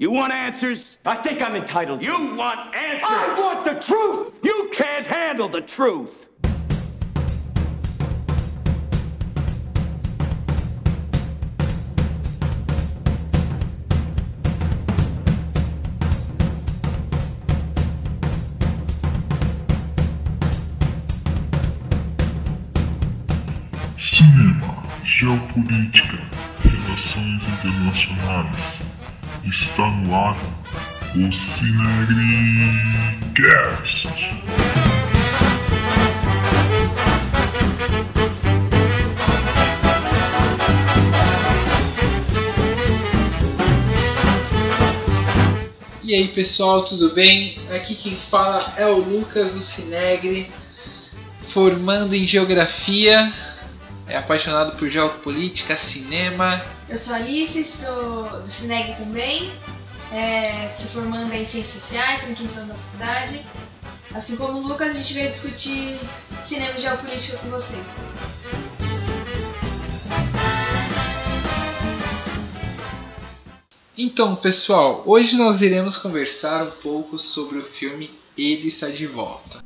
You 0.00 0.12
want 0.12 0.32
answers? 0.32 0.96
I 1.04 1.16
think 1.16 1.42
I'm 1.42 1.56
entitled. 1.56 2.04
You 2.04 2.36
want 2.36 2.72
answers? 2.72 3.02
I 3.02 3.34
want 3.36 3.64
the 3.64 3.74
truth! 3.84 4.38
You 4.44 4.70
can't 4.72 5.04
handle 5.04 5.48
the 5.48 5.60
truth! 5.60 6.28
Cinema, 23.98 24.80
geopolítica, 25.02 26.18
relações 26.62 27.42
internacionais. 27.42 28.87
Está 29.50 29.88
no 29.88 30.14
ar 30.14 30.36
o 31.14 31.32
Cinegricast. 31.32 32.48
E 46.04 46.14
aí 46.14 46.28
pessoal, 46.28 46.84
tudo 46.84 47.14
bem? 47.14 47.58
Aqui 47.70 47.94
quem 47.94 48.16
fala 48.16 48.74
é 48.76 48.86
o 48.86 48.98
Lucas 48.98 49.54
do 49.54 49.60
Cinegre, 49.60 50.50
formando 51.48 52.14
em 52.14 52.26
Geografia, 52.26 53.32
é 54.06 54.18
apaixonado 54.18 54.76
por 54.76 54.88
geopolítica, 54.90 55.76
cinema. 55.76 56.60
Eu 56.88 56.96
sou 56.96 57.14
Alice, 57.14 57.62
sou 57.66 58.40
do 58.40 58.50
Cineg 58.50 58.96
também, 58.96 59.52
é, 60.10 60.74
sou 60.78 60.86
formanda 60.90 61.36
em 61.36 61.46
Ciências 61.46 61.82
Sociais, 61.82 62.26
em 62.26 62.34
quinto 62.34 62.58
ano 62.58 62.68
da 62.68 62.74
faculdade. 62.74 63.44
Assim 64.14 64.36
como 64.36 64.58
o 64.58 64.66
Lucas, 64.66 64.88
a 64.88 64.92
gente 64.94 65.12
veio 65.12 65.28
discutir 65.30 66.00
cinema 66.44 66.78
e 66.78 66.80
geopolítica 66.80 67.36
com 67.36 67.50
vocês. 67.50 67.84
Então 73.98 74.34
pessoal, 74.34 75.02
hoje 75.04 75.36
nós 75.36 75.60
iremos 75.60 75.98
conversar 75.98 76.64
um 76.64 76.70
pouco 76.70 77.18
sobre 77.18 77.58
o 77.58 77.64
filme 77.64 78.10
Ele 78.36 78.68
Está 78.68 78.88
de 78.88 79.06
Volta. 79.06 79.58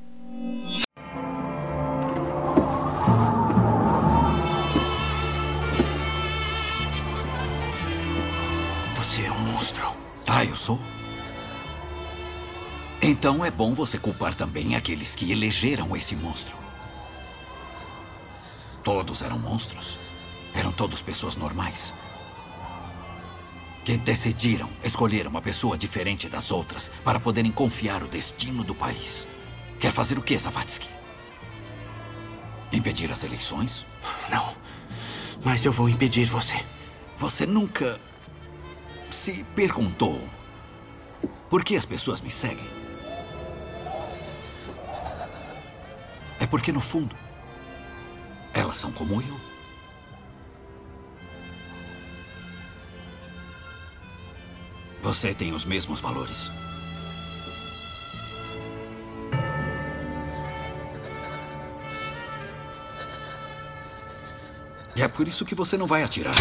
Ah, 10.42 10.44
eu 10.44 10.56
sou? 10.56 10.76
Então 13.00 13.44
é 13.44 13.50
bom 13.50 13.74
você 13.74 13.96
culpar 13.96 14.34
também 14.34 14.74
aqueles 14.74 15.14
que 15.14 15.30
elegeram 15.30 15.94
esse 15.94 16.16
monstro. 16.16 16.56
Todos 18.82 19.22
eram 19.22 19.38
monstros. 19.38 20.00
Eram 20.52 20.72
todos 20.72 21.00
pessoas 21.00 21.36
normais. 21.36 21.94
Que 23.84 23.96
decidiram 23.96 24.68
escolher 24.82 25.28
uma 25.28 25.40
pessoa 25.40 25.78
diferente 25.78 26.28
das 26.28 26.50
outras 26.50 26.90
para 27.04 27.20
poderem 27.20 27.52
confiar 27.52 28.02
o 28.02 28.08
destino 28.08 28.64
do 28.64 28.74
país. 28.74 29.28
Quer 29.78 29.92
fazer 29.92 30.18
o 30.18 30.22
que, 30.22 30.36
Zavatsky? 30.36 30.88
Impedir 32.72 33.12
as 33.12 33.22
eleições? 33.22 33.86
Não. 34.28 34.56
Mas 35.44 35.64
eu 35.64 35.70
vou 35.70 35.88
impedir 35.88 36.26
você. 36.26 36.60
Você 37.16 37.46
nunca 37.46 38.00
se 39.12 39.44
perguntou 39.54 40.26
por 41.50 41.62
que 41.62 41.76
as 41.76 41.84
pessoas 41.84 42.20
me 42.20 42.30
seguem? 42.30 42.66
É 46.40 46.46
porque, 46.46 46.72
no 46.72 46.80
fundo, 46.80 47.16
elas 48.52 48.76
são 48.76 48.90
como 48.90 49.20
eu. 49.20 49.40
Você 55.02 55.34
tem 55.34 55.52
os 55.52 55.64
mesmos 55.64 56.00
valores. 56.00 56.50
E 64.94 65.02
é 65.02 65.08
por 65.08 65.26
isso 65.26 65.44
que 65.44 65.54
você 65.54 65.76
não 65.76 65.86
vai 65.86 66.02
atirar. 66.02 66.34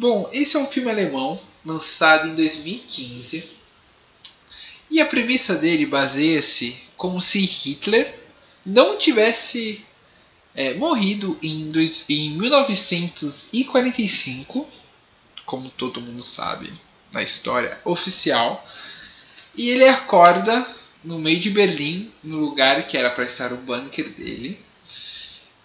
Bom, 0.00 0.28
esse 0.32 0.56
é 0.56 0.58
um 0.58 0.66
filme 0.66 0.90
alemão 0.90 1.38
lançado 1.62 2.26
em 2.26 2.34
2015 2.34 3.44
e 4.90 4.98
a 4.98 5.04
premissa 5.04 5.54
dele 5.54 5.84
baseia-se 5.84 6.74
como 6.96 7.20
se 7.20 7.40
Hitler 7.40 8.18
não 8.64 8.96
tivesse 8.96 9.84
é, 10.54 10.72
morrido 10.72 11.38
em, 11.42 11.70
dois, 11.70 12.02
em 12.08 12.30
1945, 12.30 14.66
como 15.44 15.68
todo 15.68 16.00
mundo 16.00 16.22
sabe 16.22 16.72
na 17.12 17.22
história 17.22 17.78
oficial, 17.84 18.66
e 19.54 19.68
ele 19.68 19.86
acorda 19.86 20.66
no 21.04 21.18
meio 21.18 21.40
de 21.40 21.50
Berlim, 21.50 22.10
no 22.24 22.38
lugar 22.38 22.86
que 22.86 22.96
era 22.96 23.10
para 23.10 23.24
estar 23.24 23.52
o 23.52 23.58
bunker 23.58 24.08
dele, 24.08 24.58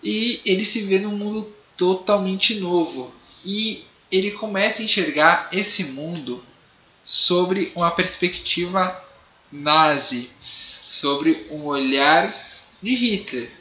e 0.04 0.42
ele 0.46 0.66
se 0.66 0.82
vê 0.82 1.00
num 1.00 1.16
mundo 1.16 1.50
totalmente 1.78 2.56
novo. 2.56 3.16
E 3.46 3.86
ele 4.12 4.32
começa 4.32 4.82
a 4.82 4.86
enxergar 4.86 5.50
esse 5.52 5.84
mundo 5.84 6.44
sobre 7.04 7.72
uma 7.76 7.92
perspectiva 7.92 9.04
nazi, 9.52 10.30
sobre 10.86 11.48
um 11.52 11.64
olhar 11.66 12.34
de 12.82 12.96
Hitler. 12.96 13.52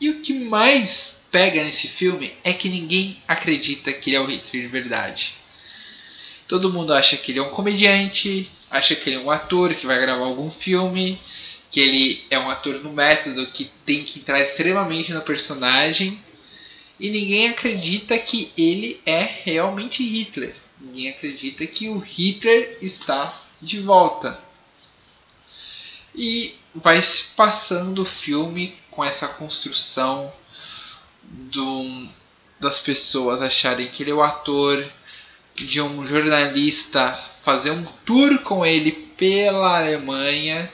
E 0.00 0.10
o 0.10 0.20
que 0.20 0.32
mais 0.32 1.16
pega 1.30 1.62
nesse 1.62 1.88
filme 1.88 2.32
é 2.42 2.52
que 2.52 2.68
ninguém 2.68 3.20
acredita 3.26 3.92
que 3.92 4.10
ele 4.10 4.16
é 4.16 4.20
o 4.20 4.26
Hitler 4.26 4.62
de 4.62 4.68
verdade. 4.68 5.34
Todo 6.46 6.72
mundo 6.72 6.94
acha 6.94 7.16
que 7.16 7.32
ele 7.32 7.40
é 7.40 7.42
um 7.42 7.50
comediante, 7.50 8.50
acha 8.70 8.94
que 8.94 9.10
ele 9.10 9.16
é 9.16 9.20
um 9.20 9.30
ator 9.30 9.74
que 9.74 9.86
vai 9.86 10.00
gravar 10.00 10.24
algum 10.24 10.50
filme, 10.50 11.20
que 11.70 11.80
ele 11.80 12.24
é 12.30 12.38
um 12.38 12.48
ator 12.48 12.82
no 12.82 12.92
método 12.92 13.46
que 13.48 13.70
tem 13.84 14.04
que 14.04 14.20
entrar 14.20 14.40
extremamente 14.40 15.12
no 15.12 15.20
personagem. 15.20 16.18
E 16.98 17.10
ninguém 17.10 17.48
acredita 17.48 18.18
que 18.18 18.52
ele 18.56 19.00
é 19.06 19.22
realmente 19.44 20.02
Hitler. 20.02 20.54
Ninguém 20.80 21.10
acredita 21.10 21.66
que 21.66 21.88
o 21.88 21.98
Hitler 21.98 22.78
está 22.82 23.40
de 23.60 23.80
volta. 23.80 24.38
E 26.14 26.54
vai 26.74 27.00
se 27.02 27.24
passando 27.36 28.02
o 28.02 28.06
filme 28.06 28.76
com 28.90 29.04
essa 29.04 29.28
construção 29.28 30.32
do, 31.22 32.08
das 32.58 32.80
pessoas 32.80 33.40
acharem 33.40 33.88
que 33.88 34.02
ele 34.02 34.10
é 34.10 34.14
o 34.14 34.22
ator, 34.22 34.84
de 35.54 35.80
um 35.80 36.06
jornalista 36.06 37.12
fazer 37.44 37.70
um 37.70 37.84
tour 38.04 38.38
com 38.40 38.64
ele 38.64 38.92
pela 38.92 39.78
Alemanha 39.78 40.70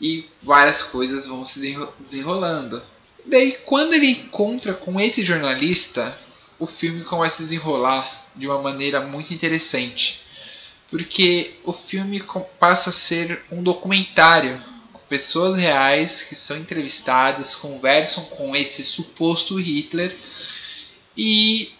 e 0.00 0.28
várias 0.42 0.82
coisas 0.82 1.26
vão 1.26 1.44
se 1.46 1.58
desenrolando. 2.00 2.82
Daí, 3.26 3.52
quando 3.64 3.94
ele 3.94 4.10
encontra 4.10 4.74
com 4.74 5.00
esse 5.00 5.24
jornalista, 5.24 6.16
o 6.58 6.66
filme 6.66 7.02
começa 7.04 7.42
a 7.42 7.46
desenrolar 7.46 8.26
de 8.36 8.46
uma 8.46 8.60
maneira 8.60 9.00
muito 9.00 9.32
interessante, 9.32 10.20
porque 10.90 11.54
o 11.64 11.72
filme 11.72 12.22
passa 12.58 12.90
a 12.90 12.92
ser 12.92 13.42
um 13.50 13.62
documentário 13.62 14.60
com 14.92 14.98
pessoas 15.08 15.56
reais 15.56 16.20
que 16.22 16.36
são 16.36 16.56
entrevistadas, 16.56 17.54
conversam 17.54 18.24
com 18.26 18.54
esse 18.54 18.82
suposto 18.82 19.58
Hitler 19.58 20.14
e 21.16 21.72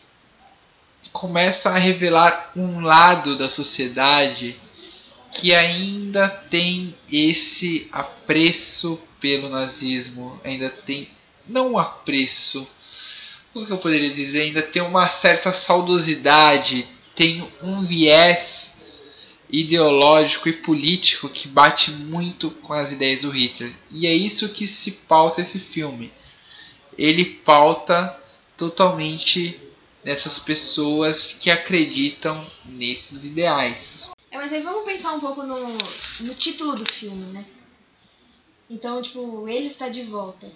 começa 1.13 1.71
a 1.71 1.79
revelar 1.79 2.53
um 2.57 2.81
lado 2.81 3.37
da 3.37 3.51
sociedade 3.51 4.57
que 5.35 5.55
ainda 5.55 6.29
tem 6.29 6.95
esse 7.11 7.89
apreço 7.93 8.99
pelo 9.21 9.49
nazismo, 9.49 10.41
ainda 10.45 10.71
tem 10.71 11.09
não 11.49 11.79
apreço, 11.79 12.67
o 13.55 13.65
que 13.65 13.73
eu 13.73 13.79
poderia 13.79 14.13
dizer, 14.13 14.43
ainda 14.43 14.63
tem 14.63 14.83
uma 14.83 15.09
certa 15.11 15.53
saudosidade, 15.53 16.87
tem 17.15 17.47
um 17.63 17.83
viés 17.83 18.75
ideológico 19.49 20.49
e 20.49 20.53
político 20.53 21.29
que 21.29 21.47
bate 21.47 21.93
muito 21.93 22.51
com 22.51 22.73
as 22.73 22.91
ideias 22.91 23.21
do 23.21 23.31
Hitler. 23.31 23.73
E 23.91 24.07
é 24.07 24.13
isso 24.13 24.49
que 24.49 24.67
se 24.67 24.91
pauta 24.91 25.43
esse 25.43 25.61
filme. 25.61 26.13
Ele 26.99 27.25
pauta 27.25 28.19
totalmente 28.57 29.61
nessas 30.05 30.39
pessoas 30.39 31.37
que 31.39 31.51
acreditam 31.51 32.45
nesses 32.65 33.25
ideais. 33.25 34.11
É, 34.31 34.37
mas 34.37 34.53
aí 34.53 34.61
vamos 34.61 34.85
pensar 34.85 35.13
um 35.13 35.21
pouco 35.21 35.45
no, 35.45 35.79
no 36.21 36.35
título 36.35 36.77
do 36.77 36.93
filme, 36.93 37.27
né? 37.27 37.47
Então, 38.69 39.01
tipo, 39.01 39.49
ele 39.49 39.67
está 39.67 39.89
de 39.89 40.03
volta. 40.03 40.51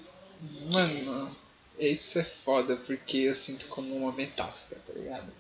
Mano, 0.71 1.35
Isso 1.79 2.19
é 2.19 2.25
foda, 2.25 2.77
porque 2.77 3.19
eu 3.19 3.35
sinto 3.35 3.67
como 3.69 3.95
uma 3.97 4.13
metáfora, 4.13 4.81
tá 4.87 4.93
ligado? 4.93 5.33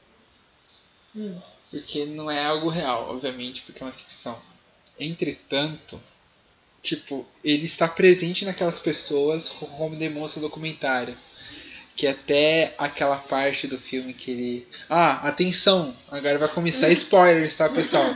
Hum. 1.16 1.40
Porque 1.70 2.04
não 2.06 2.30
é 2.30 2.44
algo 2.44 2.68
real, 2.68 3.10
obviamente, 3.10 3.62
porque 3.62 3.82
é 3.82 3.86
uma 3.86 3.92
ficção. 3.92 4.40
Entretanto, 4.98 6.00
tipo, 6.82 7.26
ele 7.44 7.66
está 7.66 7.88
presente 7.88 8.44
naquelas 8.44 8.78
pessoas 8.78 9.48
como 9.48 9.96
demonstra 9.96 10.38
o 10.40 10.42
documentário. 10.42 11.16
Que 11.96 12.06
até 12.06 12.74
aquela 12.78 13.16
parte 13.18 13.66
do 13.66 13.78
filme 13.78 14.14
que 14.14 14.30
ele. 14.30 14.68
Ah, 14.88 15.26
atenção! 15.28 15.96
Agora 16.08 16.38
vai 16.38 16.48
começar 16.48 16.88
spoilers, 16.90 17.54
tá, 17.56 17.68
pessoal? 17.68 18.14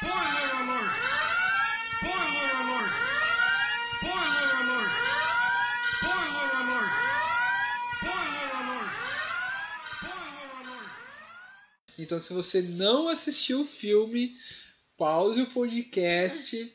Spoiler 0.00 0.54
alert! 0.54 0.94
Spoiler 1.98 2.54
alert! 2.54 2.94
Spoiler 3.98 4.54
alert! 4.62 4.94
Spoiler 5.98 6.54
alert! 6.54 6.94
Spoiler 7.98 8.50
alert! 8.54 8.92
Spoiler 9.98 10.50
alert! 10.54 10.90
Então, 12.04 12.20
se 12.20 12.34
você 12.34 12.60
não 12.60 13.08
assistiu 13.08 13.62
o 13.62 13.66
filme, 13.66 14.36
pause 14.96 15.40
o 15.40 15.50
podcast 15.50 16.72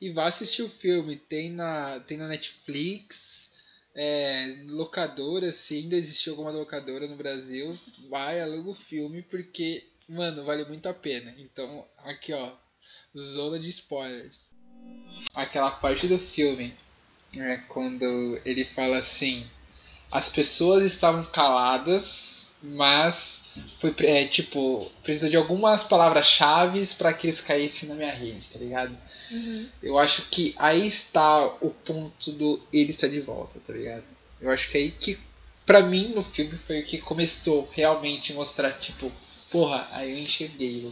e 0.00 0.10
vá 0.10 0.26
assistir 0.26 0.62
o 0.62 0.68
filme. 0.68 1.16
Tem 1.16 1.52
na, 1.52 2.00
tem 2.00 2.18
na 2.18 2.26
Netflix, 2.26 3.48
é, 3.94 4.64
locadora, 4.66 5.52
se 5.52 5.76
ainda 5.76 5.94
existe 5.94 6.28
alguma 6.28 6.50
locadora 6.50 7.06
no 7.06 7.16
Brasil, 7.16 7.78
vai, 8.10 8.40
aluga 8.40 8.70
o 8.70 8.74
filme, 8.74 9.22
porque, 9.22 9.86
mano, 10.08 10.44
vale 10.44 10.64
muito 10.64 10.88
a 10.88 10.94
pena. 10.94 11.32
Então, 11.38 11.86
aqui 11.98 12.32
ó, 12.32 12.52
zona 13.16 13.60
de 13.60 13.68
spoilers. 13.68 14.50
Aquela 15.32 15.70
parte 15.70 16.08
do 16.08 16.18
filme, 16.18 16.74
é 17.36 17.58
quando 17.68 18.40
ele 18.44 18.64
fala 18.64 18.98
assim: 18.98 19.46
as 20.10 20.28
pessoas 20.28 20.84
estavam 20.84 21.24
caladas, 21.26 22.41
mas 22.62 23.42
foi 23.78 23.94
é, 24.00 24.26
tipo, 24.26 24.90
precisou 25.02 25.28
de 25.28 25.36
algumas 25.36 25.84
palavras-chave 25.84 26.86
para 26.94 27.12
que 27.12 27.26
eles 27.26 27.40
caíssem 27.40 27.88
na 27.88 27.94
minha 27.94 28.14
rede, 28.14 28.48
tá 28.48 28.58
ligado? 28.58 28.96
Uhum. 29.30 29.68
Eu 29.82 29.98
acho 29.98 30.22
que 30.30 30.54
aí 30.58 30.86
está 30.86 31.46
o 31.60 31.70
ponto 31.70 32.32
do 32.32 32.60
ele 32.72 32.90
estar 32.90 33.08
de 33.08 33.20
volta, 33.20 33.60
tá 33.60 33.72
ligado? 33.72 34.04
Eu 34.40 34.50
acho 34.50 34.70
que 34.70 34.78
aí 34.78 34.90
que, 34.90 35.18
pra 35.66 35.82
mim, 35.82 36.08
no 36.08 36.24
filme 36.24 36.58
foi 36.66 36.80
o 36.80 36.84
que 36.84 36.98
começou 36.98 37.68
realmente 37.72 38.32
a 38.32 38.36
mostrar, 38.36 38.72
tipo, 38.78 39.12
porra, 39.50 39.88
aí 39.90 40.10
eu 40.10 40.18
enxerguei 40.18 40.86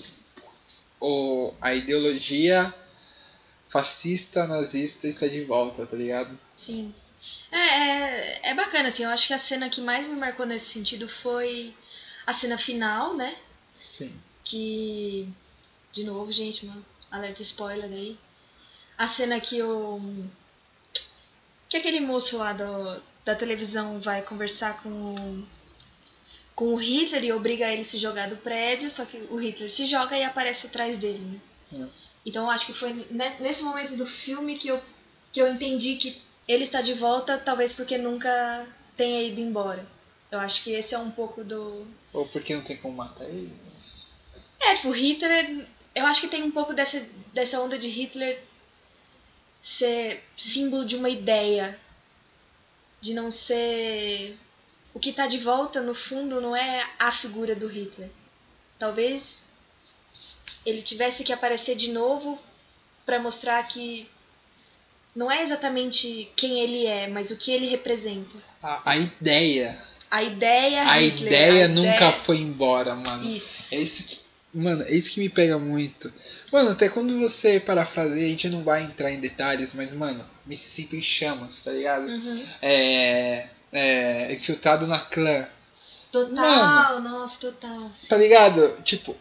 o, 1.01 1.07
o, 1.07 1.55
a 1.61 1.75
ideologia 1.75 2.75
fascista, 3.71 4.47
nazista 4.47 5.07
está 5.07 5.27
de 5.27 5.43
volta, 5.45 5.87
tá 5.87 5.97
ligado? 5.97 6.37
Sim. 6.57 6.93
É, 7.53 7.59
é, 7.59 8.51
é 8.51 8.55
bacana, 8.55 8.89
assim, 8.89 9.03
eu 9.05 9.11
acho 9.11 9.27
que 9.27 9.35
a 9.35 9.39
cena 9.39 9.69
que 9.69 9.81
mais 9.81 10.07
me 10.07 10.15
marcou 10.15 10.47
nesse 10.47 10.67
sentido 10.67 11.09
foi 11.09 11.75
a 12.27 12.33
cena 12.33 12.57
final, 12.59 13.15
né? 13.17 13.37
Sim. 13.75 14.13
Que. 14.45 15.29
De 15.93 16.05
novo, 16.05 16.31
gente, 16.31 16.65
mano. 16.67 16.85
Alerta 17.11 17.43
spoiler 17.43 17.91
aí. 17.91 18.17
A 18.97 19.09
cena 19.09 19.41
que 19.41 19.61
o. 19.63 20.01
Que 21.69 21.77
aquele 21.77 22.01
moço 22.01 22.37
lá 22.39 22.53
do, 22.53 23.01
da 23.25 23.35
televisão 23.35 24.01
vai 24.01 24.23
conversar 24.23 24.81
com 24.83 24.89
o. 24.89 25.47
Com 26.55 26.75
o 26.75 26.77
Hitler 26.77 27.25
e 27.25 27.33
obriga 27.33 27.67
ele 27.69 27.83
a 27.83 27.85
se 27.85 27.99
jogar 27.99 28.29
do 28.29 28.37
prédio, 28.37 28.91
só 28.91 29.05
que 29.07 29.17
o 29.31 29.37
Hitler 29.37 29.71
se 29.71 29.87
joga 29.87 30.17
e 30.17 30.23
aparece 30.23 30.67
atrás 30.67 30.99
dele, 30.99 31.19
né? 31.19 31.41
É. 31.85 31.89
Então 32.27 32.51
acho 32.51 32.67
que 32.67 32.75
foi 32.75 32.93
ne- 33.11 33.37
nesse 33.41 33.63
momento 33.63 33.97
do 33.97 34.07
filme 34.07 34.59
que 34.59 34.69
eu, 34.69 34.81
que 35.33 35.41
eu 35.41 35.51
entendi 35.51 35.97
que 35.97 36.21
ele 36.51 36.65
está 36.65 36.81
de 36.83 36.95
volta, 36.95 37.39
talvez 37.39 37.73
porque 37.73 37.97
nunca 37.99 38.67
tenha 38.97 39.23
ido 39.23 39.41
embora. 39.41 39.87
Eu 40.31 40.39
acho 40.41 40.63
que 40.63 40.73
esse 40.73 40.95
é 40.95 40.99
um 40.99 41.11
pouco 41.11 41.43
do, 41.45 41.87
Ou 42.13 42.27
porque 42.29 42.55
não 42.55 42.63
tem 42.63 42.77
como 42.77 42.97
matar 42.97 43.25
ele? 43.25 43.53
é, 44.61 44.75
tipo, 44.75 44.91
Hitler. 44.91 45.67
Eu 45.95 46.07
acho 46.07 46.21
que 46.21 46.29
tem 46.29 46.43
um 46.43 46.51
pouco 46.53 46.73
dessa, 46.73 47.05
dessa 47.33 47.61
onda 47.61 47.77
de 47.79 47.89
Hitler 47.89 48.41
ser 49.61 50.23
símbolo 50.37 50.85
de 50.85 50.97
uma 50.97 51.11
ideia. 51.11 51.79
De 53.01 53.13
não 53.15 53.31
ser. 53.31 54.37
O 54.93 55.01
que 55.01 55.13
tá 55.13 55.27
de 55.27 55.39
volta, 55.39 55.81
no 55.81 55.95
fundo, 55.95 56.41
não 56.41 56.55
é 56.55 56.89
a 56.99 57.11
figura 57.13 57.55
do 57.55 57.67
Hitler. 57.67 58.11
Talvez 58.79 59.43
ele 60.65 60.83
tivesse 60.83 61.25
que 61.25 61.33
aparecer 61.33 61.75
de 61.77 61.91
novo 61.91 62.39
para 63.07 63.19
mostrar 63.19 63.63
que 63.67 64.09
não 65.15 65.31
é 65.31 65.43
exatamente 65.43 66.31
quem 66.37 66.61
ele 66.61 66.87
é, 66.87 67.09
mas 67.09 67.31
o 67.31 67.37
que 67.37 67.51
ele 67.51 67.69
representa. 67.69 68.37
A, 68.63 68.91
a 68.93 68.97
ideia. 68.97 69.79
A 70.11 70.23
ideia 70.23 70.83
A 70.83 70.95
Hitler, 70.99 71.33
ideia 71.33 71.65
a 71.67 71.69
nunca 71.69 71.97
ideia- 71.97 72.13
foi 72.25 72.39
embora, 72.39 72.95
mano. 72.97 73.29
Isso. 73.35 73.75
É 73.75 73.79
isso 73.79 74.05
que. 74.05 74.19
Mano, 74.53 74.83
é 74.83 74.93
isso 74.93 75.13
que 75.13 75.21
me 75.21 75.29
pega 75.29 75.57
muito. 75.59 76.13
Mano, 76.53 76.71
até 76.71 76.89
quando 76.89 77.17
você 77.21 77.61
parafraseia, 77.61 78.27
a 78.27 78.29
gente 78.31 78.49
não 78.49 78.65
vai 78.65 78.83
entrar 78.83 79.13
em 79.13 79.21
detalhes, 79.21 79.73
mas, 79.73 79.93
mano, 79.93 80.25
me 80.45 80.57
sinto 80.57 80.97
em 80.97 81.03
chamas, 81.03 81.63
tá 81.63 81.71
ligado? 81.71 82.07
Uhum. 82.09 82.45
É. 82.61 83.47
É. 83.73 84.33
Infiltrado 84.35 84.89
na 84.89 84.99
clã. 84.99 85.47
Total, 86.11 87.01
nossa, 87.01 87.39
total. 87.41 87.91
Tá 88.09 88.17
ligado? 88.17 88.77
Tipo, 88.83 89.17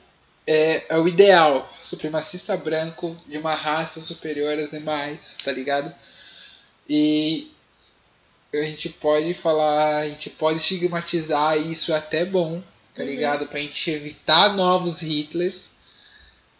é, 0.52 0.84
é 0.90 0.98
o 0.98 1.08
ideal. 1.08 1.72
Supremacista 1.80 2.58
branco 2.58 3.16
de 3.28 3.38
uma 3.38 3.54
raça 3.54 4.02
superior 4.02 4.58
às 4.58 4.72
demais, 4.72 5.20
tá 5.44 5.52
ligado? 5.52 5.94
E 6.90 7.52
a 8.52 8.58
gente 8.64 8.90
pode 8.90 9.36
falar, 9.36 9.98
a 10.00 10.10
gente 10.10 10.32
pode 10.32 10.58
estigmatizar 10.58 11.56
isso 11.56 11.94
é 11.94 11.98
até 11.98 12.26
bom, 12.26 12.64
tá 12.96 13.04
Uhum. 13.04 13.10
ligado? 13.10 13.46
Pra 13.48 13.60
gente 13.60 13.92
evitar 13.92 14.56
novos 14.56 15.04
Hitlers. 15.04 15.70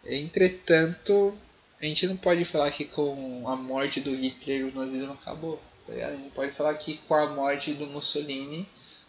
Entretanto, 0.06 1.36
a 1.80 1.84
gente 1.84 2.06
não 2.06 2.16
pode 2.16 2.44
falar 2.44 2.70
que 2.70 2.84
com 2.84 3.42
a 3.48 3.56
morte 3.56 4.00
do 4.00 4.14
Hitler 4.14 4.66
o 4.66 4.74
nazismo 4.74 5.14
acabou, 5.14 5.60
tá 5.86 5.92
ligado? 5.92 6.12
A 6.12 6.16
gente 6.16 6.30
pode 6.30 6.52
falar 6.52 6.74
que 6.74 6.96
com 7.08 7.14
a 7.14 7.26
morte 7.30 7.74
do 7.74 7.86
Mussolini 7.86 8.68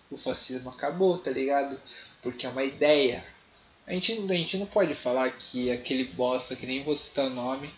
o 0.10 0.18
fascismo 0.18 0.70
acabou, 0.72 1.18
tá 1.20 1.30
ligado? 1.30 1.80
Porque 2.24 2.46
é 2.48 2.50
uma 2.50 2.64
ideia. 2.64 3.24
A 3.88 3.94
gente, 3.94 4.14
a 4.14 4.34
gente 4.36 4.58
não 4.58 4.66
pode 4.66 4.96
falar 4.96 5.30
que 5.32 5.72
aquele 5.72 6.06
bosta, 6.06 6.56
que 6.56 6.66
nem 6.66 6.84
vou 6.84 6.96
citar 6.96 7.28
o 7.28 7.30
nome, 7.32 7.70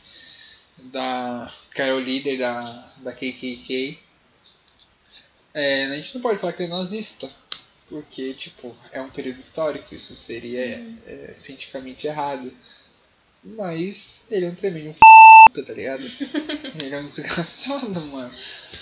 da, 0.77 1.51
que 1.73 1.81
era 1.81 1.95
o 1.95 1.99
líder 1.99 2.37
da, 2.37 2.91
da 2.97 3.11
KKK, 3.11 3.97
é, 5.53 5.85
a 5.85 5.95
gente 5.95 6.15
não 6.15 6.21
pode 6.21 6.39
falar 6.39 6.53
que 6.53 6.63
ele 6.63 6.71
é 6.73 6.75
nazista. 6.75 7.29
Porque, 7.89 8.33
tipo, 8.33 8.75
é 8.91 9.01
um 9.01 9.09
período 9.09 9.39
histórico, 9.39 9.93
isso 9.93 10.15
seria 10.15 10.61
é, 11.05 11.35
cientificamente 11.43 12.07
errado. 12.07 12.51
Mas 13.43 14.23
ele 14.31 14.45
é 14.45 14.49
um 14.49 14.55
tremendo 14.55 14.89
f, 14.89 15.63
tá 15.63 15.73
ligado? 15.73 16.03
ele 16.81 16.95
é 16.95 16.99
um 16.99 17.05
desgraçado, 17.07 18.01
mano. 18.01 18.33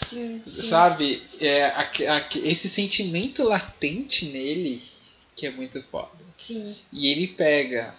Sim, 0.10 0.42
sim. 0.46 0.70
Sabe? 0.70 1.22
É, 1.42 1.66
aque- 1.66 2.06
aque- 2.06 2.40
esse 2.48 2.70
sentimento 2.70 3.44
latente 3.44 4.26
nele 4.28 4.82
que 5.36 5.46
é 5.48 5.52
muito 5.52 5.82
foda. 5.84 6.12
Sim. 6.40 6.76
E 6.92 7.08
ele 7.08 7.28
pega 7.28 7.96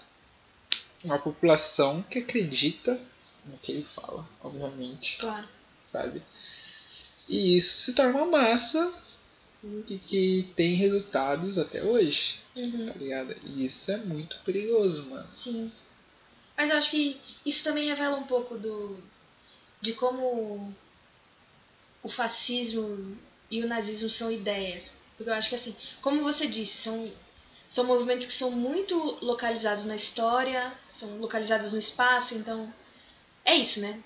uma 1.05 1.19
população 1.19 2.03
que 2.03 2.19
acredita 2.21 2.99
no 3.45 3.59
que 3.59 3.73
ele 3.73 3.87
fala, 3.95 4.29
obviamente, 4.43 5.19
Claro. 5.19 5.49
sabe? 5.91 6.23
E 7.29 7.57
isso 7.57 7.79
se 7.85 7.93
torna 7.95 8.23
uma 8.23 8.27
massa 8.39 8.93
que, 9.87 9.99
que 9.99 10.53
tem 10.57 10.75
resultados 10.75 11.59
até 11.59 11.83
hoje, 11.83 12.41
Uhum. 12.55 12.87
tá 12.87 12.99
ligado? 12.99 13.35
E 13.47 13.65
isso 13.65 13.91
é 13.91 13.97
muito 13.97 14.39
perigoso, 14.45 15.07
mano. 15.07 15.29
Sim. 15.33 15.73
Mas 16.57 16.69
eu 16.71 16.77
acho 16.77 16.91
que 16.91 17.19
isso 17.47 17.65
também 17.65 17.89
revela 17.89 18.17
um 18.19 18.25
pouco 18.25 18.57
do 18.59 18.99
de 19.81 19.95
como 19.95 20.73
o 22.03 22.09
fascismo 22.09 23.17
e 23.51 23.63
o 23.63 23.67
nazismo 23.69 24.09
são 24.11 24.31
ideias. 24.31 24.93
Porque 25.17 25.31
eu 25.31 25.35
acho 25.35 25.49
que 25.49 25.55
assim, 25.55 25.77
como 26.01 26.23
você 26.23 26.47
disse, 26.47 26.77
são 26.79 27.11
são 27.69 27.85
movimentos 27.85 28.27
que 28.27 28.35
são 28.35 28.51
muito 28.51 29.17
localizados 29.23 29.87
na 29.87 29.97
história, 29.97 30.71
são 30.91 31.17
localizados 31.19 31.73
no 31.73 31.79
espaço, 31.79 32.35
então 32.35 32.71
é 33.47 33.55
isso, 33.55 33.81
né? 33.81 33.99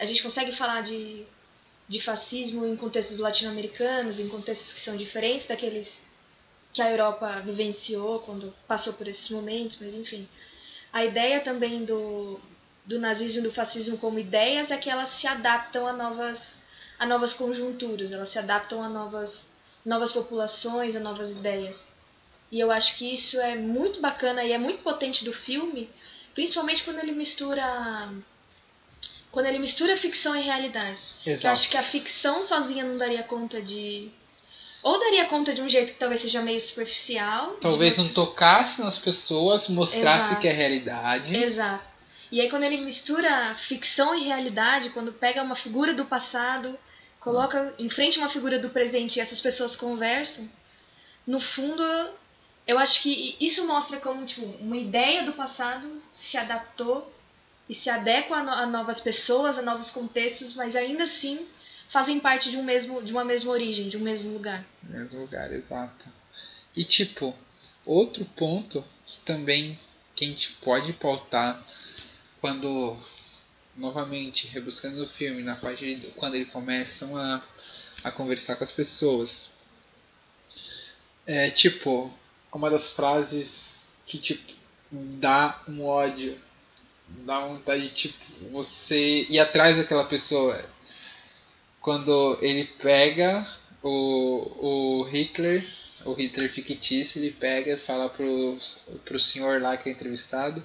A 0.00 0.04
gente 0.04 0.20
consegue 0.20 0.50
falar 0.50 0.82
de, 0.82 1.24
de 1.88 2.00
fascismo 2.00 2.66
em 2.66 2.74
contextos 2.74 3.20
latino-americanos, 3.20 4.18
em 4.18 4.28
contextos 4.28 4.72
que 4.72 4.80
são 4.80 4.96
diferentes 4.96 5.46
daqueles 5.46 6.02
que 6.72 6.82
a 6.82 6.90
Europa 6.90 7.40
vivenciou 7.40 8.18
quando 8.18 8.52
passou 8.66 8.92
por 8.92 9.06
esses 9.06 9.30
momentos, 9.30 9.78
mas 9.80 9.94
enfim. 9.94 10.28
A 10.92 11.04
ideia 11.04 11.40
também 11.40 11.84
do, 11.84 12.40
do 12.84 12.98
nazismo 12.98 13.40
e 13.40 13.44
do 13.44 13.52
fascismo 13.52 13.96
como 13.96 14.18
ideias 14.18 14.72
é 14.72 14.76
que 14.76 14.90
elas 14.90 15.10
se 15.10 15.28
adaptam 15.28 15.86
a 15.86 15.92
novas, 15.92 16.58
a 16.98 17.06
novas 17.06 17.32
conjunturas, 17.32 18.10
elas 18.10 18.28
se 18.28 18.40
adaptam 18.40 18.82
a 18.82 18.88
novas, 18.88 19.48
novas 19.84 20.12
populações, 20.12 20.96
a 20.96 21.00
novas 21.00 21.32
ideias. 21.32 21.84
E 22.50 22.60
eu 22.60 22.70
acho 22.70 22.96
que 22.96 23.12
isso 23.12 23.40
é 23.40 23.56
muito 23.56 24.00
bacana 24.00 24.44
e 24.44 24.52
é 24.52 24.58
muito 24.58 24.82
potente 24.82 25.24
do 25.24 25.32
filme, 25.32 25.90
principalmente 26.34 26.84
quando 26.84 26.98
ele 26.98 27.12
mistura 27.12 28.08
quando 29.34 29.46
ele 29.46 29.58
mistura 29.58 29.96
ficção 29.96 30.36
e 30.36 30.42
realidade. 30.42 31.00
Que 31.24 31.30
eu 31.30 31.34
Exato. 31.34 31.52
acho 31.52 31.68
que 31.68 31.76
a 31.76 31.82
ficção 31.82 32.44
sozinha 32.44 32.84
não 32.84 32.96
daria 32.96 33.24
conta 33.24 33.60
de. 33.60 34.08
Ou 34.80 35.00
daria 35.00 35.24
conta 35.26 35.52
de 35.52 35.60
um 35.60 35.68
jeito 35.68 35.92
que 35.92 35.98
talvez 35.98 36.20
seja 36.20 36.40
meio 36.40 36.60
superficial. 36.60 37.56
Talvez 37.60 37.98
não 37.98 38.08
tocasse 38.08 38.80
nas 38.80 38.96
pessoas, 38.96 39.66
mostrasse 39.66 40.26
Exato. 40.26 40.40
que 40.40 40.46
é 40.46 40.52
realidade. 40.52 41.34
Exato. 41.34 41.84
E 42.30 42.40
aí 42.40 42.48
quando 42.48 42.62
ele 42.62 42.84
mistura 42.84 43.56
ficção 43.56 44.14
e 44.14 44.24
realidade, 44.24 44.90
quando 44.90 45.12
pega 45.12 45.42
uma 45.42 45.56
figura 45.56 45.92
do 45.92 46.04
passado, 46.04 46.78
coloca 47.24 47.74
em 47.78 47.88
frente 47.90 48.18
uma 48.18 48.28
figura 48.28 48.58
do 48.58 48.68
presente 48.70 49.16
e 49.16 49.20
essas 49.20 49.40
pessoas 49.40 49.74
conversam, 49.74 50.48
no 51.26 51.40
fundo 51.40 51.82
eu 52.66 52.78
acho 52.78 53.02
que 53.02 53.36
isso 53.40 53.66
mostra 53.66 53.98
como 53.98 54.24
tipo, 54.24 54.44
uma 54.60 54.76
ideia 54.76 55.22
do 55.24 55.32
passado 55.32 56.00
se 56.12 56.36
adaptou 56.36 57.10
e 57.68 57.74
se 57.74 57.88
adequa 57.90 58.36
a, 58.36 58.42
no- 58.42 58.50
a 58.52 58.66
novas 58.66 59.00
pessoas, 59.00 59.58
a 59.58 59.62
novos 59.62 59.90
contextos, 59.90 60.54
mas 60.54 60.76
ainda 60.76 61.04
assim 61.04 61.44
fazem 61.88 62.20
parte 62.20 62.50
de 62.50 62.56
um 62.56 62.62
mesmo 62.64 63.02
de 63.02 63.12
uma 63.12 63.24
mesma 63.24 63.50
origem, 63.52 63.88
de 63.88 63.96
um 63.96 64.00
mesmo 64.00 64.32
lugar. 64.32 64.64
Mesmo 64.82 65.20
lugar, 65.20 65.50
exato. 65.52 66.06
E 66.76 66.84
tipo, 66.84 67.34
outro 67.86 68.24
ponto 68.36 68.84
que 69.06 69.18
também 69.20 69.78
que 70.14 70.24
a 70.24 70.28
gente 70.28 70.52
pode 70.62 70.92
pautar 70.94 71.62
quando 72.40 72.96
novamente 73.76 74.46
rebuscando 74.46 75.02
o 75.02 75.08
filme 75.08 75.42
na 75.42 75.56
parte 75.56 75.94
de, 75.94 76.06
quando 76.12 76.34
eles 76.36 76.50
começam 76.50 77.16
a, 77.16 77.42
a 78.02 78.10
conversar 78.10 78.56
com 78.56 78.64
as 78.64 78.72
pessoas. 78.72 79.50
É 81.26 81.50
tipo, 81.50 82.12
uma 82.52 82.70
das 82.70 82.90
frases 82.90 83.84
que 84.06 84.18
tipo 84.18 84.52
dá 84.90 85.62
um 85.68 85.84
ódio, 85.84 86.38
dá 87.08 87.40
vontade 87.46 87.88
de 87.88 87.94
tipo 87.94 88.18
você 88.50 89.26
ir 89.28 89.38
atrás 89.38 89.76
daquela 89.76 90.04
pessoa. 90.04 90.64
Quando 91.80 92.38
ele 92.40 92.64
pega 92.64 93.46
o, 93.82 95.00
o 95.00 95.02
Hitler, 95.04 95.66
o 96.04 96.12
Hitler 96.12 96.52
fictício, 96.52 97.18
ele 97.20 97.32
pega 97.32 97.72
e 97.72 97.78
fala 97.78 98.08
pro, 98.08 98.58
pro 99.04 99.20
senhor 99.20 99.60
lá 99.60 99.76
que 99.76 99.88
é 99.88 99.92
entrevistado. 99.92 100.64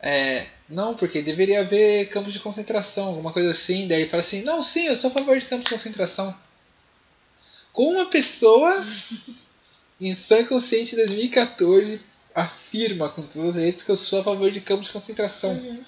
É, 0.00 0.46
não, 0.68 0.94
porque 0.94 1.22
deveria 1.22 1.60
haver 1.60 2.08
campos 2.10 2.32
de 2.32 2.40
concentração, 2.40 3.08
alguma 3.08 3.32
coisa 3.32 3.50
assim. 3.50 3.88
Daí 3.88 4.02
ele 4.02 4.10
fala 4.10 4.20
assim: 4.20 4.42
Não, 4.42 4.62
sim, 4.62 4.86
eu 4.86 4.96
sou 4.96 5.10
a 5.10 5.14
favor 5.14 5.38
de 5.38 5.46
campos 5.46 5.64
de 5.64 5.70
concentração. 5.70 6.34
Com 7.72 7.92
uma 7.92 8.06
pessoa 8.06 8.84
em 10.00 10.14
sã 10.14 10.44
consciência 10.44 10.94
em 10.94 10.98
2014 10.98 12.00
afirma 12.34 13.08
com 13.08 13.22
todas 13.22 13.50
as 13.50 13.54
letras 13.56 13.82
que 13.82 13.90
eu 13.90 13.96
sou 13.96 14.20
a 14.20 14.24
favor 14.24 14.50
de 14.50 14.60
campos 14.60 14.86
de 14.86 14.92
concentração. 14.92 15.52
Uhum. 15.52 15.84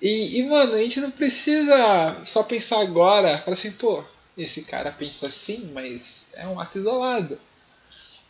E, 0.00 0.40
e, 0.40 0.48
mano, 0.48 0.74
a 0.74 0.78
gente 0.78 1.00
não 1.00 1.10
precisa 1.10 2.20
só 2.24 2.42
pensar 2.42 2.80
agora, 2.80 3.38
falar 3.38 3.52
assim, 3.52 3.70
pô, 3.70 4.02
esse 4.36 4.62
cara 4.62 4.90
pensa 4.90 5.26
assim, 5.28 5.70
mas 5.72 6.26
é 6.34 6.46
um 6.48 6.58
ato 6.58 6.78
isolado. 6.78 7.38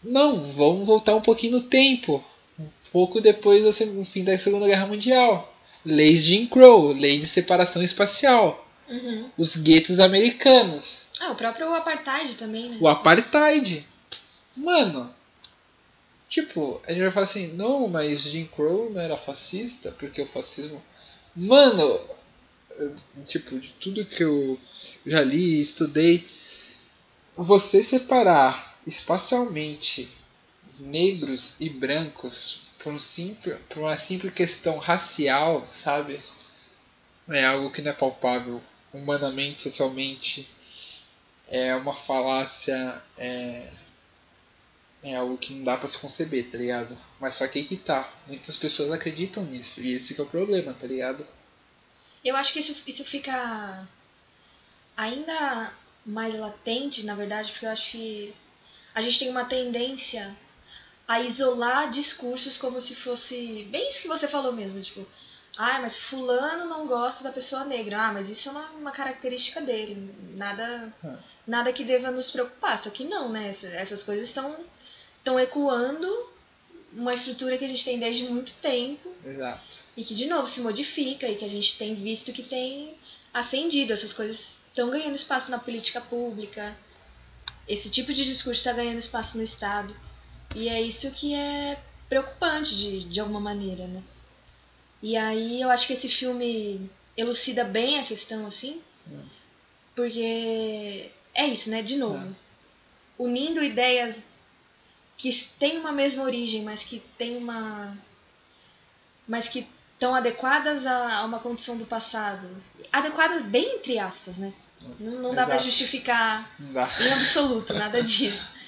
Não, 0.02 0.52
vamos 0.52 0.84
voltar 0.84 1.14
um 1.14 1.22
pouquinho 1.22 1.52
no 1.52 1.62
tempo. 1.62 2.22
Pouco 2.92 3.20
depois 3.20 3.64
do 3.64 4.04
fim 4.04 4.22
da 4.22 4.38
Segunda 4.38 4.66
Guerra 4.66 4.86
Mundial. 4.86 5.52
Leis 5.84 6.22
de 6.22 6.36
Jim 6.36 6.46
Crow, 6.46 6.92
lei 6.92 7.18
de 7.18 7.26
separação 7.26 7.82
espacial. 7.82 8.68
Uhum. 8.88 9.30
Os 9.38 9.56
guetos 9.56 9.98
americanos. 9.98 11.06
Ah, 11.18 11.32
o 11.32 11.34
próprio 11.34 11.72
apartheid 11.74 12.36
também, 12.36 12.70
né? 12.70 12.78
O 12.80 12.86
apartheid. 12.86 13.86
Mano, 14.54 15.12
tipo, 16.28 16.80
a 16.86 16.92
gente 16.92 17.02
vai 17.02 17.10
falar 17.10 17.26
assim, 17.26 17.48
não, 17.48 17.88
mas 17.88 18.22
Jim 18.22 18.44
Crow 18.44 18.90
não 18.90 19.00
era 19.00 19.16
fascista, 19.16 19.90
porque 19.92 20.22
o 20.22 20.28
fascismo. 20.28 20.82
Mano, 21.34 22.00
tipo, 23.26 23.58
de 23.58 23.68
tudo 23.80 24.04
que 24.04 24.22
eu 24.22 24.58
já 25.06 25.22
li 25.22 25.56
e 25.56 25.60
estudei, 25.60 26.28
você 27.36 27.82
separar 27.82 28.76
espacialmente 28.86 30.08
negros 30.78 31.54
e 31.58 31.70
brancos 31.70 32.61
por, 32.82 32.92
um 32.92 32.98
simples, 32.98 33.58
por 33.68 33.78
uma 33.78 33.98
simples 33.98 34.34
questão 34.34 34.78
racial, 34.78 35.66
sabe? 35.74 36.20
É 37.28 37.44
algo 37.46 37.70
que 37.70 37.82
não 37.82 37.90
é 37.90 37.94
palpável 37.94 38.62
humanamente, 38.92 39.62
socialmente 39.62 40.48
é 41.52 41.76
uma 41.76 41.94
falácia, 41.94 43.02
é, 43.18 43.70
é 45.02 45.16
algo 45.16 45.36
que 45.36 45.52
não 45.52 45.64
dá 45.64 45.76
pra 45.76 45.88
se 45.88 45.98
conceber, 45.98 46.50
tá 46.50 46.56
ligado? 46.56 46.96
Mas 47.20 47.34
só 47.34 47.46
que 47.46 47.58
aí 47.58 47.66
que 47.66 47.76
tá, 47.76 48.10
muitas 48.26 48.56
pessoas 48.56 48.90
acreditam 48.90 49.44
nisso, 49.44 49.80
e 49.82 49.92
esse 49.92 50.18
é 50.18 50.22
o 50.22 50.26
problema, 50.26 50.72
tá 50.72 50.86
ligado? 50.86 51.26
Eu 52.24 52.36
acho 52.36 52.54
que 52.54 52.60
isso, 52.60 52.74
isso 52.86 53.04
fica 53.04 53.86
ainda 54.96 55.74
mais 56.06 56.34
latente, 56.38 57.02
na 57.04 57.14
verdade, 57.14 57.52
porque 57.52 57.66
eu 57.66 57.70
acho 57.70 57.90
que 57.90 58.34
a 58.94 59.02
gente 59.02 59.18
tem 59.18 59.28
uma 59.28 59.44
tendência 59.44 60.34
a 61.06 61.20
isolar 61.20 61.90
discursos 61.90 62.56
como 62.56 62.80
se 62.80 62.94
fosse 62.94 63.66
bem 63.70 63.88
isso 63.88 64.00
que 64.02 64.08
você 64.08 64.26
falou 64.28 64.52
mesmo, 64.52 64.80
tipo, 64.80 65.04
ah, 65.58 65.78
mas 65.80 65.96
fulano 65.98 66.64
não 66.66 66.86
gosta 66.86 67.22
da 67.24 67.30
pessoa 67.32 67.64
negra. 67.64 68.06
Ah, 68.08 68.12
mas 68.12 68.30
isso 68.30 68.48
é 68.48 68.52
uma, 68.52 68.70
uma 68.70 68.90
característica 68.90 69.60
dele. 69.60 70.10
Nada, 70.36 70.92
É. 71.04 71.14
nada 71.46 71.72
que 71.72 71.84
deva 71.84 72.10
nos 72.10 72.30
preocupar. 72.30 72.78
Só 72.78 72.88
que 72.88 73.04
não, 73.04 73.28
né? 73.30 73.48
Essa- 73.48 73.66
Essas 73.68 74.02
coisas 74.02 74.28
estão 74.28 74.56
estão 75.18 75.38
ecoando 75.38 76.30
uma 76.92 77.14
estrutura 77.14 77.56
que 77.56 77.64
a 77.64 77.68
gente 77.68 77.84
tem 77.84 77.98
desde 77.98 78.24
muito 78.24 78.52
tempo 78.54 79.14
Exato. 79.24 79.60
e 79.96 80.02
que 80.04 80.14
de 80.14 80.26
novo 80.26 80.46
se 80.48 80.60
modifica 80.60 81.28
e 81.28 81.36
que 81.36 81.44
a 81.44 81.48
gente 81.48 81.76
tem 81.78 81.94
visto 81.94 82.32
que 82.32 82.42
tem 82.42 82.94
ascendido. 83.32 83.92
Essas 83.92 84.12
coisas 84.12 84.56
estão 84.68 84.88
ganhando 84.90 85.14
espaço 85.14 85.50
na 85.50 85.58
política 85.58 86.00
pública. 86.00 86.74
Esse 87.68 87.88
tipo 87.90 88.12
de 88.12 88.24
discurso 88.24 88.58
está 88.60 88.72
ganhando 88.72 88.98
espaço 88.98 89.36
no 89.36 89.42
Estado. 89.44 89.94
E 90.54 90.68
é 90.68 90.80
isso 90.80 91.10
que 91.10 91.34
é 91.34 91.78
preocupante 92.08 92.76
de, 92.76 93.04
de 93.04 93.20
alguma 93.20 93.40
maneira, 93.40 93.86
né? 93.86 94.02
E 95.02 95.16
aí 95.16 95.60
eu 95.60 95.70
acho 95.70 95.86
que 95.86 95.94
esse 95.94 96.08
filme 96.08 96.90
elucida 97.16 97.64
bem 97.64 97.98
a 97.98 98.04
questão, 98.04 98.46
assim, 98.46 98.80
porque 99.94 101.10
é 101.34 101.46
isso, 101.46 101.70
né? 101.70 101.82
De 101.82 101.96
novo, 101.96 102.34
unindo 103.18 103.62
ideias 103.62 104.24
que 105.16 105.30
têm 105.58 105.78
uma 105.78 105.92
mesma 105.92 106.22
origem, 106.24 106.62
mas 106.62 106.82
que 106.82 107.00
têm 107.16 107.36
uma. 107.36 107.96
mas 109.26 109.48
que 109.48 109.66
estão 109.92 110.14
adequadas 110.14 110.86
a, 110.86 111.24
uma 111.24 111.38
condição 111.38 111.76
do 111.76 111.86
passado. 111.86 112.48
Adequadas 112.92 113.44
bem 113.44 113.76
entre 113.76 113.98
aspas, 113.98 114.36
né? 114.36 114.52
Não, 114.98 115.22
não 115.22 115.34
dá 115.34 115.44
Exato. 115.44 115.64
justificar 115.64 116.50
em 116.60 117.12
absoluto, 117.12 117.72
nada 117.72 118.02
disso. 118.02 118.48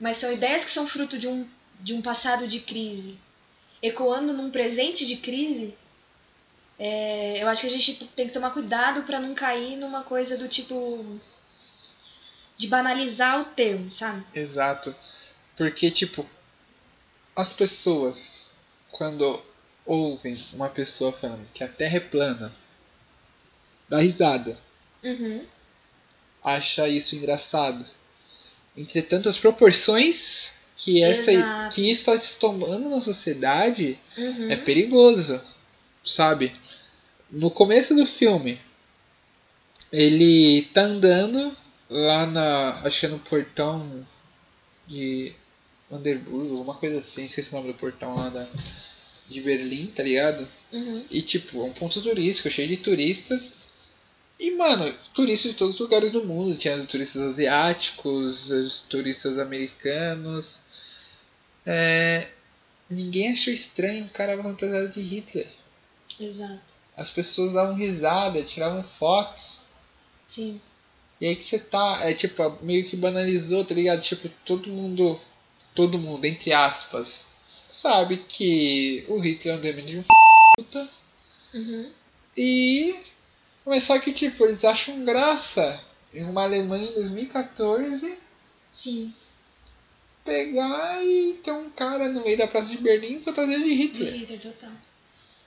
Mas 0.00 0.16
são 0.16 0.32
ideias 0.32 0.64
que 0.64 0.70
são 0.70 0.88
fruto 0.88 1.18
de 1.18 1.28
um, 1.28 1.46
de 1.80 1.92
um 1.92 2.00
passado 2.00 2.48
de 2.48 2.60
crise, 2.60 3.18
ecoando 3.82 4.32
num 4.32 4.50
presente 4.50 5.06
de 5.06 5.16
crise. 5.16 5.74
é, 6.78 7.42
eu 7.42 7.48
acho 7.48 7.60
que 7.62 7.66
a 7.68 7.70
gente 7.70 7.94
tem 8.16 8.26
que 8.28 8.32
tomar 8.32 8.50
cuidado 8.52 9.02
pra 9.02 9.20
não 9.20 9.34
cair 9.34 9.76
numa 9.76 10.02
coisa 10.02 10.36
do 10.38 10.48
tipo. 10.48 11.20
de 12.56 12.66
banalizar 12.68 13.40
o 13.40 13.44
termo, 13.44 13.90
sabe? 13.90 14.24
Exato. 14.34 14.94
Porque, 15.56 15.90
tipo, 15.90 16.26
as 17.36 17.52
pessoas, 17.52 18.50
quando 18.90 19.42
ouvem 19.86 20.42
uma 20.52 20.68
pessoa 20.68 21.12
falando 21.12 21.46
que 21.52 21.62
a 21.64 21.68
Terra 21.68 21.96
é 21.96 22.00
plana, 22.00 22.52
dá 23.88 23.98
risada, 23.98 24.58
Uhum. 25.02 25.44
acha 26.44 26.86
isso 26.88 27.14
engraçado. 27.16 27.84
Entretanto, 28.76 29.28
as 29.28 29.38
proporções 29.38 30.50
que, 30.76 31.02
essa, 31.02 31.32
Exato. 31.32 31.74
que 31.74 31.90
isso 31.90 32.10
está 32.10 32.18
se 32.20 32.38
tomando 32.38 32.88
na 32.88 33.00
sociedade 33.00 33.98
Uhum. 34.16 34.50
é 34.50 34.56
perigoso, 34.56 35.40
sabe? 36.04 36.52
No 37.30 37.50
começo 37.50 37.94
do 37.94 38.06
filme, 38.06 38.58
ele 39.92 40.62
tá 40.72 40.82
andando 40.82 41.56
lá 41.88 42.26
na. 42.26 42.80
Acho 42.84 43.00
que 43.00 43.06
é 43.06 43.08
no 43.08 43.18
portão 43.18 44.06
de 44.86 45.32
Vanderburg, 45.90 46.50
alguma 46.50 46.74
coisa 46.74 46.98
assim, 46.98 47.24
esqueci 47.24 47.50
o 47.52 47.56
nome 47.56 47.72
do 47.72 47.78
portão 47.78 48.16
lá 48.16 48.28
da, 48.28 48.48
de 49.28 49.40
Berlim, 49.40 49.86
tá 49.88 50.02
ligado? 50.02 50.46
Uhum. 50.72 51.04
E 51.10 51.22
tipo, 51.22 51.60
é 51.60 51.64
um 51.64 51.72
ponto 51.72 52.00
turístico, 52.00 52.50
cheio 52.50 52.68
de 52.68 52.78
turistas. 52.78 53.59
E 54.40 54.52
mano, 54.52 54.94
turistas 55.12 55.52
de 55.52 55.58
todos 55.58 55.74
os 55.74 55.80
lugares 55.80 56.10
do 56.10 56.24
mundo. 56.24 56.56
Tinha 56.56 56.86
turistas 56.86 57.20
asiáticos, 57.20 58.50
os 58.50 58.80
turistas 58.88 59.38
americanos. 59.38 60.58
É, 61.66 62.26
ninguém 62.88 63.32
achou 63.32 63.52
estranho 63.52 64.06
o 64.06 64.10
cara 64.10 64.42
fantasiado 64.42 64.88
de 64.88 65.02
Hitler. 65.02 65.46
Exato. 66.18 66.72
As 66.96 67.10
pessoas 67.10 67.52
davam 67.52 67.74
risada, 67.74 68.42
tiravam 68.42 68.82
fotos. 68.82 69.60
Sim. 70.26 70.58
E 71.20 71.26
aí 71.26 71.36
que 71.36 71.46
você 71.46 71.58
tá, 71.58 72.00
é 72.02 72.14
tipo, 72.14 72.58
meio 72.62 72.88
que 72.88 72.96
banalizou, 72.96 73.62
tá 73.66 73.74
ligado? 73.74 74.00
Tipo, 74.00 74.30
todo 74.46 74.70
mundo, 74.70 75.20
todo 75.74 75.98
mundo, 75.98 76.24
entre 76.24 76.50
aspas, 76.54 77.26
sabe 77.68 78.16
que 78.26 79.04
o 79.06 79.18
Hitler 79.18 79.54
é 79.54 79.58
um 79.58 79.60
demônio 79.60 79.86
de 79.86 79.98
um 79.98 80.00
f***, 80.00 80.88
Uhum. 81.52 81.90
E 82.36 82.94
Mas 83.70 83.84
só 83.84 84.00
que, 84.00 84.12
tipo, 84.12 84.44
eles 84.44 84.64
acham 84.64 85.04
graça 85.04 85.80
em 86.12 86.24
uma 86.24 86.42
Alemanha 86.42 86.90
em 86.90 86.94
2014 86.94 88.18
Sim, 88.72 89.14
pegar 90.24 91.00
e 91.04 91.34
ter 91.34 91.52
um 91.52 91.70
cara 91.70 92.08
no 92.08 92.20
meio 92.20 92.36
da 92.36 92.48
Praça 92.48 92.68
de 92.68 92.78
Berlim 92.78 93.20
fantasiado 93.20 93.62
de 93.62 93.68
de 93.68 93.74
Hitler. 93.74 94.12
Hitler 94.12 94.40
total. 94.40 94.72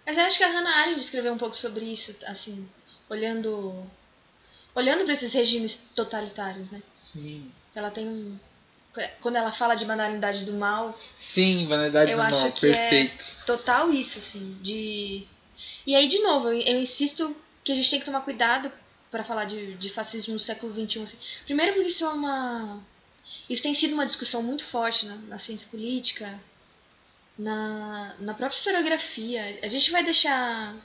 Mas 0.06 0.18
eu 0.18 0.24
acho 0.24 0.38
que 0.38 0.44
a 0.46 0.48
Hannah 0.48 0.74
Arendt 0.84 1.01
escreveu 1.01 1.34
um 1.34 1.38
pouco 1.38 1.53
sobre 1.53 1.84
isso, 1.84 2.15
assim, 2.25 2.65
olhando 3.10 3.86
olhando 4.74 5.03
para 5.03 5.15
esses 5.15 5.34
regimes 5.34 5.75
totalitários, 5.94 6.72
né? 6.72 6.82
Sim. 6.98 7.51
Ela 7.75 7.92
tem 7.92 8.08
um 8.08 8.39
quando 9.20 9.36
ela 9.36 9.51
fala 9.51 9.75
de 9.75 9.84
banalidade 9.84 10.46
do 10.46 10.53
mal, 10.53 10.98
Sim, 11.13 11.68
vanidade 11.68 12.10
eu 12.10 12.18
do 12.18 12.24
acho 12.24 12.39
mal, 12.39 12.51
que 12.53 12.62
perfeito. 12.62 13.25
é 13.42 13.46
total 13.46 13.92
isso, 13.92 14.20
assim, 14.20 14.58
de. 14.62 15.27
E 15.86 15.94
aí, 15.94 16.08
de 16.08 16.20
novo, 16.20 16.48
eu, 16.48 16.62
eu 16.62 16.80
insisto 16.80 17.36
que 17.63 17.72
a 17.72 17.75
gente 17.75 17.89
tem 17.89 18.00
que 18.00 18.05
tomar 18.05 18.22
cuidado 18.22 18.72
para 19.10 19.24
falar 19.24 19.46
de, 19.46 19.75
de 19.75 19.89
fascismo 19.89 20.34
no 20.34 20.39
século 20.39 20.74
XXI. 20.74 21.03
Assim. 21.03 21.17
Primeiro, 21.46 21.74
porque 21.74 21.89
isso 21.89 22.03
é 22.03 22.10
uma. 22.10 22.82
Isso 23.50 23.63
tem 23.63 23.74
sido 23.74 23.93
uma 23.93 24.05
discussão 24.05 24.41
muito 24.41 24.65
forte 24.65 25.05
na, 25.05 25.15
na 25.15 25.38
ciência 25.38 25.67
política, 25.70 26.39
na, 27.38 28.15
na 28.20 28.34
própria 28.34 28.58
historiografia. 28.58 29.60
A 29.62 29.67
gente 29.67 29.91
vai 29.91 30.03
deixar 30.03 30.75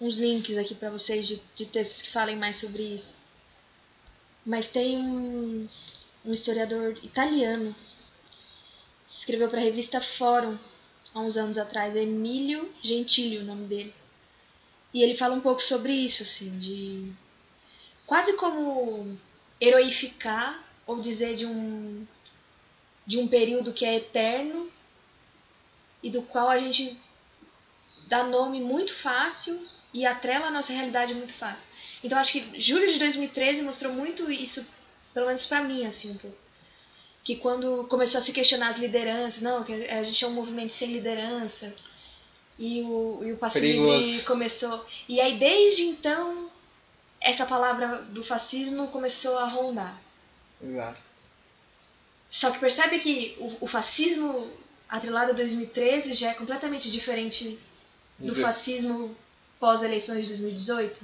uns 0.00 0.18
links 0.18 0.56
aqui 0.56 0.74
para 0.74 0.90
vocês 0.90 1.26
de, 1.26 1.40
de 1.54 1.66
textos 1.66 2.02
que 2.02 2.10
falem 2.10 2.36
mais 2.36 2.56
sobre 2.56 2.82
isso. 2.82 3.14
Mas 4.44 4.68
tem 4.68 4.96
um, 4.96 5.68
um 6.24 6.32
historiador 6.32 6.98
italiano 7.02 7.74
que 9.06 9.14
escreveu 9.14 9.48
para 9.48 9.60
a 9.60 9.64
revista 9.64 10.00
Fórum 10.00 10.56
há 11.14 11.20
uns 11.20 11.36
anos 11.36 11.58
atrás, 11.58 11.94
Emílio 11.94 12.72
Gentili 12.82 13.38
o 13.38 13.44
nome 13.44 13.66
dele. 13.66 13.99
E 14.92 15.02
ele 15.02 15.16
fala 15.16 15.34
um 15.34 15.40
pouco 15.40 15.62
sobre 15.62 15.92
isso, 15.92 16.22
assim, 16.22 16.58
de 16.58 17.12
quase 18.06 18.32
como 18.34 19.16
heroificar 19.60 20.62
ou 20.86 21.00
dizer 21.00 21.36
de 21.36 21.46
um 21.46 22.06
de 23.06 23.18
um 23.18 23.26
período 23.26 23.72
que 23.72 23.84
é 23.84 23.96
eterno 23.96 24.70
e 26.02 26.10
do 26.10 26.22
qual 26.22 26.48
a 26.48 26.58
gente 26.58 26.96
dá 28.06 28.24
nome 28.24 28.60
muito 28.60 28.94
fácil 28.94 29.60
e 29.92 30.06
atrela 30.06 30.46
a 30.46 30.50
nossa 30.50 30.72
realidade 30.72 31.14
muito 31.14 31.32
fácil. 31.34 31.68
Então 32.02 32.18
acho 32.18 32.32
que 32.32 32.60
julho 32.60 32.90
de 32.92 32.98
2013 32.98 33.62
mostrou 33.62 33.92
muito 33.92 34.30
isso, 34.30 34.64
pelo 35.12 35.26
menos 35.26 35.46
pra 35.46 35.62
mim, 35.62 35.86
assim, 35.86 36.10
um 36.10 36.16
pouco. 36.16 36.36
Que 37.22 37.36
quando 37.36 37.86
começou 37.88 38.18
a 38.18 38.20
se 38.20 38.32
questionar 38.32 38.68
as 38.68 38.78
lideranças, 38.78 39.42
não, 39.42 39.62
que 39.62 39.72
a 39.72 40.02
gente 40.02 40.24
é 40.24 40.28
um 40.28 40.32
movimento 40.32 40.72
sem 40.72 40.92
liderança, 40.92 41.74
e 42.60 42.82
o, 42.82 43.24
e 43.24 43.32
o 43.32 43.38
Perigoso. 43.38 44.22
começou. 44.24 44.84
E 45.08 45.18
aí 45.18 45.38
desde 45.38 45.82
então, 45.84 46.50
essa 47.18 47.46
palavra 47.46 48.02
do 48.02 48.22
fascismo 48.22 48.88
começou 48.88 49.38
a 49.38 49.46
rondar. 49.46 49.98
Exato. 50.62 51.00
Só 52.28 52.50
que 52.50 52.58
percebe 52.58 52.98
que 52.98 53.34
o, 53.38 53.64
o 53.64 53.66
fascismo 53.66 54.46
atrelado 54.86 55.30
a 55.30 55.34
2013 55.34 56.12
já 56.12 56.30
é 56.30 56.34
completamente 56.34 56.90
diferente 56.90 57.58
do 58.18 58.34
fascismo 58.34 59.16
pós-eleições 59.58 60.22
de 60.22 60.28
2018. 60.28 61.00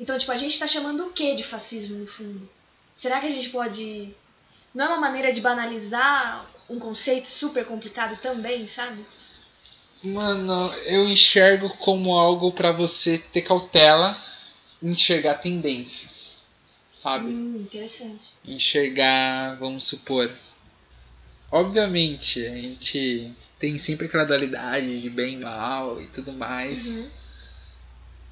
Então, 0.00 0.16
tipo, 0.16 0.32
a 0.32 0.36
gente 0.36 0.58
tá 0.58 0.66
chamando 0.66 1.06
o 1.06 1.12
que 1.12 1.34
de 1.34 1.42
fascismo 1.44 1.98
no 1.98 2.06
fundo? 2.06 2.48
Será 2.94 3.20
que 3.20 3.26
a 3.26 3.30
gente 3.30 3.50
pode. 3.50 4.14
Não 4.74 4.86
é 4.86 4.88
uma 4.88 5.00
maneira 5.00 5.30
de 5.30 5.42
banalizar 5.42 6.48
um 6.70 6.78
conceito 6.78 7.28
super 7.28 7.66
complicado 7.66 8.18
também, 8.20 8.66
sabe? 8.66 9.04
Mano, 10.02 10.72
eu 10.84 11.08
enxergo 11.08 11.68
como 11.78 12.14
algo 12.16 12.52
pra 12.52 12.70
você 12.72 13.18
ter 13.18 13.42
cautela, 13.42 14.16
enxergar 14.82 15.34
tendências, 15.34 16.42
sabe? 16.96 17.26
Hum, 17.30 17.56
interessante. 17.62 18.24
enxergar, 18.44 19.56
vamos 19.58 19.84
supor. 19.88 20.30
Obviamente, 21.50 22.44
a 22.46 22.54
gente 22.54 23.32
tem 23.58 23.78
sempre 23.78 24.06
aquela 24.06 24.24
dualidade 24.24 25.00
de 25.00 25.10
bem 25.10 25.34
e 25.34 25.38
mal 25.38 26.00
e 26.00 26.06
tudo 26.08 26.32
mais, 26.32 26.86
Uhum. 26.86 27.10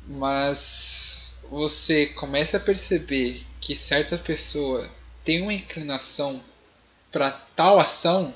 mas 0.06 1.32
você 1.50 2.06
começa 2.06 2.58
a 2.58 2.60
perceber 2.60 3.44
que 3.60 3.74
certa 3.74 4.16
pessoa 4.18 4.88
tem 5.24 5.42
uma 5.42 5.52
inclinação 5.52 6.40
para 7.10 7.30
tal 7.56 7.80
ação, 7.80 8.32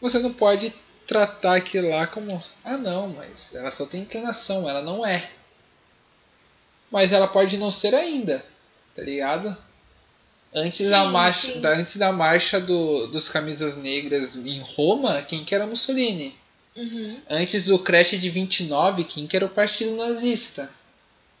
você 0.00 0.18
não 0.18 0.32
pode 0.32 0.72
tratar 1.06 1.56
aquilo 1.56 1.88
lá 1.88 2.06
como, 2.06 2.42
ah 2.64 2.76
não, 2.76 3.08
mas 3.08 3.54
ela 3.54 3.70
só 3.70 3.86
tem 3.86 4.02
inclinação, 4.02 4.68
ela 4.68 4.82
não 4.82 5.06
é. 5.06 5.30
Mas 6.90 7.12
ela 7.12 7.28
pode 7.28 7.56
não 7.56 7.70
ser 7.70 7.94
ainda, 7.94 8.44
tá 8.94 9.02
ligado? 9.02 9.56
Antes 10.54 10.88
da 10.88 11.04
Sim, 11.04 11.10
marcha, 11.12 11.52
sim. 11.52 11.60
da, 11.60 11.68
antes 11.70 11.96
da 11.96 12.12
marcha 12.12 12.60
do, 12.60 13.08
dos 13.08 13.28
camisas 13.28 13.76
negras 13.76 14.36
em 14.36 14.60
Roma, 14.60 15.22
quem 15.22 15.44
que 15.44 15.54
era 15.54 15.66
Mussolini? 15.66 16.34
Uhum. 16.74 17.20
Antes 17.28 17.66
do 17.66 17.78
crash 17.78 18.10
de 18.20 18.30
29, 18.30 19.04
quem 19.04 19.26
que 19.26 19.36
era 19.36 19.46
o 19.46 19.50
partido 19.50 19.96
nazista, 19.96 20.70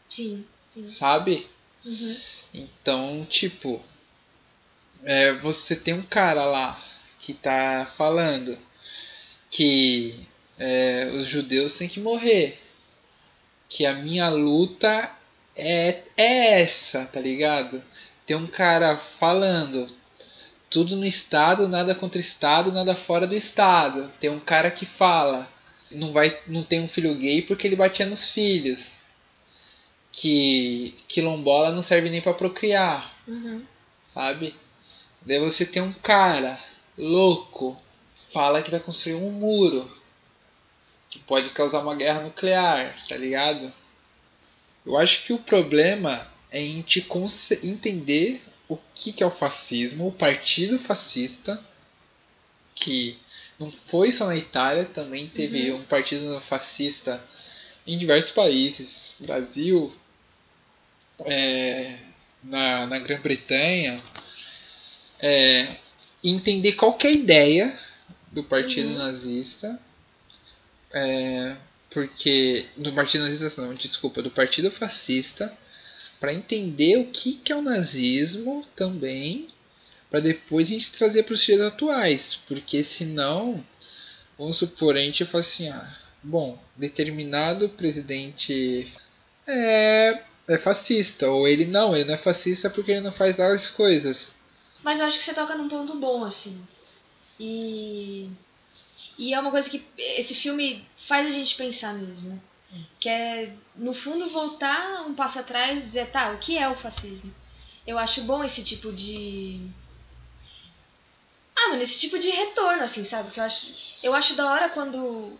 Sim, 0.08 0.44
sim. 0.72 0.88
sabe? 0.90 1.46
Uhum. 1.84 2.16
Então, 2.52 3.26
tipo, 3.28 3.82
é, 5.04 5.32
você 5.34 5.76
tem 5.76 5.94
um 5.94 6.02
cara 6.02 6.44
lá 6.44 6.82
que 7.20 7.32
tá 7.34 7.90
falando 7.96 8.58
que 9.56 10.14
é, 10.58 11.10
os 11.14 11.26
judeus 11.26 11.72
têm 11.78 11.88
que 11.88 11.98
morrer, 11.98 12.58
que 13.70 13.86
a 13.86 13.94
minha 13.94 14.28
luta 14.28 15.10
é, 15.56 16.02
é 16.14 16.60
essa, 16.60 17.06
tá 17.06 17.18
ligado? 17.18 17.82
Tem 18.26 18.36
um 18.36 18.46
cara 18.46 18.98
falando 19.18 19.88
tudo 20.68 20.94
no 20.94 21.06
Estado, 21.06 21.66
nada 21.68 21.94
contra 21.94 22.18
o 22.18 22.20
Estado, 22.20 22.70
nada 22.70 22.94
fora 22.94 23.26
do 23.26 23.34
Estado. 23.34 24.12
Tem 24.20 24.28
um 24.28 24.40
cara 24.40 24.70
que 24.70 24.84
fala 24.84 25.50
não 25.90 26.12
vai 26.12 26.38
não 26.48 26.62
tem 26.62 26.82
um 26.82 26.88
filho 26.88 27.14
gay 27.16 27.40
porque 27.40 27.66
ele 27.66 27.76
batia 27.76 28.04
nos 28.04 28.28
filhos. 28.28 28.96
Que 30.12 30.94
quilombola 31.08 31.72
não 31.72 31.82
serve 31.82 32.10
nem 32.10 32.20
pra 32.20 32.34
procriar, 32.34 33.10
Uhum. 33.26 33.62
sabe? 34.04 34.54
Daí 35.22 35.38
você 35.40 35.64
tem 35.64 35.80
um 35.82 35.92
cara 35.94 36.58
louco, 36.98 37.76
fala 38.36 38.62
que 38.62 38.70
vai 38.70 38.80
construir 38.80 39.14
um 39.14 39.30
muro 39.30 39.90
que 41.08 41.18
pode 41.20 41.48
causar 41.50 41.80
uma 41.80 41.94
guerra 41.94 42.20
nuclear, 42.20 42.94
tá 43.08 43.16
ligado? 43.16 43.72
Eu 44.84 44.94
acho 44.98 45.24
que 45.24 45.32
o 45.32 45.38
problema 45.38 46.30
é 46.50 46.58
a 46.58 46.60
gente 46.60 47.00
conce- 47.00 47.58
entender 47.62 48.42
o 48.68 48.76
que, 48.94 49.10
que 49.14 49.22
é 49.22 49.26
o 49.26 49.30
fascismo, 49.30 50.06
o 50.06 50.12
partido 50.12 50.78
fascista, 50.78 51.58
que 52.74 53.16
não 53.58 53.72
foi 53.88 54.12
só 54.12 54.26
na 54.26 54.36
Itália, 54.36 54.84
também 54.84 55.28
teve 55.28 55.72
um 55.72 55.84
partido 55.84 56.38
fascista 56.42 57.18
em 57.86 57.96
diversos 57.96 58.32
países, 58.32 59.14
Brasil, 59.18 59.90
é, 61.20 61.96
na, 62.44 62.86
na 62.86 62.98
Grã-Bretanha, 62.98 64.02
é, 65.20 65.76
entender 66.22 66.72
qual 66.72 66.98
que 66.98 67.06
é 67.06 67.10
a 67.10 67.14
ideia 67.14 67.85
do 68.36 68.44
partido 68.44 68.90
nazista, 68.90 69.80
é, 70.92 71.56
porque 71.88 72.66
do 72.76 72.92
partido 72.92 73.24
nazista 73.24 73.62
não, 73.62 73.72
desculpa, 73.72 74.20
do 74.20 74.30
partido 74.30 74.70
fascista, 74.70 75.50
para 76.20 76.34
entender 76.34 76.98
o 76.98 77.06
que, 77.06 77.32
que 77.32 77.50
é 77.50 77.56
o 77.56 77.62
nazismo 77.62 78.62
também, 78.76 79.48
para 80.10 80.20
depois 80.20 80.68
a 80.68 80.72
gente 80.72 80.92
trazer 80.92 81.22
para 81.22 81.32
os 81.32 81.42
dias 81.42 81.62
atuais, 81.62 82.38
porque 82.46 82.84
senão, 82.84 83.64
vamos 84.38 84.58
supor, 84.58 84.96
a 84.96 85.00
gente 85.00 85.24
fala 85.24 85.40
assim, 85.40 85.70
ah, 85.70 85.96
bom, 86.22 86.62
determinado 86.76 87.70
presidente 87.70 88.92
é, 89.46 90.22
é 90.46 90.58
fascista, 90.58 91.30
ou 91.30 91.48
ele 91.48 91.64
não, 91.64 91.96
ele 91.96 92.04
não 92.04 92.14
é 92.14 92.18
fascista 92.18 92.68
porque 92.68 92.92
ele 92.92 93.00
não 93.00 93.12
faz 93.12 93.40
as 93.40 93.68
coisas. 93.68 94.28
Mas 94.82 95.00
eu 95.00 95.06
acho 95.06 95.18
que 95.18 95.24
você 95.24 95.32
toca 95.32 95.56
num 95.56 95.70
ponto 95.70 95.96
bom, 95.96 96.22
assim. 96.22 96.60
E. 97.38 98.28
E 99.18 99.32
é 99.32 99.40
uma 99.40 99.50
coisa 99.50 99.68
que 99.68 99.82
esse 99.96 100.34
filme 100.34 100.84
faz 101.08 101.26
a 101.26 101.30
gente 101.30 101.54
pensar 101.56 101.94
mesmo. 101.94 102.28
né? 102.28 102.38
Que 103.00 103.08
é, 103.08 103.52
no 103.76 103.94
fundo, 103.94 104.30
voltar 104.30 105.06
um 105.06 105.14
passo 105.14 105.38
atrás 105.38 105.78
e 105.78 105.86
dizer, 105.86 106.10
tá, 106.10 106.32
o 106.32 106.38
que 106.38 106.58
é 106.58 106.68
o 106.68 106.76
fascismo? 106.76 107.32
Eu 107.86 107.98
acho 107.98 108.22
bom 108.22 108.44
esse 108.44 108.62
tipo 108.62 108.92
de. 108.92 109.60
Ah, 111.54 111.70
mano, 111.70 111.82
esse 111.82 111.98
tipo 111.98 112.18
de 112.18 112.28
retorno, 112.28 112.82
assim, 112.82 113.04
sabe? 113.04 113.30
Que 113.30 113.40
eu 113.40 113.44
acho, 113.44 113.66
eu 114.02 114.14
acho 114.14 114.34
da 114.34 114.50
hora 114.50 114.68
quando 114.68 115.38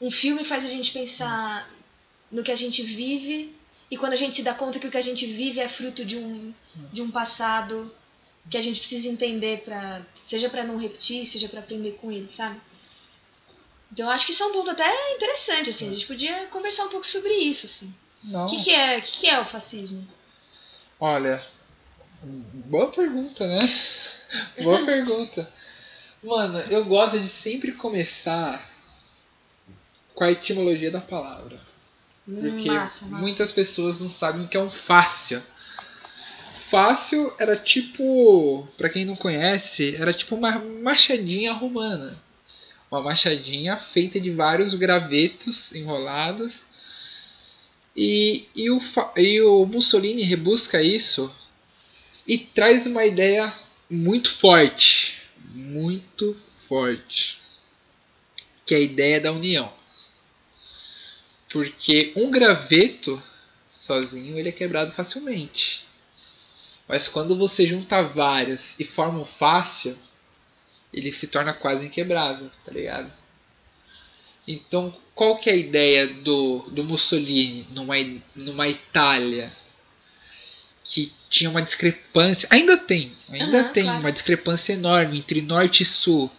um 0.00 0.10
filme 0.10 0.44
faz 0.44 0.64
a 0.64 0.68
gente 0.68 0.92
pensar 0.92 1.68
no 2.30 2.42
que 2.42 2.52
a 2.52 2.56
gente 2.56 2.82
vive 2.82 3.56
e 3.90 3.96
quando 3.96 4.12
a 4.12 4.16
gente 4.16 4.36
se 4.36 4.42
dá 4.42 4.54
conta 4.54 4.78
que 4.78 4.86
o 4.86 4.90
que 4.90 4.98
a 4.98 5.02
gente 5.02 5.24
vive 5.26 5.60
é 5.60 5.68
fruto 5.68 6.04
de 6.04 6.16
um, 6.16 6.52
de 6.92 7.00
um 7.00 7.10
passado 7.10 7.92
que 8.50 8.56
a 8.56 8.60
gente 8.60 8.80
precisa 8.80 9.08
entender 9.08 9.62
para 9.64 10.02
seja 10.16 10.48
para 10.48 10.64
não 10.64 10.78
repetir, 10.78 11.24
seja 11.26 11.48
para 11.48 11.60
aprender 11.60 11.92
com 11.92 12.10
ele, 12.10 12.30
sabe? 12.32 12.60
Então 13.92 14.06
eu 14.06 14.10
acho 14.10 14.26
que 14.26 14.32
isso 14.32 14.42
é 14.42 14.46
um 14.46 14.52
ponto 14.52 14.70
até 14.70 15.14
interessante 15.14 15.70
assim, 15.70 15.88
a 15.88 15.92
gente 15.92 16.06
podia 16.06 16.46
conversar 16.46 16.84
um 16.84 16.90
pouco 16.90 17.06
sobre 17.06 17.32
isso 17.34 17.66
assim. 17.66 17.92
Não. 18.22 18.46
O 18.46 18.50
que, 18.50 18.64
que, 18.64 18.70
é, 18.70 19.00
que, 19.00 19.18
que 19.18 19.28
é 19.28 19.40
o 19.40 19.46
fascismo? 19.46 20.06
Olha, 21.00 21.44
boa 22.22 22.90
pergunta, 22.90 23.46
né? 23.46 23.72
boa 24.62 24.84
pergunta. 24.84 25.50
Mano, 26.22 26.58
eu 26.58 26.84
gosto 26.84 27.18
de 27.20 27.28
sempre 27.28 27.72
começar 27.72 28.68
com 30.14 30.24
a 30.24 30.32
etimologia 30.32 30.90
da 30.90 31.00
palavra. 31.00 31.60
Porque 32.24 32.70
massa, 32.70 33.06
massa. 33.06 33.22
muitas 33.22 33.52
pessoas 33.52 34.00
não 34.00 34.08
sabem 34.08 34.44
o 34.44 34.48
que 34.48 34.56
é 34.56 34.60
um 34.60 34.70
fácil. 34.70 35.42
Fácil 36.70 37.32
era 37.38 37.56
tipo, 37.56 38.68
pra 38.76 38.90
quem 38.90 39.04
não 39.04 39.16
conhece, 39.16 39.96
era 39.96 40.12
tipo 40.12 40.34
uma 40.34 40.58
machadinha 40.58 41.52
romana. 41.52 42.16
Uma 42.90 43.02
machadinha 43.02 43.76
feita 43.76 44.20
de 44.20 44.30
vários 44.30 44.74
gravetos 44.74 45.72
enrolados. 45.72 46.64
E, 47.96 48.46
e, 48.54 48.70
o, 48.70 48.80
e 49.16 49.40
o 49.42 49.66
Mussolini 49.66 50.22
rebusca 50.22 50.82
isso 50.82 51.32
e 52.26 52.38
traz 52.38 52.86
uma 52.86 53.04
ideia 53.04 53.52
muito 53.90 54.30
forte. 54.30 55.22
Muito 55.54 56.36
forte. 56.68 57.38
Que 58.66 58.74
é 58.74 58.78
a 58.78 58.80
ideia 58.80 59.20
da 59.20 59.32
união. 59.32 59.72
Porque 61.50 62.12
um 62.14 62.30
graveto 62.30 63.22
sozinho 63.70 64.38
ele 64.38 64.50
é 64.50 64.52
quebrado 64.52 64.92
facilmente. 64.92 65.87
Mas 66.88 67.06
quando 67.06 67.36
você 67.36 67.66
junta 67.66 68.02
vários 68.02 68.74
e 68.80 68.84
forma 68.84 69.20
um 69.20 69.24
fácil, 69.24 69.96
ele 70.92 71.12
se 71.12 71.26
torna 71.26 71.52
quase 71.52 71.86
inquebrável, 71.86 72.50
tá 72.64 72.72
ligado? 72.72 73.12
Então, 74.46 74.94
qual 75.14 75.36
que 75.36 75.50
é 75.50 75.52
a 75.52 75.56
ideia 75.56 76.06
do, 76.06 76.60
do 76.70 76.82
Mussolini 76.82 77.66
numa, 77.70 77.94
numa 78.34 78.66
Itália 78.66 79.52
que 80.82 81.12
tinha 81.28 81.50
uma 81.50 81.60
discrepância, 81.60 82.48
ainda 82.50 82.76
tem, 82.78 83.12
ainda 83.28 83.60
Aham, 83.60 83.72
tem 83.72 83.84
claro. 83.84 84.00
uma 84.00 84.10
discrepância 84.10 84.72
enorme 84.72 85.18
entre 85.18 85.42
norte 85.42 85.82
e 85.82 85.86
sul. 85.86 86.30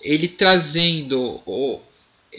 Ele 0.00 0.26
trazendo 0.26 1.40
o, 1.46 1.80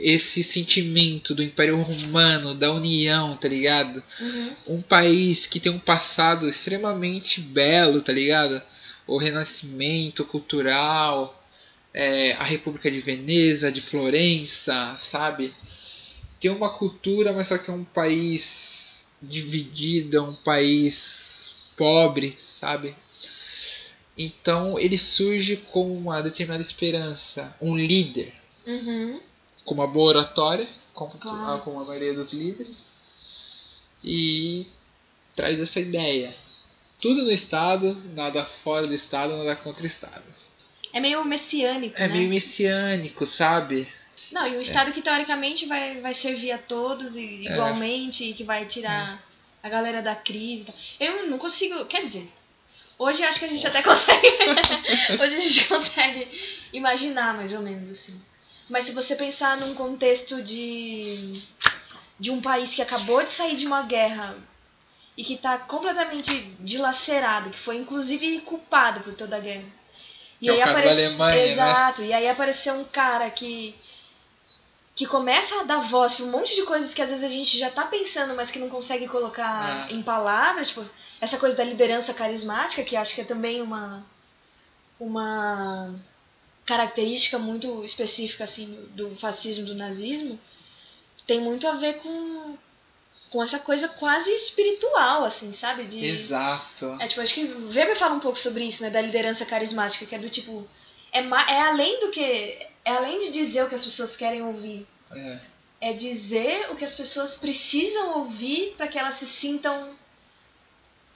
esse 0.04 0.44
sentimento 0.44 1.34
do 1.36 1.44
Império 1.44 1.82
Romano, 1.82 2.56
da 2.56 2.72
união, 2.72 3.36
tá 3.38 3.48
ligado? 3.48 4.04
Uhum. 4.20 4.56
um 4.68 4.82
país 4.82 5.46
que 5.46 5.60
tem 5.60 5.72
um 5.72 5.80
passado 5.80 6.48
extremamente 6.48 7.42
belo, 7.42 8.02
tá 8.02 8.14
ligado? 8.14 8.62
O 9.08 9.18
renascimento 9.18 10.24
cultural, 10.26 11.44
é, 11.94 12.34
a 12.34 12.44
República 12.44 12.90
de 12.92 13.02
Veneza, 13.02 13.72
de 13.72 13.82
Florença, 13.82 14.96
sabe? 15.00 15.54
Tem 16.40 16.52
uma 16.52 16.70
cultura, 16.70 17.34
mas 17.34 17.48
só 17.48 17.58
que 17.58 17.70
é 17.70 17.74
um 17.74 17.84
país 17.84 19.06
dividido, 19.22 20.18
é 20.18 20.22
um 20.22 20.36
país 20.36 21.52
pobre, 21.76 22.38
sabe? 22.60 22.96
Então 24.18 24.78
ele 24.78 24.98
surge 24.98 25.58
com 25.58 25.92
uma 25.98 26.22
determinada 26.22 26.64
esperança, 26.64 27.56
um 27.62 27.76
líder 27.76 28.34
Uhum. 28.70 29.20
Com 29.70 29.76
uma 29.76 29.86
boa 29.86 30.10
oratória, 30.10 30.68
como, 30.96 31.12
Claro. 31.20 31.62
como 31.62 31.80
a 31.80 31.86
maioria 31.86 32.12
dos 32.16 32.34
líderes, 32.34 32.88
e 34.04 34.66
traz 35.36 35.60
essa 35.60 35.80
ideia. 35.80 36.34
Tudo 37.00 37.24
no 37.24 37.32
Estado, 37.32 37.96
nada 38.16 38.44
fora 38.64 38.88
do 38.88 38.96
Estado, 38.96 39.38
nada 39.38 39.56
contra 39.58 39.84
o 39.84 39.88
Estado. 39.88 40.24
É 40.92 41.00
meio 41.00 41.24
messiânico, 41.24 41.96
É 41.98 42.08
né? 42.08 42.14
meio 42.16 42.30
messiânico, 42.30 43.28
sabe? 43.28 43.88
Não, 44.32 44.48
e 44.48 44.58
um 44.58 44.62
Estado 44.62 44.92
que 44.92 45.04
teoricamente 45.04 45.68
vai, 45.68 46.02
vai 46.02 46.16
servir 46.16 46.52
a 46.52 46.58
todos 46.58 47.16
É. 47.16 47.20
e- 47.20 47.46
igualmente 47.46 48.24
e 48.24 48.34
que 48.34 48.44
vai 48.44 48.66
tirar 48.66 49.22
a 49.62 49.70
galera 49.70 50.02
da 50.02 50.16
crise. 50.16 50.66
Eu 51.00 51.28
não 51.30 51.38
consigo. 51.38 51.86
Quer 51.86 52.02
dizer, 52.06 52.28
hoje 52.98 53.22
acho 53.24 53.38
que 53.40 53.46
a 53.46 53.50
gente 53.50 53.68
até 53.68 53.82
consegue. 53.84 54.28
hoje 55.22 55.34
a 55.36 55.40
gente 55.40 55.66
consegue 55.70 56.28
imaginar 56.74 57.36
mais 57.36 57.54
ou 57.54 57.62
menos 57.62 57.90
assim. 57.92 58.20
Mas 58.70 58.86
se 58.86 58.92
você 58.92 59.16
pensar 59.16 59.58
num 59.58 59.74
contexto 59.74 60.42
de. 60.42 61.42
de 62.20 62.30
um 62.32 62.42
país 62.42 62.74
que 62.76 62.82
acabou 62.82 63.24
de 63.24 63.32
sair 63.32 63.56
de 63.56 63.66
uma 63.66 63.82
guerra 63.84 64.36
e 65.18 65.24
que 65.24 65.38
tá 65.38 65.58
completamente 65.58 66.40
dilacerado, 66.60 67.50
que 67.50 67.60
foi 67.60 67.78
inclusive 67.78 68.40
culpado 68.42 69.00
por 69.02 69.14
toda 69.16 69.36
a 69.38 69.40
guerra. 69.40 69.66
E 70.42 70.46
Que 70.46 70.50
é 70.50 70.54
o 70.54 70.60
caso 70.60 70.74
da 70.74 70.80
aparece- 70.80 71.06
Alemanha, 71.06 71.36
né? 71.36 71.46
Exato. 71.52 72.02
E 72.04 72.14
aí 72.14 72.28
apareceu 72.30 72.74
um 72.76 72.86
cara 72.86 73.30
que 73.30 73.76
que 74.96 75.06
começa 75.06 75.62
a 75.62 75.64
dar 75.64 75.88
voz 75.88 76.16
pra 76.16 76.26
um 76.26 76.30
monte 76.30 76.54
de 76.54 76.64
coisas 76.64 76.94
que 76.94 77.02
às 77.02 77.08
vezes 77.10 77.24
a 77.24 77.30
gente 77.30 77.58
já 77.58 77.70
tá 77.72 77.86
pensando, 77.86 78.36
mas 78.36 78.52
que 78.52 78.60
não 78.60 78.68
consegue 78.68 79.08
colocar 79.08 79.88
Ah. 79.88 79.92
em 79.94 80.02
palavras, 80.04 80.68
tipo, 80.70 80.86
essa 81.22 81.38
coisa 81.38 81.56
da 81.56 81.64
liderança 81.64 82.14
carismática, 82.14 82.84
que 82.84 82.98
acho 82.98 83.16
que 83.16 83.22
é 83.22 83.24
também 83.24 83.62
uma 83.62 84.04
uma 85.00 85.96
característica 86.70 87.40
muito 87.40 87.84
específica 87.84 88.44
assim 88.44 88.68
do 88.92 89.16
fascismo, 89.16 89.66
do 89.66 89.74
nazismo, 89.74 90.40
tem 91.26 91.42
muito 91.42 91.68
a 91.68 91.74
ver 91.74 91.96
com 91.96 92.56
com 93.32 93.44
essa 93.44 93.60
coisa 93.60 93.88
quase 93.88 94.30
espiritual 94.32 95.24
assim, 95.24 95.52
sabe? 95.52 95.86
De 95.86 96.04
Exato. 96.04 96.98
é, 97.00 97.08
tipo, 97.08 97.22
acho 97.22 97.34
que 97.34 97.46
Weber 97.46 97.98
fala 97.98 98.16
um 98.16 98.20
pouco 98.20 98.38
sobre 98.38 98.64
isso, 98.66 98.84
né? 98.84 98.90
Da 98.92 99.02
liderança 99.02 99.46
carismática, 99.46 100.06
que 100.06 100.16
é 100.16 100.20
do 100.20 100.30
tipo. 100.30 100.68
É, 101.12 101.22
é 101.22 101.62
além 101.62 102.00
do 102.02 102.12
que. 102.12 102.22
É 102.86 102.92
além 102.92 103.18
de 103.18 103.30
dizer 103.32 103.64
o 103.64 103.70
que 103.70 103.76
as 103.76 103.84
pessoas 103.84 104.16
querem 104.16 104.44
ouvir. 104.44 104.86
É. 105.12 105.40
É 105.82 105.94
dizer 105.94 106.72
o 106.72 106.76
que 106.76 106.86
as 106.86 106.94
pessoas 106.94 107.36
precisam 107.36 108.20
ouvir 108.20 108.74
para 108.78 108.88
que 108.88 109.00
elas 109.00 109.16
se 109.16 109.26
sintam 109.26 109.90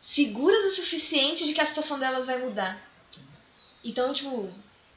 seguras 0.02 0.66
o 0.66 0.72
suficiente 0.72 1.46
de 1.46 1.54
que 1.54 1.62
a 1.62 1.66
situação 1.66 2.00
delas 2.00 2.28
vai 2.28 2.38
mudar. 2.40 2.80
Então, 3.84 4.14
tipo, 4.14 4.50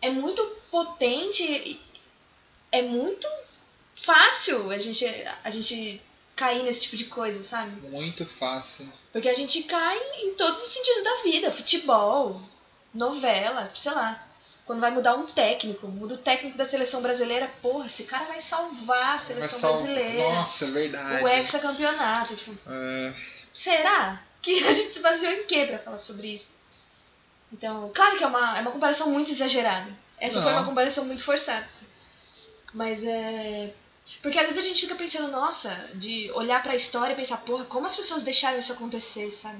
é 0.06 0.10
muito 0.10 0.42
potente. 0.70 1.80
É 2.70 2.82
muito 2.82 3.26
fácil 4.04 4.70
a 4.70 4.78
gente, 4.78 5.04
a 5.44 5.50
gente 5.50 6.00
cair 6.34 6.62
nesse 6.62 6.82
tipo 6.82 6.96
de 6.96 7.06
coisa, 7.06 7.42
sabe? 7.42 7.88
Muito 7.88 8.26
fácil. 8.38 8.86
Porque 9.12 9.28
a 9.28 9.34
gente 9.34 9.62
cai 9.62 9.98
em 10.22 10.34
todos 10.34 10.62
os 10.62 10.70
sentidos 10.70 11.02
da 11.02 11.22
vida. 11.22 11.52
Futebol, 11.52 12.40
novela, 12.92 13.70
sei 13.74 13.92
lá. 13.92 14.22
Quando 14.66 14.80
vai 14.80 14.90
mudar 14.90 15.14
um 15.14 15.26
técnico, 15.28 15.86
muda 15.86 16.14
o 16.14 16.18
técnico 16.18 16.58
da 16.58 16.64
seleção 16.64 17.00
brasileira, 17.00 17.48
porra, 17.62 17.86
esse 17.86 18.02
cara 18.02 18.24
vai 18.24 18.40
salvar 18.40 19.14
a 19.14 19.18
seleção 19.18 19.60
brasileira. 19.60 20.18
Nossa, 20.18 20.64
é 20.64 20.70
verdade. 20.70 21.24
o 21.24 21.28
hexacampeonato. 21.28 22.34
Tipo, 22.34 22.58
É, 22.66 23.14
será? 23.52 24.20
Que 24.42 24.64
a 24.64 24.72
gente 24.72 24.90
se 24.90 25.00
baseou 25.00 25.32
em 25.32 25.44
quê 25.44 25.66
pra 25.66 25.78
falar 25.78 25.98
sobre 25.98 26.34
isso? 26.34 26.50
Então, 27.56 27.90
claro 27.94 28.16
que 28.18 28.24
é 28.24 28.26
uma, 28.26 28.58
é 28.58 28.60
uma 28.60 28.70
comparação 28.70 29.10
muito 29.10 29.30
exagerada. 29.30 29.90
Essa 30.18 30.42
foi 30.42 30.50
Não. 30.52 30.58
uma 30.58 30.66
comparação 30.66 31.04
muito 31.04 31.22
forçada. 31.24 31.64
assim. 31.64 31.86
Mas 32.74 33.02
é. 33.04 33.72
Porque 34.22 34.38
às 34.38 34.46
vezes 34.48 34.62
a 34.64 34.66
gente 34.66 34.80
fica 34.82 34.94
pensando, 34.94 35.28
nossa, 35.30 35.70
de 35.94 36.30
olhar 36.32 36.62
pra 36.62 36.74
história 36.74 37.12
e 37.12 37.16
pensar, 37.16 37.38
porra, 37.38 37.64
como 37.64 37.86
as 37.86 37.96
pessoas 37.96 38.22
deixaram 38.22 38.58
isso 38.58 38.72
acontecer, 38.72 39.30
sabe? 39.32 39.58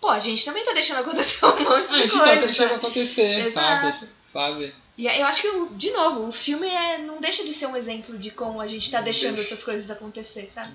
Pô, 0.00 0.08
a 0.10 0.18
gente 0.18 0.44
também 0.44 0.64
tá 0.64 0.72
deixando 0.72 0.98
acontecer 1.00 1.44
um 1.44 1.48
monte 1.64 1.68
a 1.92 1.96
de 1.96 1.96
gente 1.98 2.12
tá 2.12 2.18
coisa. 2.24 2.40
deixando 2.42 2.68
sabe? 2.68 2.74
acontecer, 2.80 3.40
Exato. 3.46 3.98
sabe? 3.98 4.08
Sabe? 4.32 4.74
E 4.96 5.06
eu 5.06 5.26
acho 5.26 5.42
que, 5.42 5.74
de 5.76 5.90
novo, 5.90 6.28
o 6.28 6.32
filme 6.32 6.68
é, 6.68 6.98
não 6.98 7.20
deixa 7.20 7.42
de 7.44 7.52
ser 7.52 7.66
um 7.66 7.74
exemplo 7.76 8.16
de 8.16 8.30
como 8.30 8.60
a 8.60 8.66
gente 8.66 8.88
tá 8.90 8.98
Não 8.98 9.04
deixando 9.04 9.34
deixa. 9.36 9.52
essas 9.54 9.64
coisas 9.64 9.90
acontecer, 9.90 10.46
sabe? 10.48 10.72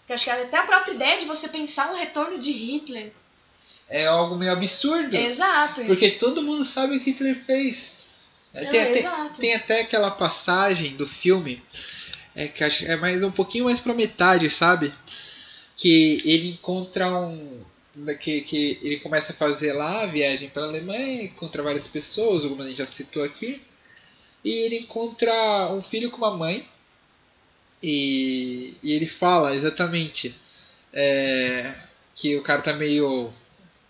Porque 0.00 0.12
acho 0.12 0.24
que 0.24 0.30
até 0.30 0.56
a 0.56 0.66
própria 0.66 0.92
ideia 0.92 1.18
de 1.18 1.26
você 1.26 1.46
pensar 1.48 1.92
um 1.92 1.94
retorno 1.96 2.38
de 2.38 2.50
Hitler. 2.50 3.12
É 3.90 4.06
algo 4.06 4.36
meio 4.36 4.52
absurdo. 4.52 5.14
Exato. 5.16 5.82
Porque 5.84 6.12
todo 6.12 6.42
mundo 6.42 6.64
sabe 6.64 6.96
o 6.96 7.00
que 7.00 7.10
Hitler 7.10 7.36
fez. 7.44 7.98
É, 8.54 8.64
Não, 8.64 8.70
tem, 8.70 8.80
até, 8.82 9.00
tem 9.40 9.54
até 9.54 9.80
aquela 9.82 10.10
passagem 10.12 10.96
do 10.96 11.06
filme 11.06 11.62
é 12.34 12.46
que 12.48 12.62
acho- 12.64 12.84
é 12.86 12.96
mais 12.96 13.22
um 13.24 13.30
pouquinho 13.32 13.64
mais 13.64 13.80
pra 13.80 13.92
metade, 13.92 14.48
sabe? 14.48 14.92
Que 15.76 16.22
ele 16.24 16.50
encontra 16.50 17.08
um. 17.12 17.64
da- 17.94 18.14
Que, 18.14 18.40
que 18.42 18.78
ele 18.82 18.98
começa 19.00 19.32
a 19.32 19.36
fazer 19.36 19.72
lá 19.72 20.02
a 20.02 20.06
viagem 20.06 20.48
pela 20.50 20.66
Alemanha, 20.66 21.24
encontra 21.24 21.62
várias 21.62 21.88
pessoas, 21.88 22.44
algumas 22.44 22.66
a 22.66 22.68
gente 22.68 22.78
já 22.78 22.86
citou 22.86 23.24
aqui. 23.24 23.60
E 24.44 24.50
ele 24.50 24.78
encontra 24.78 25.32
um 25.72 25.82
filho 25.82 26.10
com 26.10 26.18
uma 26.18 26.36
mãe. 26.36 26.64
E, 27.82 28.74
e 28.82 28.92
ele 28.92 29.06
fala 29.06 29.54
exatamente 29.54 30.34
é, 30.92 31.72
que 32.14 32.36
o 32.36 32.42
cara 32.42 32.60
tá 32.62 32.72
meio 32.74 33.32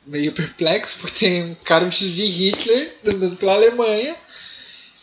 meio 0.06 0.32
perplexo 0.32 0.98
porque 1.00 1.26
tem 1.26 1.44
um 1.44 1.54
cara 1.54 1.84
vestido 1.84 2.14
de 2.14 2.24
Hitler 2.24 2.96
andando 3.06 3.36
pela 3.36 3.54
Alemanha 3.54 4.16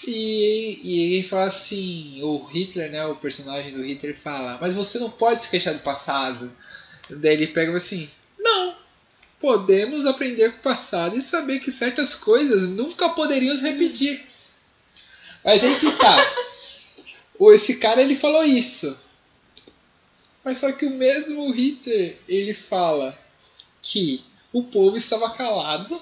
e, 0.05 0.79
e 0.83 1.15
ele 1.17 1.27
fala 1.27 1.47
assim, 1.47 2.21
o 2.23 2.45
Hitler, 2.45 2.89
né, 2.89 3.05
o 3.07 3.15
personagem 3.15 3.73
do 3.73 3.83
Hitler 3.83 4.17
fala, 4.17 4.57
mas 4.61 4.73
você 4.73 4.97
não 4.99 5.09
pode 5.09 5.43
se 5.43 5.49
queixar 5.49 5.73
do 5.73 5.81
passado. 5.81 6.51
Daí 7.09 7.33
ele 7.33 7.47
pega 7.47 7.75
assim, 7.75 8.09
não, 8.39 8.75
podemos 9.39 10.05
aprender 10.05 10.51
com 10.51 10.59
o 10.59 10.61
passado 10.61 11.17
e 11.17 11.21
saber 11.21 11.59
que 11.59 11.71
certas 11.71 12.15
coisas 12.15 12.63
nunca 12.63 13.09
poderiam 13.09 13.55
se 13.57 13.63
repetir. 13.63 14.25
Mas 15.43 15.63
aí 15.63 15.79
que 15.79 15.91
tá. 15.93 16.17
Esse 17.53 17.75
cara 17.75 18.01
ele 18.01 18.15
falou 18.15 18.43
isso. 18.43 18.97
Mas 20.43 20.59
só 20.59 20.71
que 20.71 20.85
o 20.85 20.91
mesmo 20.91 21.51
Hitler, 21.51 22.17
ele 22.27 22.53
fala 22.53 23.17
que 23.81 24.23
o 24.53 24.63
povo 24.63 24.97
estava 24.97 25.29
calado, 25.31 26.01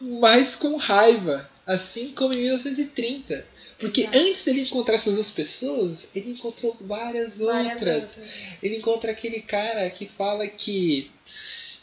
mas 0.00 0.54
com 0.56 0.76
raiva, 0.76 1.48
assim 1.66 2.12
como 2.12 2.34
em 2.34 2.42
1930. 2.42 3.46
Porque 3.78 4.02
Exato. 4.02 4.18
antes 4.18 4.44
dele 4.44 4.62
encontrar 4.62 4.94
essas 4.94 5.14
duas 5.14 5.30
pessoas, 5.30 6.06
ele 6.14 6.30
encontrou 6.30 6.76
várias, 6.80 7.38
Várias 7.38 7.72
outras. 7.74 8.08
outras. 8.08 8.28
Ele 8.62 8.76
encontra 8.78 9.10
aquele 9.10 9.40
cara 9.40 9.90
que 9.90 10.06
fala 10.06 10.46
que 10.46 11.10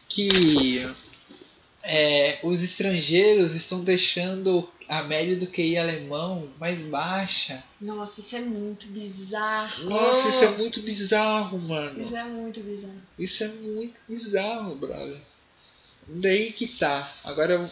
que 0.07 0.85
é, 1.83 2.39
os 2.43 2.61
estrangeiros 2.61 3.55
estão 3.55 3.81
deixando 3.83 4.69
a 4.87 5.03
média 5.03 5.37
do 5.37 5.47
QI 5.47 5.77
alemão 5.77 6.49
mais 6.59 6.81
baixa. 6.83 7.63
Nossa, 7.79 8.19
isso 8.19 8.35
é 8.35 8.41
muito 8.41 8.87
bizarro. 8.87 9.89
Nossa, 9.89 10.29
isso 10.29 10.43
é 10.43 10.57
muito 10.57 10.81
bizarro, 10.81 11.57
mano. 11.59 12.03
Isso 12.03 12.15
é 12.15 12.23
muito 12.25 12.59
bizarro. 12.59 13.01
Isso 13.17 13.43
é 13.43 13.47
muito 13.47 13.95
bizarro, 14.07 14.75
brother. 14.75 15.17
Daí 16.07 16.51
que 16.51 16.67
tá. 16.67 17.13
Agora 17.23 17.53
eu, 17.53 17.69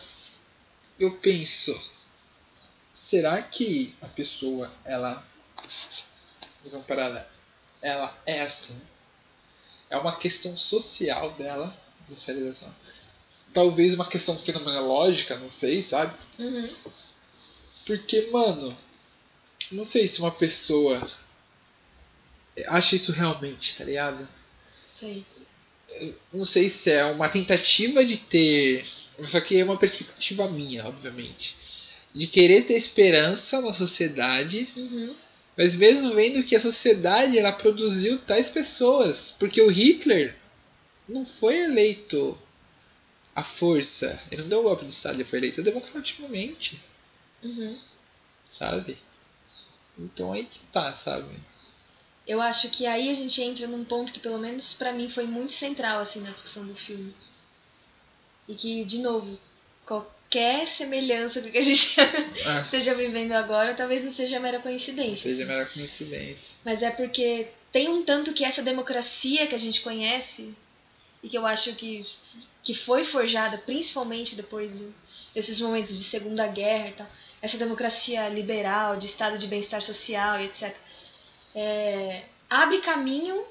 eu 1.00 1.18
penso. 1.18 1.80
Será 2.94 3.42
que 3.42 3.94
a 4.02 4.08
pessoa, 4.08 4.72
ela. 4.86 5.24
Vamos 6.66 6.86
parar. 6.86 7.30
Ela 7.82 8.16
é 8.26 8.42
assim? 8.42 8.80
É 9.90 9.98
uma 9.98 10.18
questão 10.18 10.56
social 10.58 11.32
dela, 11.34 11.76
socialização. 12.08 12.74
Talvez 13.54 13.96
uma 13.96 14.08
questão 14.08 14.38
fenomenológica, 14.38 15.38
não 15.38 15.50
sei, 15.50 15.82
sabe? 15.82 16.14
Uhum. 16.38 16.76
Porque, 17.86 18.30
mano, 18.32 18.78
não 19.72 19.84
sei 19.84 20.08
se 20.08 20.20
uma 20.20 20.32
pessoa 20.32 21.10
acha 22.68 22.96
isso 22.96 23.12
realmente, 23.12 23.76
tá 23.78 23.84
ligado? 23.84 24.28
Sei. 24.94 25.26
Não 26.34 26.46
sei 26.46 26.70
se 26.70 26.92
é 26.92 27.06
uma 27.06 27.30
tentativa 27.30 28.04
de 28.06 28.18
ter. 28.18 28.86
Isso 29.20 29.38
aqui 29.38 29.58
é 29.60 29.64
uma 29.64 29.78
perspectiva 29.78 30.50
minha, 30.50 30.86
obviamente. 30.88 31.56
De 32.14 32.26
querer 32.28 32.66
ter 32.66 32.74
esperança 32.76 33.62
na 33.62 33.74
sociedade, 33.74 34.68
Uhum. 34.76 35.14
mas 35.58 35.76
mesmo 35.76 36.16
vendo 36.16 36.44
que 36.44 36.56
a 36.56 36.60
sociedade 36.60 37.38
ela 37.38 37.52
produziu 37.52 38.18
tais 38.20 38.50
pessoas. 38.50 39.36
Porque 39.38 39.62
o 39.62 39.70
Hitler 39.70 40.36
não 41.08 41.26
foi 41.26 41.58
eleito 41.60 42.38
à 43.36 43.44
força. 43.44 44.20
Ele 44.32 44.44
não 44.44 44.50
deu 44.50 44.60
o 44.60 44.64
golpe 44.64 44.86
de 44.86 44.92
Estado, 44.92 45.16
ele 45.16 45.26
foi 45.26 45.40
eleito 45.40 45.62
democraticamente, 45.62 46.80
Uhum. 47.44 47.78
sabe? 48.58 48.98
Então 49.98 50.32
aí 50.34 50.46
que 50.46 50.60
tá, 50.72 50.94
sabe? 50.94 51.36
Eu 52.30 52.40
acho 52.42 52.70
que 52.70 52.86
aí 52.86 53.10
a 53.10 53.16
gente 53.16 53.42
entra 53.42 53.66
num 53.68 53.84
ponto 53.84 54.14
que, 54.14 54.20
pelo 54.20 54.38
menos 54.38 54.74
pra 54.74 54.94
mim, 54.94 55.10
foi 55.10 55.26
muito 55.26 55.52
central 55.52 56.00
assim 56.00 56.20
na 56.22 56.30
discussão 56.32 56.64
do 56.66 56.76
filme. 56.76 57.12
E 58.48 58.54
que, 58.54 58.86
de 58.86 59.00
novo, 59.00 59.38
qualquer 59.86 60.68
semelhança 60.68 61.42
com 61.42 61.48
o 61.48 61.52
que 61.52 61.58
a 61.58 61.62
gente 61.64 61.96
Ah, 62.46 62.62
esteja 62.66 62.94
vivendo 62.94 63.32
agora 63.34 63.74
talvez 63.74 64.04
não 64.04 64.12
seja 64.12 64.40
mera 64.40 64.60
coincidência. 64.60 65.24
seja 65.30 65.44
assim. 65.44 65.46
mera 65.52 65.66
coincidência. 65.66 66.48
Mas 66.64 66.82
é 66.84 66.92
porque 66.92 67.48
tem 67.72 67.90
um 67.90 68.04
tanto 68.04 68.32
que 68.34 68.44
essa 68.46 68.62
democracia 68.62 69.48
que 69.48 69.56
a 69.56 69.60
gente 69.60 69.82
conhece 69.82 70.54
e 71.24 71.30
que 71.30 71.38
eu 71.38 71.46
acho 71.48 71.74
que, 71.74 72.06
que 72.64 72.74
foi 72.76 73.04
forjada 73.04 73.58
principalmente 73.58 74.36
depois 74.36 74.72
do- 74.72 74.94
desses 75.34 75.60
momentos 75.60 75.98
de 75.98 76.04
Segunda 76.04 76.46
Guerra 76.48 76.90
e 76.90 76.94
tal, 76.94 77.08
essa 77.42 77.58
democracia 77.58 78.28
liberal, 78.30 78.98
de 78.98 79.06
estado 79.08 79.38
de 79.38 79.48
bem-estar 79.48 79.82
social 79.82 80.40
e 80.40 80.46
etc. 80.46 80.76
é, 81.56 82.24
abre 82.50 82.80
caminho 82.82 83.44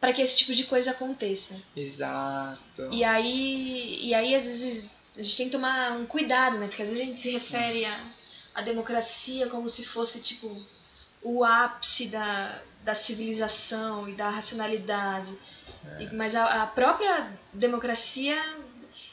para 0.00 0.12
que 0.12 0.20
esse 0.22 0.36
tipo 0.36 0.54
de 0.54 0.64
coisa 0.64 0.90
aconteça. 0.90 1.54
Exato. 1.76 2.88
E 2.92 3.02
aí, 3.02 3.98
e 4.06 4.14
aí 4.14 4.34
às 4.34 4.44
vezes 4.44 4.90
a 5.16 5.22
gente 5.22 5.36
tem 5.36 5.46
que 5.46 5.52
tomar 5.52 5.92
um 5.92 6.06
cuidado, 6.06 6.58
né? 6.58 6.68
Porque 6.68 6.82
às 6.82 6.90
vezes 6.90 7.02
a 7.02 7.06
gente 7.06 7.20
se 7.20 7.30
refere 7.30 7.84
à, 7.84 8.04
à 8.54 8.62
democracia 8.62 9.48
como 9.48 9.68
se 9.70 9.84
fosse 9.84 10.20
tipo 10.20 10.54
o 11.22 11.42
ápice 11.42 12.06
da, 12.06 12.60
da 12.84 12.94
civilização 12.94 14.08
e 14.08 14.12
da 14.12 14.28
racionalidade. 14.30 15.32
E- 15.98 16.14
mas 16.14 16.34
a, 16.34 16.62
a 16.62 16.66
própria 16.66 17.30
democracia 17.52 18.36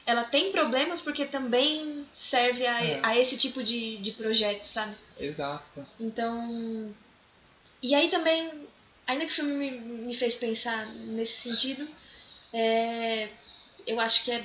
ela 0.06 0.26
tem 0.26 0.52
problemas 0.52 1.00
porque 1.00 1.26
também 1.26 2.06
serve 2.14 2.68
a, 2.68 2.84
É. 2.84 3.00
a 3.02 3.18
esse 3.18 3.38
tipo 3.38 3.64
de, 3.64 3.98
de 3.98 4.12
projeto, 4.12 4.66
sabe? 4.66 4.94
Exato. 5.18 5.86
Então. 6.00 6.94
E 7.84 7.94
aí 7.94 8.10
também, 8.10 8.50
ainda 9.06 9.26
que 9.26 9.32
o 9.34 9.36
filme 9.36 9.56
me, 9.56 9.72
me 9.72 10.16
fez 10.16 10.38
pensar 10.38 10.88
nesse 10.88 11.42
sentido, 11.42 11.86
é, 12.54 13.28
eu 13.86 14.00
acho 14.00 14.24
que 14.24 14.32
é, 14.32 14.42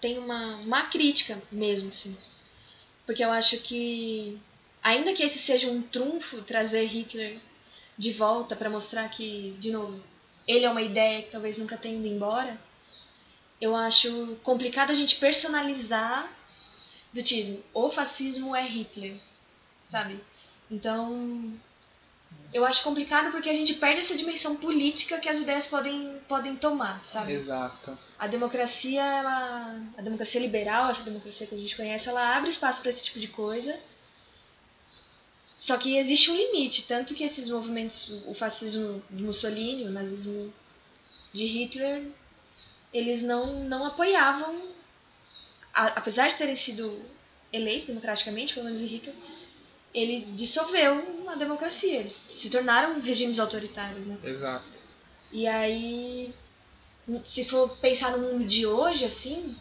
tem 0.00 0.18
uma, 0.18 0.56
uma 0.56 0.86
crítica 0.86 1.40
mesmo, 1.52 1.90
assim. 1.90 2.16
Porque 3.06 3.24
eu 3.24 3.30
acho 3.30 3.58
que, 3.58 4.36
ainda 4.82 5.14
que 5.14 5.22
esse 5.22 5.38
seja 5.38 5.70
um 5.70 5.80
trunfo 5.80 6.42
trazer 6.42 6.84
Hitler 6.86 7.38
de 7.96 8.12
volta 8.12 8.56
para 8.56 8.68
mostrar 8.68 9.08
que, 9.08 9.54
de 9.60 9.70
novo, 9.70 10.02
ele 10.48 10.64
é 10.64 10.70
uma 10.70 10.82
ideia 10.82 11.22
que 11.22 11.30
talvez 11.30 11.56
nunca 11.56 11.76
tenha 11.76 11.96
ido 11.96 12.08
embora, 12.08 12.60
eu 13.60 13.76
acho 13.76 14.36
complicado 14.42 14.90
a 14.90 14.94
gente 14.94 15.14
personalizar 15.16 16.28
do 17.12 17.22
tipo, 17.22 17.62
o 17.72 17.88
fascismo 17.92 18.56
é 18.56 18.66
Hitler, 18.66 19.16
sabe? 19.88 20.18
Então, 20.68 21.54
eu 22.52 22.64
acho 22.66 22.82
complicado 22.82 23.30
porque 23.30 23.48
a 23.48 23.54
gente 23.54 23.74
perde 23.74 24.00
essa 24.00 24.16
dimensão 24.16 24.56
política 24.56 25.18
que 25.18 25.28
as 25.28 25.38
ideias 25.38 25.66
podem, 25.66 26.18
podem 26.28 26.56
tomar, 26.56 27.04
sabe? 27.04 27.32
Exato. 27.32 27.96
A 28.18 28.26
democracia, 28.26 29.00
ela, 29.02 29.80
a 29.96 30.02
democracia 30.02 30.40
liberal, 30.40 30.90
essa 30.90 31.02
democracia 31.02 31.46
que 31.46 31.54
a 31.54 31.58
gente 31.58 31.76
conhece, 31.76 32.08
ela 32.08 32.36
abre 32.36 32.50
espaço 32.50 32.80
para 32.80 32.90
esse 32.90 33.02
tipo 33.04 33.20
de 33.20 33.28
coisa. 33.28 33.78
Só 35.56 35.76
que 35.76 35.96
existe 35.96 36.30
um 36.30 36.36
limite, 36.36 36.84
tanto 36.86 37.14
que 37.14 37.22
esses 37.22 37.48
movimentos, 37.48 38.10
o 38.26 38.34
fascismo 38.34 39.02
de 39.10 39.22
Mussolini, 39.22 39.84
o 39.84 39.90
nazismo 39.90 40.52
de 41.34 41.46
Hitler, 41.46 42.08
eles 42.92 43.22
não, 43.22 43.62
não 43.64 43.84
apoiavam, 43.86 44.60
a- 45.72 45.88
apesar 45.88 46.28
de 46.28 46.36
terem 46.36 46.56
sido 46.56 47.00
eleitos 47.52 47.86
democraticamente, 47.86 48.54
pelo 48.54 48.64
menos 48.66 48.80
em 48.80 48.86
Hitler, 48.86 49.14
ele 49.94 50.20
dissolveu 50.36 51.24
a 51.28 51.34
democracia, 51.34 51.98
eles 52.00 52.24
se 52.28 52.48
tornaram 52.50 53.00
regimes 53.00 53.38
autoritários, 53.38 54.06
né? 54.06 54.16
Exato. 54.22 54.64
E 55.32 55.46
aí, 55.46 56.32
se 57.24 57.44
for 57.44 57.68
pensar 57.78 58.12
no 58.12 58.18
mundo 58.18 58.44
de 58.44 58.66
hoje, 58.66 59.04
assim, 59.04 59.56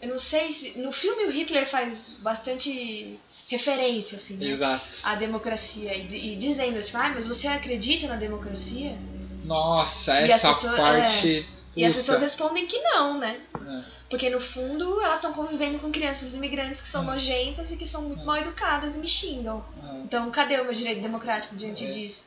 eu 0.00 0.08
não 0.08 0.18
sei 0.18 0.52
se. 0.52 0.78
No 0.78 0.92
filme 0.92 1.24
o 1.24 1.30
Hitler 1.30 1.68
faz 1.68 2.08
bastante 2.20 3.18
referência, 3.48 4.16
assim, 4.18 4.34
né? 4.36 4.46
Exato. 4.46 4.84
À 5.02 5.14
democracia. 5.14 5.94
E, 5.94 6.32
e 6.32 6.36
dizendo 6.36 6.78
assim, 6.78 6.90
ah, 6.94 7.10
mas 7.14 7.26
você 7.26 7.46
acredita 7.48 8.06
na 8.06 8.16
democracia? 8.16 8.96
Nossa, 9.44 10.12
E 10.26 10.30
essa 10.30 10.48
pessoas- 10.48 10.76
parte. 10.76 11.46
E 11.76 11.84
as 11.84 11.94
pessoas 11.94 12.20
respondem 12.20 12.66
que 12.66 12.78
não, 12.80 13.18
né? 13.18 13.40
É, 13.54 13.84
Porque 14.10 14.28
no 14.30 14.40
fundo 14.40 15.00
elas 15.00 15.18
estão 15.18 15.32
convivendo 15.32 15.78
com 15.78 15.92
crianças 15.92 16.34
imigrantes 16.34 16.80
que 16.80 16.88
são 16.88 17.02
nojentas 17.04 17.70
e 17.70 17.76
que 17.76 17.86
são 17.86 18.02
muito 18.02 18.24
mal 18.24 18.36
educadas 18.38 18.96
e 18.96 18.98
me 18.98 19.06
xingam. 19.06 19.64
é. 19.82 20.00
Então, 20.04 20.30
cadê 20.30 20.58
o 20.58 20.64
meu 20.64 20.72
direito 20.74 21.00
democrático 21.02 21.54
diante 21.54 21.84
É. 21.84 21.90
disso? 21.90 22.24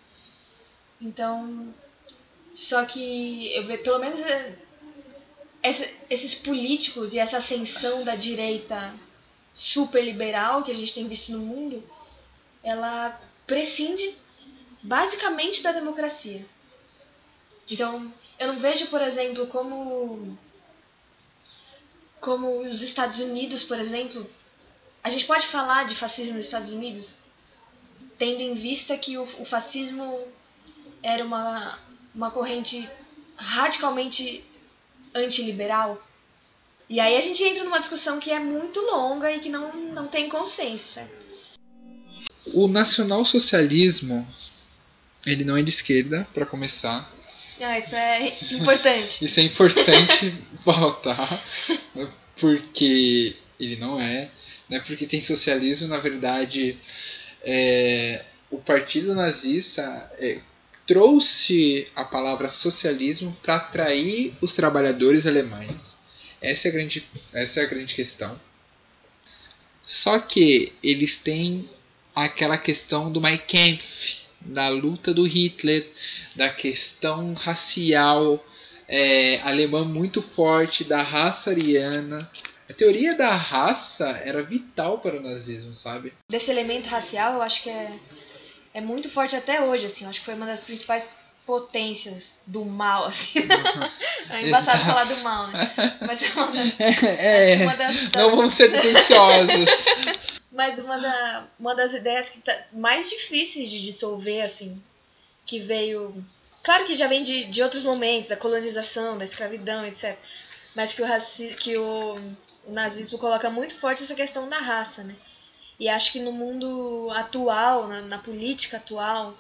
Então, 1.02 1.74
só 2.54 2.86
que 2.86 3.52
eu 3.56 3.66
vejo, 3.66 3.84
pelo 3.84 4.00
menos 4.00 4.22
é, 4.22 4.56
essa- 5.64 5.90
esses 6.10 6.36
políticos 6.36 7.14
e 7.14 7.20
essa 7.20 7.38
ascensão 7.38 8.04
da 8.04 8.16
direita 8.16 8.94
super 9.54 10.04
liberal 10.04 10.64
que 10.64 10.72
a 10.72 10.76
gente 10.76 10.94
tem 10.94 11.08
visto 11.08 11.32
no 11.32 11.40
mundo, 11.40 11.84
ela 12.64 13.20
prescinde 13.48 14.14
basicamente 14.84 15.62
da 15.64 15.72
democracia. 15.72 16.46
Então, 17.70 18.12
eu 18.40 18.48
não 18.48 18.60
vejo, 18.60 18.88
por 18.88 19.02
exemplo, 19.02 19.48
como 19.48 20.38
como 22.20 22.62
os 22.70 22.82
Estados 22.84 23.20
Unidos, 23.20 23.64
por 23.64 23.80
exemplo, 23.80 24.30
a 25.04 25.10
gente 25.10 25.26
pode 25.26 25.48
falar 25.48 25.86
de 25.86 25.96
fascismo 25.96 26.38
nos 26.38 26.46
Estados 26.46 26.72
Unidos, 26.72 27.14
tendo 28.18 28.42
em 28.42 28.54
vista 28.54 28.96
que 28.96 29.18
o, 29.18 29.24
o 29.24 29.46
fascismo 29.46 30.20
era 31.02 31.26
uma, 31.26 31.80
uma 32.14 32.30
corrente 32.30 32.88
radicalmente 33.36 34.44
antiliberal. 35.16 36.02
E 36.88 37.00
aí 37.00 37.18
a 37.18 37.22
gente 37.22 37.44
entra 37.44 37.64
numa 37.64 37.80
discussão 37.80 38.20
que 38.20 38.30
é 38.32 38.40
muito 38.40 38.80
longa 38.82 39.32
e 39.32 39.40
que 39.40 39.50
não, 39.50 39.76
não 39.76 40.08
tem 40.08 40.30
consenso. 40.30 41.00
O 42.54 42.68
nacionalsocialismo, 42.68 44.28
ele 45.26 45.44
não 45.44 45.58
é 45.58 45.64
de 45.64 45.70
esquerda, 45.70 46.28
para 46.34 46.46
começar. 46.46 47.10
Ah, 47.62 47.78
isso 47.78 47.96
é 47.96 48.38
importante. 48.52 49.24
Isso 49.24 49.40
é 49.40 49.44
importante 49.44 50.36
pautar, 50.66 51.44
porque 52.40 53.36
ele 53.60 53.76
não 53.76 54.02
é. 54.02 54.30
Né? 54.68 54.80
Porque 54.80 55.06
tem 55.06 55.22
socialismo, 55.22 55.88
na 55.88 56.00
verdade, 56.00 56.78
é, 57.44 58.26
o 58.50 58.58
partido 58.58 59.14
nazista 59.14 60.12
é, 60.18 60.40
trouxe 60.88 61.88
a 61.96 62.04
palavra 62.04 62.50
socialismo 62.50 63.36
para 63.44 63.58
atrair 63.58 64.34
os 64.42 64.54
trabalhadores 64.54 65.26
alemães. 65.26 65.96
Essa 66.42 66.68
é 66.68 66.72
a 66.72 66.74
grande, 66.74 67.08
essa 67.32 67.60
é 67.60 67.64
a 67.64 67.68
grande 67.68 67.94
questão. 67.94 68.40
Só 69.84 70.20
que 70.20 70.74
eles 70.84 71.18
têm 71.18 71.70
aquela 72.16 72.58
questão 72.58 73.12
do 73.12 73.22
Mein 73.22 73.38
Kampf, 73.38 74.21
da 74.42 74.70
luta 74.70 75.14
do 75.14 75.24
Hitler, 75.24 75.90
da 76.36 76.50
questão 76.50 77.34
racial 77.34 78.44
é, 78.88 79.40
alemã 79.42 79.84
muito 79.86 80.22
forte, 80.22 80.84
da 80.84 81.02
raça 81.02 81.52
ariana. 81.52 82.30
A 82.70 82.74
teoria 82.74 83.14
da 83.16 83.36
raça 83.36 84.08
era 84.24 84.42
vital 84.42 85.00
para 85.00 85.18
o 85.18 85.22
nazismo, 85.22 85.74
sabe? 85.74 86.14
Desse 86.30 86.50
elemento 86.52 86.88
racial, 86.88 87.34
eu 87.36 87.42
acho 87.42 87.64
que 87.64 87.70
é, 87.70 87.92
é 88.74 88.82
muito 88.82 89.10
forte 89.10 89.36
até 89.36 89.62
hoje, 89.62 89.86
assim. 89.86 90.04
Eu 90.06 90.10
acho 90.10 90.20
que 90.20 90.26
foi 90.26 90.36
uma 90.36 90.46
das 90.46 90.64
principais 90.64 91.06
potências 91.46 92.40
do 92.48 92.64
mal, 92.64 93.06
assim. 93.06 93.40
é 94.30 94.48
embaçado 94.48 94.78
Exato. 94.82 94.86
falar 94.86 95.04
do 95.06 95.18
mal, 95.18 95.48
né? 95.48 95.72
Mas 96.06 96.24
é 96.24 96.32
uma 96.34 96.48
das, 96.48 96.80
É, 96.80 97.64
uma 97.64 97.76
das- 97.76 98.10
não 98.16 98.36
vamos 98.38 98.54
ser 98.54 98.72
tendenciosos. 98.72 99.86
Mas 100.52 100.78
uma, 100.78 100.98
da, 100.98 101.48
uma 101.58 101.74
das 101.74 101.94
ideias 101.94 102.30
que 102.30 102.40
tá 102.40 102.66
mais 102.74 103.10
difíceis 103.10 103.70
de 103.70 103.82
dissolver, 103.82 104.44
assim, 104.44 104.82
que 105.46 105.60
veio. 105.60 106.14
Claro 106.62 106.86
que 106.86 106.94
já 106.94 107.08
vem 107.08 107.24
de, 107.24 107.46
de 107.46 107.64
outros 107.64 107.84
momentos, 107.84 108.30
da 108.30 108.36
colonização, 108.36 109.18
da 109.18 109.24
escravidão, 109.26 109.86
etc. 109.86 110.18
Mas 110.76 110.94
que 110.94 111.02
o, 111.02 111.06
raci 111.06 111.56
que 111.60 111.78
o, 111.78 112.16
o 112.66 112.72
nazismo 112.72 113.18
coloca 113.18 113.50
muito 113.50 113.74
forte 113.76 114.04
essa 114.04 114.16
questão 114.16 114.50
da 114.50 114.60
raça, 114.60 115.04
né? 115.04 115.16
E 115.80 115.90
acho 115.90 116.12
que 116.12 116.20
no 116.20 116.32
mundo 116.32 117.10
atual, 117.12 117.88
na, 117.88 118.02
na 118.02 118.18
política 118.20 118.78
atual, 118.78 119.36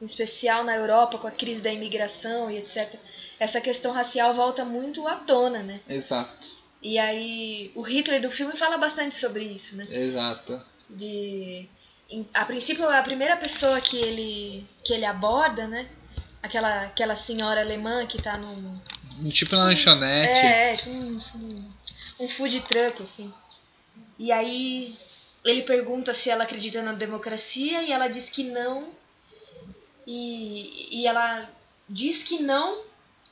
em 0.00 0.04
especial 0.04 0.64
na 0.64 0.74
Europa, 0.74 1.18
com 1.18 1.26
a 1.26 1.30
crise 1.30 1.60
da 1.60 1.72
imigração 1.72 2.50
e 2.50 2.56
etc., 2.56 2.94
essa 3.38 3.60
questão 3.60 3.92
racial 3.92 4.34
volta 4.34 4.64
muito 4.64 5.06
à 5.06 5.16
tona, 5.16 5.62
né? 5.62 5.80
Exato, 5.88 6.48
E 6.84 6.98
aí, 6.98 7.72
o 7.74 7.80
Hitler 7.80 8.20
do 8.20 8.30
filme 8.30 8.54
fala 8.58 8.76
bastante 8.76 9.16
sobre 9.16 9.42
isso, 9.42 9.74
né? 9.74 9.86
exato. 9.90 10.60
de 10.90 11.66
a 12.34 12.44
princípio 12.44 12.88
a 12.88 13.02
primeira 13.02 13.36
pessoa 13.38 13.80
que 13.80 13.96
ele 13.96 14.64
que 14.84 14.92
ele 14.92 15.06
aborda 15.06 15.66
né 15.66 15.88
aquela 16.42 16.82
aquela 16.82 17.16
senhora 17.16 17.62
alemã 17.62 18.06
que 18.06 18.20
tá 18.20 18.36
num 18.36 18.78
Tipo 19.30 19.56
na 19.56 19.64
lanchonete. 19.64 20.28
é, 20.28 20.72
é 20.72 20.76
tipo 20.76 20.90
um, 20.90 21.20
um, 21.36 21.70
um 22.20 22.28
food 22.28 22.60
truck 22.68 23.02
assim 23.02 23.32
e 24.18 24.30
aí 24.30 24.96
ele 25.44 25.62
pergunta 25.62 26.12
se 26.12 26.28
ela 26.28 26.44
acredita 26.44 26.82
na 26.82 26.92
democracia 26.92 27.82
e 27.82 27.90
ela 27.90 28.06
diz 28.06 28.28
que 28.28 28.44
não 28.44 28.90
e, 30.06 31.00
e 31.00 31.06
ela 31.06 31.48
diz 31.88 32.22
que 32.22 32.42
não 32.42 32.82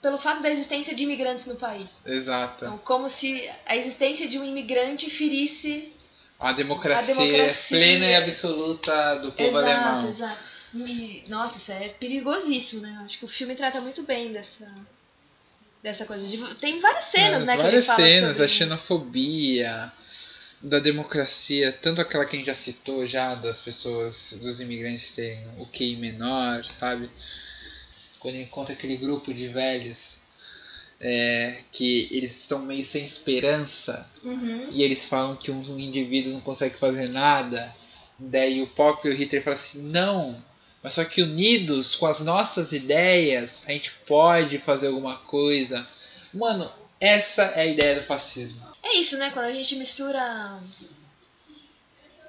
pelo 0.02 0.18
fato 0.18 0.42
da 0.42 0.50
existência 0.50 0.94
de 0.94 1.04
imigrantes 1.04 1.46
no 1.46 1.54
país 1.54 1.88
Exato. 2.04 2.64
então, 2.64 2.76
como 2.78 3.08
se 3.08 3.48
a 3.64 3.76
existência 3.76 4.28
de 4.28 4.38
um 4.38 4.44
imigrante 4.44 5.08
ferisse 5.08 5.92
A 6.38 6.52
democracia, 6.52 7.14
A 7.14 7.16
democracia. 7.16 7.78
plena 7.78 8.06
e 8.06 8.14
absoluta 8.16 9.14
do 9.16 9.30
povo 9.32 9.58
exato, 9.58 9.66
alemão. 9.66 10.10
Exato. 10.10 10.52
E, 10.74 11.24
nossa, 11.28 11.56
isso 11.58 11.70
é 11.70 11.88
perigosíssimo, 11.90 12.80
né? 12.82 13.00
Acho 13.04 13.18
que 13.18 13.24
o 13.26 13.28
filme 13.28 13.54
trata 13.54 13.80
muito 13.80 14.02
bem 14.02 14.32
dessa, 14.32 14.66
dessa 15.82 16.04
coisa. 16.06 16.26
De, 16.26 16.54
tem 16.56 16.80
várias 16.80 17.04
cenas, 17.04 17.44
É, 17.44 17.46
né? 17.46 17.56
várias 17.56 17.84
cenas, 17.84 18.30
sobre... 18.30 18.44
a 18.44 18.48
xenofobia, 18.48 19.92
da 20.62 20.78
democracia, 20.78 21.72
tanto 21.82 22.00
aquela 22.00 22.24
que 22.24 22.36
a 22.36 22.38
gente 22.38 22.46
já 22.46 22.54
citou 22.54 23.06
já, 23.06 23.34
das 23.34 23.60
pessoas, 23.60 24.36
dos 24.40 24.60
imigrantes 24.60 25.10
terem 25.10 25.44
o 25.58 25.66
QI 25.66 25.96
menor, 25.96 26.64
sabe? 26.78 27.10
Quando 28.22 28.36
encontra 28.36 28.72
aquele 28.72 28.96
grupo 28.96 29.34
de 29.34 29.48
velhos 29.48 30.16
é, 31.00 31.58
que 31.72 32.08
eles 32.12 32.38
estão 32.38 32.60
meio 32.60 32.84
sem 32.84 33.04
esperança 33.04 34.08
Uhum. 34.22 34.68
e 34.70 34.84
eles 34.84 35.04
falam 35.04 35.34
que 35.36 35.50
um, 35.50 35.58
um 35.72 35.78
indivíduo 35.78 36.32
não 36.32 36.40
consegue 36.40 36.78
fazer 36.78 37.08
nada, 37.08 37.74
daí 38.16 38.62
o 38.62 38.68
próprio 38.68 39.12
Hitler 39.12 39.42
fala 39.42 39.56
assim, 39.56 39.82
não, 39.82 40.40
mas 40.80 40.94
só 40.94 41.04
que 41.04 41.20
unidos 41.20 41.96
com 41.96 42.06
as 42.06 42.20
nossas 42.20 42.70
ideias, 42.70 43.62
a 43.66 43.72
gente 43.72 43.90
pode 44.06 44.58
fazer 44.60 44.86
alguma 44.86 45.16
coisa. 45.18 45.86
Mano, 46.32 46.70
essa 47.00 47.42
é 47.42 47.62
a 47.62 47.66
ideia 47.66 47.96
do 48.00 48.06
fascismo. 48.06 48.62
É 48.82 48.96
isso, 48.96 49.16
né? 49.18 49.30
Quando 49.30 49.46
a 49.46 49.52
gente 49.52 49.74
mistura. 49.76 50.60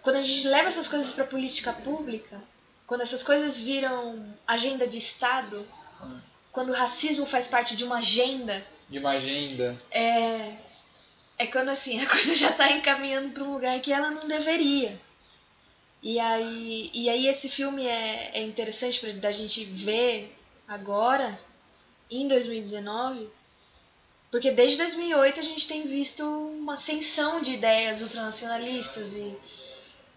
Quando 0.01 0.17
a 0.17 0.23
gente 0.23 0.47
leva 0.47 0.69
essas 0.69 0.87
coisas 0.87 1.11
pra 1.13 1.23
política 1.25 1.71
pública, 1.73 2.41
quando 2.85 3.01
essas 3.01 3.23
coisas 3.23 3.57
viram 3.59 4.23
agenda 4.47 4.87
de 4.87 4.97
Estado, 4.97 5.65
quando 6.51 6.69
o 6.69 6.73
racismo 6.73 7.25
faz 7.25 7.47
parte 7.47 7.75
de 7.75 7.83
uma 7.83 7.97
agenda, 7.97 8.63
De 8.89 8.99
uma 8.99 9.11
agenda. 9.11 9.75
é, 9.91 10.53
é 11.37 11.47
quando 11.47 11.69
assim 11.69 11.99
a 12.01 12.07
coisa 12.09 12.33
já 12.35 12.51
tá 12.51 12.71
encaminhando 12.71 13.31
para 13.33 13.43
um 13.43 13.53
lugar 13.53 13.79
que 13.81 13.91
ela 13.91 14.11
não 14.11 14.27
deveria. 14.27 14.99
E 16.01 16.19
aí, 16.19 16.91
e 16.93 17.09
aí 17.09 17.27
esse 17.27 17.47
filme 17.49 17.87
é, 17.87 18.31
é 18.37 18.43
interessante 18.43 18.99
pra, 18.99 19.11
da 19.13 19.31
gente 19.31 19.63
ver 19.63 20.35
agora, 20.67 21.39
em 22.11 22.27
2019, 22.27 23.29
porque 24.29 24.51
desde 24.51 24.77
2008 24.79 25.39
a 25.39 25.43
gente 25.43 25.67
tem 25.67 25.87
visto 25.87 26.23
uma 26.25 26.73
ascensão 26.73 27.41
de 27.41 27.53
ideias 27.53 28.01
ultranacionalistas 28.01 29.13
e 29.13 29.35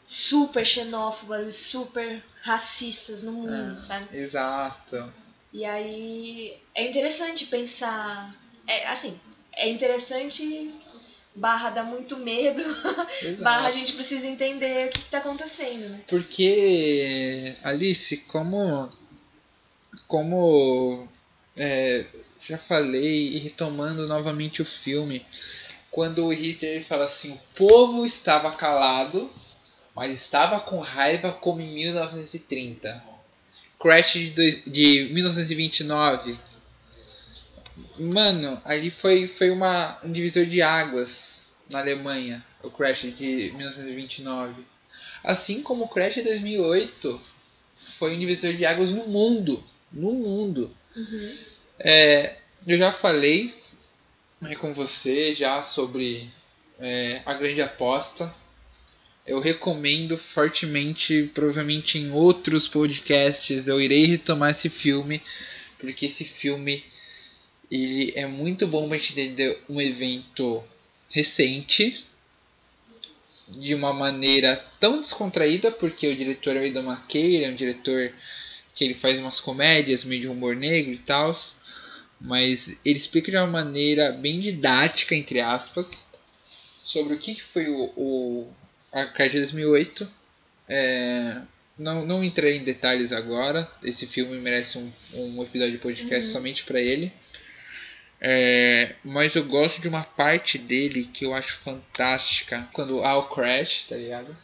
super 0.06 0.66
xenófobas 0.66 1.46
e 1.46 1.52
super 1.52 2.22
racistas 2.42 3.22
no 3.22 3.32
mundo, 3.32 3.78
sabe? 3.78 4.16
Exato. 4.16 5.12
E 5.56 5.64
aí 5.64 6.54
é 6.74 6.86
interessante 6.86 7.46
pensar. 7.46 8.36
É, 8.66 8.88
assim, 8.88 9.18
é 9.54 9.70
interessante 9.70 10.70
barra 11.34 11.70
dá 11.70 11.82
muito 11.82 12.18
medo, 12.18 12.60
Exato. 12.60 13.40
barra 13.42 13.68
a 13.68 13.72
gente 13.72 13.94
precisa 13.94 14.26
entender 14.26 14.88
o 14.88 14.90
que, 14.90 15.00
que 15.00 15.10
tá 15.10 15.16
acontecendo, 15.16 15.88
né? 15.88 16.02
Porque, 16.08 17.56
Alice, 17.62 18.18
como, 18.28 18.90
como 20.06 21.08
é, 21.56 22.04
já 22.46 22.58
falei 22.58 23.28
e 23.32 23.38
retomando 23.38 24.06
novamente 24.06 24.60
o 24.60 24.66
filme, 24.66 25.24
quando 25.90 26.26
o 26.26 26.34
Hitler 26.34 26.84
fala 26.84 27.06
assim, 27.06 27.32
o 27.32 27.40
povo 27.54 28.04
estava 28.04 28.52
calado, 28.52 29.30
mas 29.94 30.20
estava 30.20 30.60
com 30.60 30.80
raiva 30.80 31.32
como 31.32 31.62
em 31.62 31.72
1930. 31.72 33.15
Crash 33.78 34.14
de, 34.14 34.62
de 34.66 35.08
1929. 35.12 36.38
Mano, 37.98 38.60
ali 38.64 38.90
foi, 38.90 39.28
foi 39.28 39.50
uma, 39.50 39.98
um 40.04 40.12
divisor 40.12 40.46
de 40.46 40.62
águas 40.62 41.42
na 41.68 41.80
Alemanha, 41.80 42.44
o 42.62 42.70
Crash 42.70 43.02
de 43.02 43.52
1929. 43.54 44.64
Assim 45.22 45.62
como 45.62 45.84
o 45.84 45.88
Crash 45.88 46.14
de 46.14 46.22
2008 46.22 47.20
foi 47.98 48.14
um 48.14 48.20
divisor 48.20 48.54
de 48.54 48.64
águas 48.64 48.90
no 48.90 49.06
mundo. 49.06 49.62
No 49.92 50.12
mundo. 50.12 50.74
É, 51.78 52.36
eu 52.66 52.78
já 52.78 52.92
falei 52.92 53.54
né, 54.40 54.54
com 54.56 54.74
você 54.74 55.34
já 55.34 55.62
sobre 55.62 56.28
é, 56.78 57.22
a 57.24 57.34
grande 57.34 57.62
aposta. 57.62 58.32
Eu 59.26 59.40
recomendo 59.40 60.16
fortemente, 60.16 61.30
provavelmente 61.34 61.98
em 61.98 62.12
outros 62.12 62.68
podcasts 62.68 63.66
eu 63.66 63.80
irei 63.80 64.06
retomar 64.06 64.52
esse 64.52 64.68
filme, 64.68 65.20
porque 65.80 66.06
esse 66.06 66.24
filme 66.24 66.84
ele 67.68 68.12
é 68.14 68.26
muito 68.26 68.68
bom 68.68 68.88
para 68.88 68.96
entender 68.96 69.60
um 69.68 69.80
evento 69.80 70.62
recente 71.10 72.04
de 73.48 73.74
uma 73.74 73.92
maneira 73.92 74.64
tão 74.78 75.00
descontraída, 75.00 75.72
porque 75.72 76.06
o 76.06 76.16
diretor 76.16 76.56
é 76.56 76.60
o 76.60 76.64
McKay, 76.64 77.36
ele 77.36 77.44
é 77.46 77.50
um 77.50 77.56
diretor 77.56 78.12
que 78.74 78.84
ele 78.84 78.94
faz 78.94 79.18
umas 79.18 79.40
comédias 79.40 80.04
meio 80.04 80.22
de 80.22 80.28
humor 80.28 80.54
negro 80.54 80.92
e 80.92 80.98
tal, 80.98 81.32
mas 82.20 82.76
ele 82.84 82.98
explica 82.98 83.30
de 83.30 83.36
uma 83.36 83.46
maneira 83.46 84.12
bem 84.12 84.38
didática, 84.40 85.14
entre 85.14 85.40
aspas, 85.40 86.06
sobre 86.84 87.14
o 87.14 87.18
que 87.18 87.34
que 87.34 87.42
foi 87.42 87.68
o, 87.68 87.92
o 87.96 88.54
a 88.96 89.06
Crash 89.06 89.32
de 89.32 89.38
2008. 89.38 90.08
É, 90.68 91.42
não, 91.78 92.06
não 92.06 92.24
entrei 92.24 92.56
em 92.56 92.64
detalhes 92.64 93.12
agora, 93.12 93.70
esse 93.82 94.06
filme 94.06 94.38
merece 94.38 94.78
um, 94.78 94.90
um 95.12 95.42
episódio 95.42 95.72
de 95.72 95.78
podcast 95.78 96.32
somente 96.32 96.64
para 96.64 96.80
ele. 96.80 97.12
É, 98.18 98.94
mas 99.04 99.34
eu 99.34 99.44
gosto 99.44 99.80
de 99.82 99.88
uma 99.88 100.02
parte 100.02 100.56
dele 100.56 101.04
que 101.12 101.26
eu 101.26 101.34
acho 101.34 101.58
fantástica. 101.58 102.66
Quando 102.72 103.02
há 103.04 103.18
o 103.18 103.28
crash, 103.28 103.84
tá 103.88 103.96
ligado? 103.96 104.34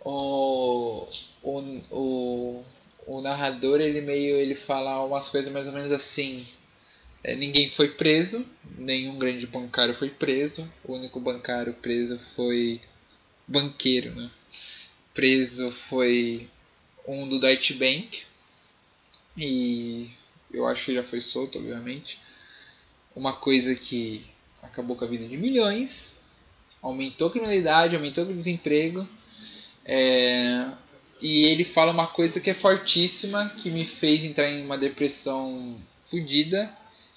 O, 0.00 1.08
o, 1.42 1.60
o, 1.90 2.64
o 3.06 3.20
narrador, 3.20 3.80
ele 3.80 4.00
meio 4.00 4.36
ele 4.36 4.54
fala 4.54 5.04
umas 5.04 5.28
coisas 5.28 5.52
mais 5.52 5.66
ou 5.66 5.72
menos 5.72 5.90
assim. 5.90 6.46
É, 7.24 7.34
ninguém 7.34 7.68
foi 7.70 7.88
preso, 7.88 8.46
nenhum 8.78 9.18
grande 9.18 9.48
bancário 9.48 9.94
foi 9.96 10.10
preso. 10.10 10.64
O 10.84 10.94
único 10.94 11.18
bancário 11.18 11.74
preso 11.74 12.20
foi 12.36 12.80
banqueiro, 13.46 14.14
né? 14.14 14.30
Preso 15.14 15.70
foi 15.70 16.48
um 17.06 17.28
do 17.28 17.38
Deutsche 17.38 17.74
Bank. 17.74 18.22
e 19.36 20.10
eu 20.52 20.66
acho 20.66 20.86
que 20.86 20.94
já 20.94 21.02
foi 21.02 21.20
solto, 21.20 21.58
obviamente. 21.58 22.18
Uma 23.14 23.34
coisa 23.34 23.74
que 23.74 24.24
acabou 24.62 24.96
com 24.96 25.04
a 25.04 25.08
vida 25.08 25.26
de 25.26 25.36
milhões, 25.36 26.12
aumentou 26.82 27.28
a 27.28 27.30
criminalidade, 27.30 27.94
aumentou 27.94 28.24
o 28.24 28.34
desemprego. 28.34 29.06
É, 29.84 30.68
e 31.20 31.44
ele 31.46 31.64
fala 31.64 31.92
uma 31.92 32.08
coisa 32.08 32.40
que 32.40 32.50
é 32.50 32.54
fortíssima, 32.54 33.50
que 33.50 33.70
me 33.70 33.86
fez 33.86 34.24
entrar 34.24 34.50
em 34.50 34.64
uma 34.64 34.78
depressão 34.78 35.80
fodida. 36.10 36.70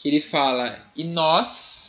Ele 0.03 0.21
fala: 0.21 0.85
E 0.95 1.03
nós 1.03 1.88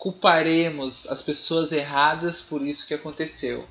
culparemos 0.00 1.06
as 1.08 1.20
pessoas 1.22 1.70
erradas 1.70 2.40
por 2.40 2.66
isso 2.66 2.86
que 2.86 2.94
aconteceu. 2.94 3.68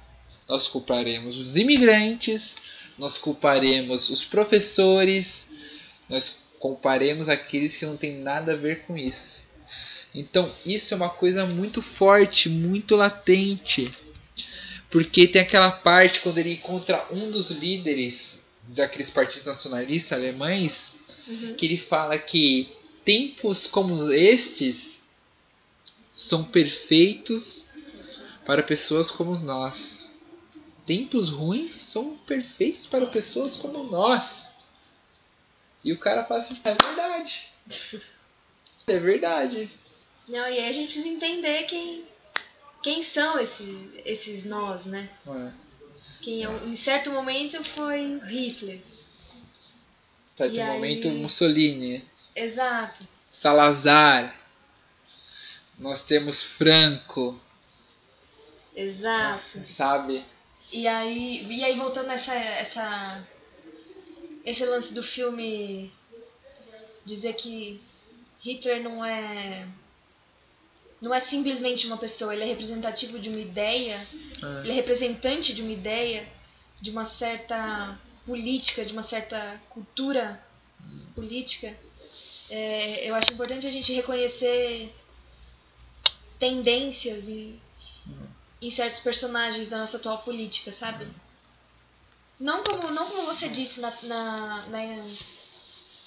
Nós 0.47 0.67
culparemos 0.67 1.36
os 1.36 1.57
imigrantes, 1.57 2.55
nós 2.99 3.17
culparemos 3.17 4.11
os 4.11 4.23
professores, 4.23 5.47
nós 6.07 6.36
culparemos 6.59 7.27
aqueles 7.27 7.75
que 7.75 7.86
não 7.86 7.97
têm 7.97 8.19
nada 8.19 8.53
a 8.53 8.55
ver 8.55 8.84
com 8.84 8.95
isso. 8.95 9.43
Então, 10.13 10.53
isso 10.63 10.93
é 10.93 10.97
uma 10.97 11.09
coisa 11.09 11.47
muito 11.47 11.82
forte, 11.82 12.47
muito 12.47 12.95
latente. 12.95 13.91
Porque 14.91 15.27
tem 15.27 15.41
aquela 15.41 15.71
parte 15.71 16.19
quando 16.19 16.38
ele 16.38 16.53
encontra 16.53 17.07
um 17.11 17.32
dos 17.32 17.49
líderes 17.49 18.39
daqueles 18.67 19.09
partidos 19.09 19.45
nacionalistas 19.45 20.17
alemães, 20.17 20.91
Uhum. 21.27 21.53
que 21.53 21.67
ele 21.67 21.77
fala 21.77 22.17
que 22.17 22.69
tempos 23.05 23.67
como 23.67 24.11
estes 24.11 24.99
são 26.20 26.43
perfeitos 26.43 27.63
para 28.45 28.61
pessoas 28.61 29.09
como 29.09 29.38
nós. 29.39 30.09
Tempos 30.86 31.30
ruins 31.30 31.76
são 31.78 32.17
perfeitos 32.17 32.86
para 32.88 33.05
pessoas 33.07 33.55
como 33.55 33.84
nós. 33.86 34.49
E 35.84 35.93
o 35.93 35.97
cara 35.97 36.26
fala 36.26 36.41
assim, 36.41 36.59
é 36.63 36.76
verdade. 36.76 37.49
É 38.88 38.99
verdade. 38.99 39.72
Não, 40.28 40.39
e 40.49 40.59
aí 40.59 40.67
a 40.67 40.74
gente 40.74 40.86
precisa 40.88 41.07
entender 41.07 41.63
quem, 41.63 42.03
quem 42.84 43.01
são 43.01 43.39
esses, 43.39 43.70
esses 44.05 44.43
nós, 44.43 44.86
né? 44.86 45.09
É. 45.26 45.51
Quem 46.22 46.43
em 46.43 46.76
certo 46.76 47.11
momento 47.11 47.63
foi 47.63 48.20
Hitler. 48.26 48.82
Certo 50.36 50.53
E 50.53 50.59
aí- 50.59 50.74
momento 50.74 51.07
Mussolini, 51.11 52.03
Exato. 52.36 53.07
Salazar. 53.32 54.38
Nós 55.80 56.03
temos 56.03 56.43
Franco, 56.43 57.39
Exato. 58.75 59.61
sabe? 59.67 60.23
E 60.71 60.88
aí, 60.88 61.45
e 61.49 61.63
aí 61.63 61.75
voltando 61.77 62.07
nessa 62.07 62.34
essa 62.36 63.23
esse 64.45 64.65
lance 64.65 64.93
do 64.93 65.01
filme 65.01 65.91
dizer 67.05 67.34
que 67.34 67.80
Hitler 68.43 68.84
não 68.84 69.03
é 69.03 69.67
não 71.01 71.13
é 71.13 71.19
simplesmente 71.21 71.88
uma 71.88 71.97
pessoa, 71.97 72.34
ele 72.34 72.43
é 72.43 72.47
representativo 72.47 73.17
de 73.17 73.30
uma 73.30 73.39
ideia, 73.39 74.05
É. 74.43 74.59
ele 74.61 74.71
é 74.71 74.73
representante 74.73 75.53
de 75.53 75.61
uma 75.61 75.71
ideia, 75.71 76.27
de 76.82 76.89
uma 76.91 77.05
certa 77.05 77.97
política, 78.25 78.84
de 78.86 78.91
uma 78.91 79.01
certa 79.03 79.59
cultura 79.69 80.39
política. 81.15 81.73
É, 82.49 83.09
eu 83.09 83.15
acho 83.15 83.32
importante 83.34 83.65
a 83.65 83.69
gente 83.71 83.93
reconhecer 83.93 84.93
tendências 86.39 87.27
em, 87.29 87.59
em 88.61 88.71
certos 88.71 88.99
personagens 89.01 89.67
da 89.69 89.77
nossa 89.79 89.97
atual 89.97 90.19
política, 90.19 90.71
sabe? 90.71 91.05
Não 92.39 92.63
como, 92.63 92.89
não 92.91 93.09
como 93.09 93.25
você 93.25 93.49
disse 93.49 93.81
na, 93.81 93.93
na, 94.03 94.65
na- 94.67 95.09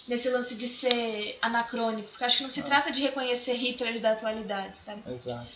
nesse 0.08 0.28
lance 0.30 0.54
de 0.54 0.68
ser 0.68 1.38
anacrônico, 1.42 2.08
porque 2.08 2.24
acho 2.24 2.38
que 2.38 2.42
não 2.42 2.50
se 2.50 2.62
trata 2.62 2.90
de 2.90 3.02
reconhecer 3.02 3.52
Hitlers 3.54 4.00
da 4.00 4.12
atualidade, 4.12 4.78
sabe? 4.78 5.02
Exato. 5.12 5.50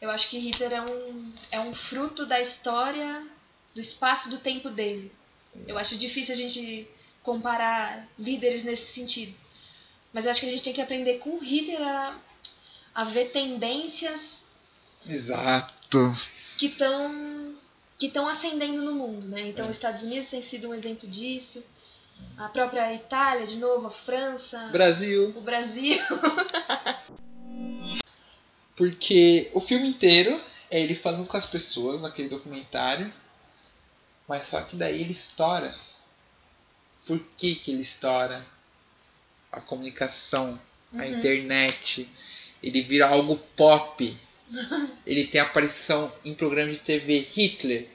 Eu 0.00 0.08
acho 0.10 0.28
que 0.30 0.38
Hitler 0.38 0.72
é 0.72 0.80
um, 0.82 1.32
é 1.50 1.60
um 1.60 1.74
fruto 1.74 2.24
da 2.24 2.40
história, 2.40 3.26
do 3.74 3.80
espaço 3.80 4.30
do 4.30 4.38
tempo 4.38 4.70
dele. 4.70 5.12
Eu 5.66 5.76
acho 5.76 5.98
difícil 5.98 6.32
a 6.32 6.38
gente 6.38 6.88
comparar 7.22 8.06
líderes 8.18 8.64
nesse 8.64 8.92
sentido. 8.92 9.36
Mas 10.12 10.24
eu 10.24 10.30
acho 10.30 10.40
que 10.40 10.46
a 10.46 10.50
gente 10.50 10.62
tem 10.62 10.72
que 10.72 10.80
aprender 10.80 11.18
com 11.18 11.38
Hitler 11.38 11.82
a, 11.82 12.16
a 12.94 13.04
ver 13.04 13.32
tendências 13.32 14.44
Exato. 15.06 16.12
que 16.58 16.66
estão 16.66 17.54
que 17.98 18.06
estão 18.06 18.26
ascendendo 18.26 18.82
no 18.82 18.94
mundo, 18.94 19.28
né? 19.28 19.48
Então, 19.48 19.68
os 19.68 19.76
Estados 19.76 20.02
Unidos 20.02 20.30
tem 20.30 20.40
sido 20.40 20.70
um 20.70 20.74
exemplo 20.74 21.06
disso. 21.06 21.62
A 22.38 22.48
própria 22.48 22.94
Itália, 22.94 23.46
de 23.46 23.58
novo, 23.58 23.88
a 23.88 23.90
França, 23.90 24.70
Brasil. 24.72 25.34
o 25.36 25.40
Brasil. 25.42 25.98
Porque 28.74 29.50
o 29.52 29.60
filme 29.60 29.90
inteiro 29.90 30.40
é 30.70 30.80
ele 30.80 30.94
falando 30.94 31.26
com 31.26 31.36
as 31.36 31.44
pessoas 31.44 32.00
naquele 32.00 32.30
documentário, 32.30 33.12
mas 34.26 34.48
só 34.48 34.62
que 34.62 34.76
daí 34.76 35.02
ele 35.02 35.12
estoura. 35.12 35.74
Por 37.06 37.20
que, 37.36 37.54
que 37.56 37.70
ele 37.70 37.82
estoura? 37.82 38.42
A 39.52 39.60
comunicação, 39.60 40.58
a 40.94 41.06
internet, 41.06 42.08
ele 42.62 42.82
vira 42.82 43.08
algo 43.08 43.36
pop. 43.56 44.16
Ele 45.06 45.26
tem 45.28 45.40
aparição 45.40 46.12
em 46.24 46.34
programa 46.34 46.72
de 46.72 46.78
TV 46.78 47.26
Hitler. 47.32 47.86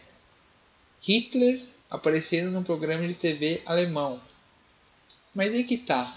Hitler 1.01 1.61
aparecendo 1.89 2.51
num 2.51 2.63
programa 2.63 3.07
de 3.07 3.13
TV 3.13 3.61
alemão. 3.65 4.19
Mas 5.33 5.51
aí 5.53 5.63
que 5.63 5.77
tá. 5.77 6.13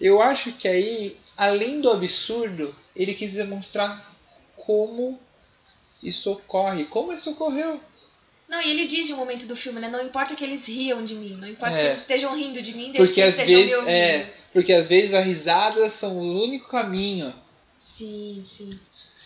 Eu 0.00 0.20
acho 0.20 0.52
que 0.52 0.68
aí, 0.68 1.16
além 1.36 1.80
do 1.80 1.90
absurdo, 1.90 2.74
ele 2.94 3.14
quis 3.14 3.32
demonstrar 3.32 4.12
como 4.56 5.18
isso 6.02 6.30
ocorre. 6.32 6.84
Como 6.84 7.12
isso 7.12 7.30
ocorreu. 7.30 7.80
Não, 8.48 8.60
e 8.60 8.70
ele 8.70 8.86
diz 8.86 9.08
em 9.08 9.14
um 9.14 9.16
momento 9.16 9.46
do 9.46 9.56
filme, 9.56 9.80
né? 9.80 9.88
Não 9.88 10.04
importa 10.04 10.36
que 10.36 10.44
eles 10.44 10.66
riam 10.66 11.02
de 11.04 11.14
mim, 11.14 11.34
não 11.36 11.48
importa 11.48 11.76
É. 11.76 11.80
que 11.80 11.86
eles 11.88 12.00
estejam 12.00 12.36
rindo 12.36 12.62
de 12.62 12.72
mim, 12.74 12.92
desde 12.92 12.98
Porque 12.98 13.14
que 13.14 13.22
às 13.22 13.38
eles 13.38 13.50
estejam 13.50 13.56
vezes. 13.56 13.70
me 13.70 13.76
ouvindo. 13.76 13.90
É, 13.90 14.34
porque 14.56 14.72
às 14.72 14.88
vezes 14.88 15.12
as 15.12 15.26
risadas 15.26 15.92
são 15.92 16.16
o 16.16 16.42
único 16.42 16.70
caminho. 16.70 17.30
Sim, 17.78 18.42
sim. 18.46 18.80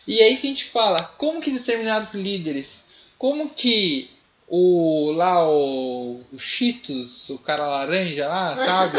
E 0.04 0.20
aí 0.20 0.36
que 0.36 0.48
a 0.48 0.50
gente 0.50 0.64
fala, 0.64 1.04
como 1.16 1.40
que 1.40 1.52
determinados 1.52 2.14
líderes, 2.14 2.82
como 3.16 3.48
que 3.50 4.10
o 4.48 5.12
lá 5.12 5.48
o, 5.48 6.20
o 6.32 6.36
Cheetos, 6.36 7.30
o 7.30 7.38
cara 7.38 7.64
laranja 7.64 8.26
lá, 8.26 8.56
sabe? 8.56 8.98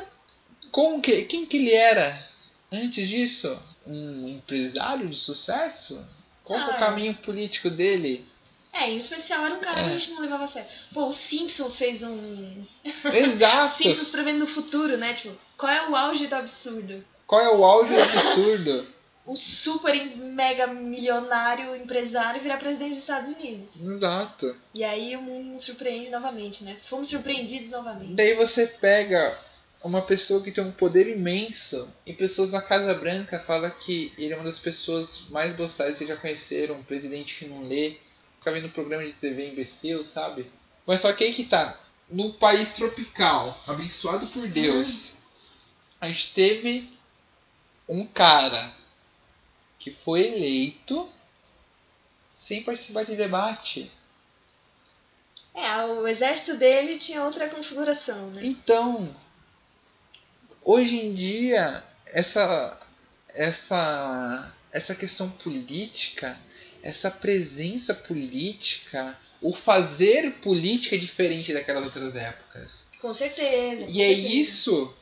como 0.72 1.02
que 1.02 1.24
quem 1.24 1.44
que 1.44 1.58
ele 1.58 1.74
era 1.74 2.26
antes 2.72 3.06
disso? 3.06 3.54
Um 3.86 4.28
empresário 4.28 5.06
de 5.06 5.18
sucesso? 5.18 6.02
Qual 6.44 6.64
que 6.64 6.70
é 6.70 6.72
Ah, 6.72 6.76
o 6.76 6.80
caminho 6.80 7.14
político 7.16 7.68
dele? 7.68 8.24
É, 8.72 8.90
em 8.90 8.96
especial 8.96 9.44
era 9.44 9.54
um 9.54 9.60
cara 9.60 9.80
É. 9.80 9.84
que 9.84 9.90
a 9.90 9.98
gente 9.98 10.12
não 10.12 10.22
levava 10.22 10.44
a 10.44 10.48
sério. 10.48 10.68
Pô, 10.94 11.06
o 11.06 11.12
Simpsons 11.12 11.76
fez 11.76 12.02
um. 12.02 12.64
Exato. 13.12 13.74
Simpsons 13.82 14.10
prevendo 14.10 14.44
o 14.44 14.46
futuro, 14.46 14.96
né? 14.96 15.12
Tipo, 15.14 15.36
qual 15.58 15.70
é 15.72 15.88
o 15.90 15.94
auge 15.94 16.26
do 16.26 16.34
absurdo? 16.34 17.04
Qual 17.26 17.40
é 17.40 17.54
o 17.56 17.64
auge 17.64 17.94
do 17.94 18.02
absurdo? 18.02 18.86
Um 19.24 19.36
super 19.36 19.94
mega 20.16 20.66
milionário 20.66 21.76
empresário 21.76 22.42
virar 22.42 22.56
presidente 22.56 22.94
dos 22.94 22.98
Estados 23.02 23.30
Unidos. 23.36 23.80
Exato. 23.80 24.52
E 24.74 24.82
aí 24.82 25.14
o 25.16 25.22
mundo 25.22 25.52
nos 25.52 25.62
surpreende 25.62 26.10
novamente, 26.10 26.64
né? 26.64 26.76
Fomos 26.90 27.06
surpreendidos 27.08 27.70
novamente. 27.70 28.14
Daí 28.14 28.34
você 28.34 28.66
pega 28.66 29.38
uma 29.84 30.02
pessoa 30.02 30.42
que 30.42 30.50
tem 30.50 30.64
um 30.64 30.72
poder 30.72 31.08
imenso 31.08 31.88
e 32.04 32.12
pessoas 32.12 32.50
na 32.50 32.60
Casa 32.60 32.94
Branca 32.94 33.38
falam 33.46 33.70
que 33.70 34.12
ele 34.18 34.32
é 34.32 34.36
uma 34.36 34.42
das 34.44 34.58
pessoas 34.58 35.22
mais 35.30 35.54
boçais 35.54 35.98
que 35.98 36.04
já 36.06 36.16
conheceram, 36.16 36.74
um 36.74 36.82
presidente 36.82 37.38
que 37.38 37.44
não 37.46 37.62
lê, 37.68 37.98
fica 38.42 38.52
vendo 38.52 38.68
programa 38.70 39.04
de 39.04 39.12
TV 39.12 39.52
imbecil, 39.52 40.04
sabe? 40.04 40.50
Mas 40.84 41.00
só 41.00 41.12
que 41.12 41.22
aí 41.22 41.32
que 41.32 41.44
tá, 41.44 41.78
num 42.10 42.32
país 42.32 42.72
tropical, 42.74 43.56
abençoado 43.68 44.26
por 44.26 44.48
Deus, 44.48 45.12
a 46.00 46.08
gente 46.08 46.34
teve 46.34 46.90
um 47.88 48.04
cara 48.04 48.72
que 49.78 49.92
foi 49.92 50.26
eleito 50.26 51.08
sem 52.36 52.64
participar 52.64 53.04
de 53.04 53.14
debate. 53.14 53.90
É, 55.54 55.84
o 55.84 56.08
exército 56.08 56.56
dele 56.56 56.98
tinha 56.98 57.22
outra 57.22 57.48
configuração, 57.48 58.30
né? 58.30 58.44
Então, 58.44 59.14
hoje 60.64 60.96
em 60.96 61.14
dia, 61.14 61.84
essa, 62.06 62.76
essa, 63.28 64.52
essa 64.72 64.94
questão 64.96 65.30
política, 65.30 66.36
essa 66.82 67.10
presença 67.10 67.94
política, 67.94 69.16
o 69.40 69.54
fazer 69.54 70.32
política 70.42 70.96
é 70.96 70.98
diferente 70.98 71.52
daquelas 71.52 71.84
outras 71.84 72.14
épocas. 72.16 72.86
Com 73.00 73.12
certeza. 73.14 73.84
com 73.84 73.90
E 73.90 74.02
é 74.02 74.08
certeza. 74.14 74.28
isso 74.28 74.94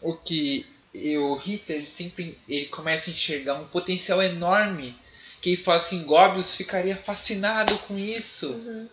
o 0.00 0.14
que 0.16 0.66
o 0.94 1.34
Hitler 1.36 1.86
sempre 1.86 2.38
ele 2.48 2.66
começa 2.66 3.08
a 3.10 3.12
enxergar 3.12 3.54
um 3.60 3.66
potencial 3.68 4.22
enorme. 4.22 4.96
Que 5.40 5.50
ele 5.50 5.62
fala 5.62 5.78
assim, 5.78 6.04
Goebbels 6.04 6.54
ficaria 6.54 6.96
fascinado 6.96 7.76
com 7.80 7.98
isso. 7.98 8.48
Uhum. 8.52 8.88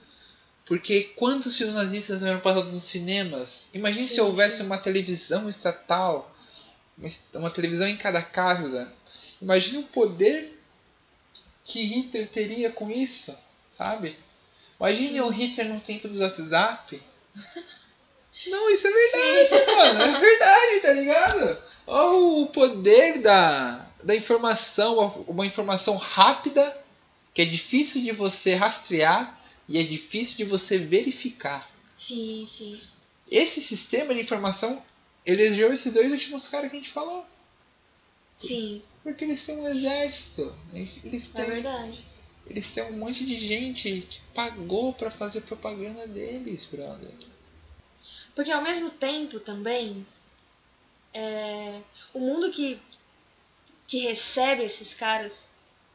Porque 0.65 1.01
quantos 1.15 1.55
filmes 1.57 1.75
nazistas 1.75 2.23
eram 2.23 2.39
passados 2.39 2.73
nos 2.73 2.83
cinemas? 2.83 3.67
Imagine 3.73 4.07
se 4.07 4.15
Sim, 4.15 4.21
houvesse 4.21 4.57
sim. 4.57 4.63
uma 4.63 4.77
televisão 4.77 5.47
estatal, 5.49 6.35
uma, 6.97 7.07
est- 7.07 7.35
uma 7.35 7.49
televisão 7.51 7.87
em 7.87 7.97
cada 7.97 8.21
casa. 8.21 8.91
Imagine 9.41 9.79
o 9.79 9.83
poder 9.83 10.58
que 11.63 11.81
Hitler 11.81 12.27
teria 12.29 12.71
com 12.71 12.89
isso, 12.89 13.35
sabe? 13.77 14.17
Imagine 14.79 15.09
Sim. 15.09 15.21
o 15.21 15.29
Hitler 15.29 15.73
no 15.73 15.79
tempo 15.81 16.07
do 16.07 16.19
WhatsApp. 16.19 17.01
Não, 18.47 18.69
isso 18.69 18.87
é 18.87 18.91
verdade, 18.91 19.75
mano. 19.75 20.01
É 20.01 20.19
verdade, 20.19 20.79
tá 20.79 20.93
ligado? 20.93 21.57
Olha 21.85 22.17
o 22.17 22.47
poder 22.47 23.21
da, 23.21 23.85
da 24.03 24.15
informação, 24.15 25.25
uma 25.27 25.45
informação 25.45 25.97
rápida 25.97 26.77
que 27.33 27.41
é 27.41 27.45
difícil 27.45 28.01
de 28.01 28.11
você 28.11 28.55
rastrear 28.55 29.39
e 29.67 29.77
é 29.77 29.83
difícil 29.83 30.37
de 30.37 30.45
você 30.45 30.77
verificar. 30.77 31.69
Sim, 31.95 32.45
sim. 32.47 32.81
Esse 33.29 33.61
sistema 33.61 34.13
de 34.13 34.21
informação 34.21 34.81
elegeu 35.25 35.71
esses 35.71 35.91
dois 35.93 36.11
últimos 36.11 36.47
caras 36.47 36.71
que 36.71 36.77
a 36.77 36.79
gente 36.79 36.91
falou. 36.91 37.25
Sim, 38.37 38.81
Porque 39.03 39.23
eles 39.23 39.45
têm 39.45 39.57
um 39.57 39.67
exército. 39.67 40.55
Eles 40.73 41.29
é 41.33 41.41
têm, 41.41 41.49
verdade. 41.49 42.05
eles 42.47 42.73
têm 42.73 42.83
um 42.83 42.97
monte 42.97 43.25
de 43.25 43.39
gente 43.39 44.01
que 44.01 44.19
pagou 44.33 44.93
pra 44.93 45.09
fazer 45.09 45.41
propaganda 45.41 46.07
deles, 46.07 46.65
brother. 46.65 47.13
Porque 48.35 48.51
ao 48.51 48.61
mesmo 48.61 48.89
tempo 48.89 49.39
também, 49.39 50.05
é, 51.13 51.81
o 52.13 52.19
mundo 52.19 52.51
que, 52.51 52.79
que 53.87 53.99
recebe 53.99 54.63
esses 54.63 54.93
caras, 54.93 55.43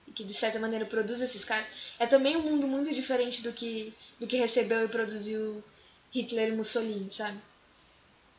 e 0.08 0.12
que 0.12 0.24
de 0.24 0.34
certa 0.34 0.58
maneira 0.58 0.84
produz 0.84 1.20
esses 1.20 1.44
caras, 1.44 1.66
é 1.98 2.06
também 2.06 2.36
um 2.36 2.42
mundo 2.42 2.66
muito 2.66 2.94
diferente 2.94 3.42
do 3.42 3.52
que, 3.52 3.92
do 4.18 4.26
que 4.26 4.36
recebeu 4.36 4.84
e 4.84 4.88
produziu 4.88 5.62
Hitler 6.12 6.48
e 6.48 6.56
Mussolini, 6.56 7.12
sabe? 7.12 7.38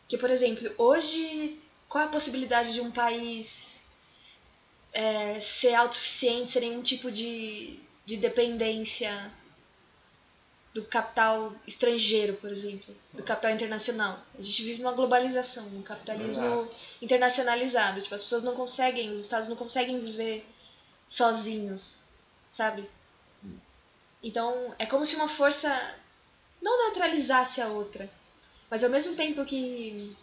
Que, 0.08 0.18
por 0.18 0.30
exemplo, 0.30 0.72
hoje, 0.78 1.60
qual 1.90 2.04
é 2.04 2.08
a 2.08 2.12
possibilidade 2.12 2.74
de 2.74 2.82
um 2.82 2.92
país 2.92 3.75
é, 4.96 5.42
ser 5.42 5.76
autossuficiente, 5.76 6.52
sem 6.52 6.62
nenhum 6.70 6.82
tipo 6.82 7.12
de, 7.12 7.78
de 8.06 8.16
dependência 8.16 9.30
do 10.74 10.86
capital 10.86 11.54
estrangeiro, 11.68 12.36
por 12.36 12.50
exemplo, 12.50 12.96
do 13.12 13.22
capital 13.22 13.52
internacional. 13.52 14.18
A 14.40 14.42
gente 14.42 14.64
vive 14.64 14.82
numa 14.82 14.94
globalização, 14.94 15.66
um 15.68 15.82
capitalismo 15.82 16.44
Exato. 16.44 16.76
internacionalizado. 17.02 18.02
Tipo, 18.02 18.16
as 18.16 18.24
pessoas 18.24 18.44
não 18.44 18.56
conseguem, 18.56 19.12
os 19.12 19.20
estados 19.22 19.50
não 19.50 19.56
conseguem 19.58 20.00
viver 20.00 20.46
sozinhos, 21.10 22.00
sabe? 22.52 22.90
Então, 24.24 24.74
é 24.80 24.86
como 24.86 25.06
se 25.06 25.16
uma 25.16 25.28
força 25.28 25.70
não 26.62 26.86
neutralizasse 26.86 27.62
a 27.62 27.68
outra, 27.68 28.10
mas 28.70 28.82
ao 28.84 28.90
mesmo 28.90 29.14
tempo 29.14 29.44
que 29.46 30.16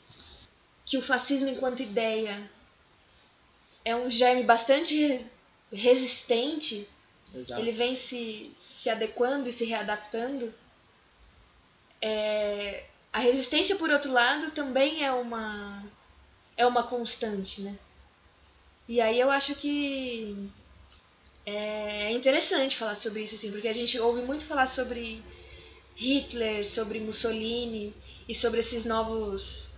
que 0.85 0.99
o 0.99 1.03
fascismo 1.03 1.49
enquanto 1.49 1.81
ideia 1.81 2.51
é 3.85 3.95
um 3.95 4.11
germe 4.11 4.43
bastante 4.45 5.25
resistente 5.73 6.87
Exato. 7.35 7.61
ele 7.61 7.73
vem 7.73 7.97
se, 7.97 8.51
se 8.59 8.91
adequando 8.91 9.49
e 9.49 9.53
se 9.53 9.65
readaptando. 9.65 10.53
É, 12.01 12.85
a 13.13 13.21
resistência, 13.21 13.77
por 13.77 13.91
outro 13.91 14.13
lado, 14.13 14.51
também 14.51 15.05
é 15.05 15.13
uma, 15.13 15.83
é 16.57 16.67
uma 16.67 16.83
constante, 16.83 17.63
né? 17.63 17.79
E 18.89 19.01
aí 19.01 19.19
eu 19.19 19.31
acho 19.31 19.55
que 19.55 20.51
é 21.47 22.11
interessante 22.11 22.77
falar 22.77 22.95
sobre 22.95 23.23
isso, 23.23 23.35
assim, 23.35 23.51
porque 23.51 23.69
a 23.69 23.73
gente 23.73 23.99
ouve 23.99 24.23
muito 24.23 24.45
falar 24.45 24.67
sobre 24.67 25.23
Hitler, 25.97 26.67
sobre 26.67 27.01
Mussolini 27.01 27.95
e 28.29 28.35
sobre 28.35 28.61
esses 28.61 28.85
novos 28.85 29.69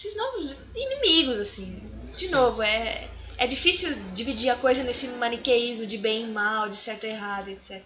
esses 0.00 0.16
novos 0.16 0.56
inimigos, 0.74 1.38
assim. 1.38 1.82
De 2.16 2.28
novo, 2.28 2.62
é, 2.62 3.10
é 3.36 3.46
difícil 3.46 3.94
dividir 4.14 4.48
a 4.50 4.56
coisa 4.56 4.82
nesse 4.82 5.06
maniqueísmo 5.06 5.86
de 5.86 5.98
bem 5.98 6.24
e 6.24 6.26
mal, 6.26 6.68
de 6.70 6.76
certo 6.76 7.04
e 7.04 7.10
errado, 7.10 7.48
etc. 7.48 7.82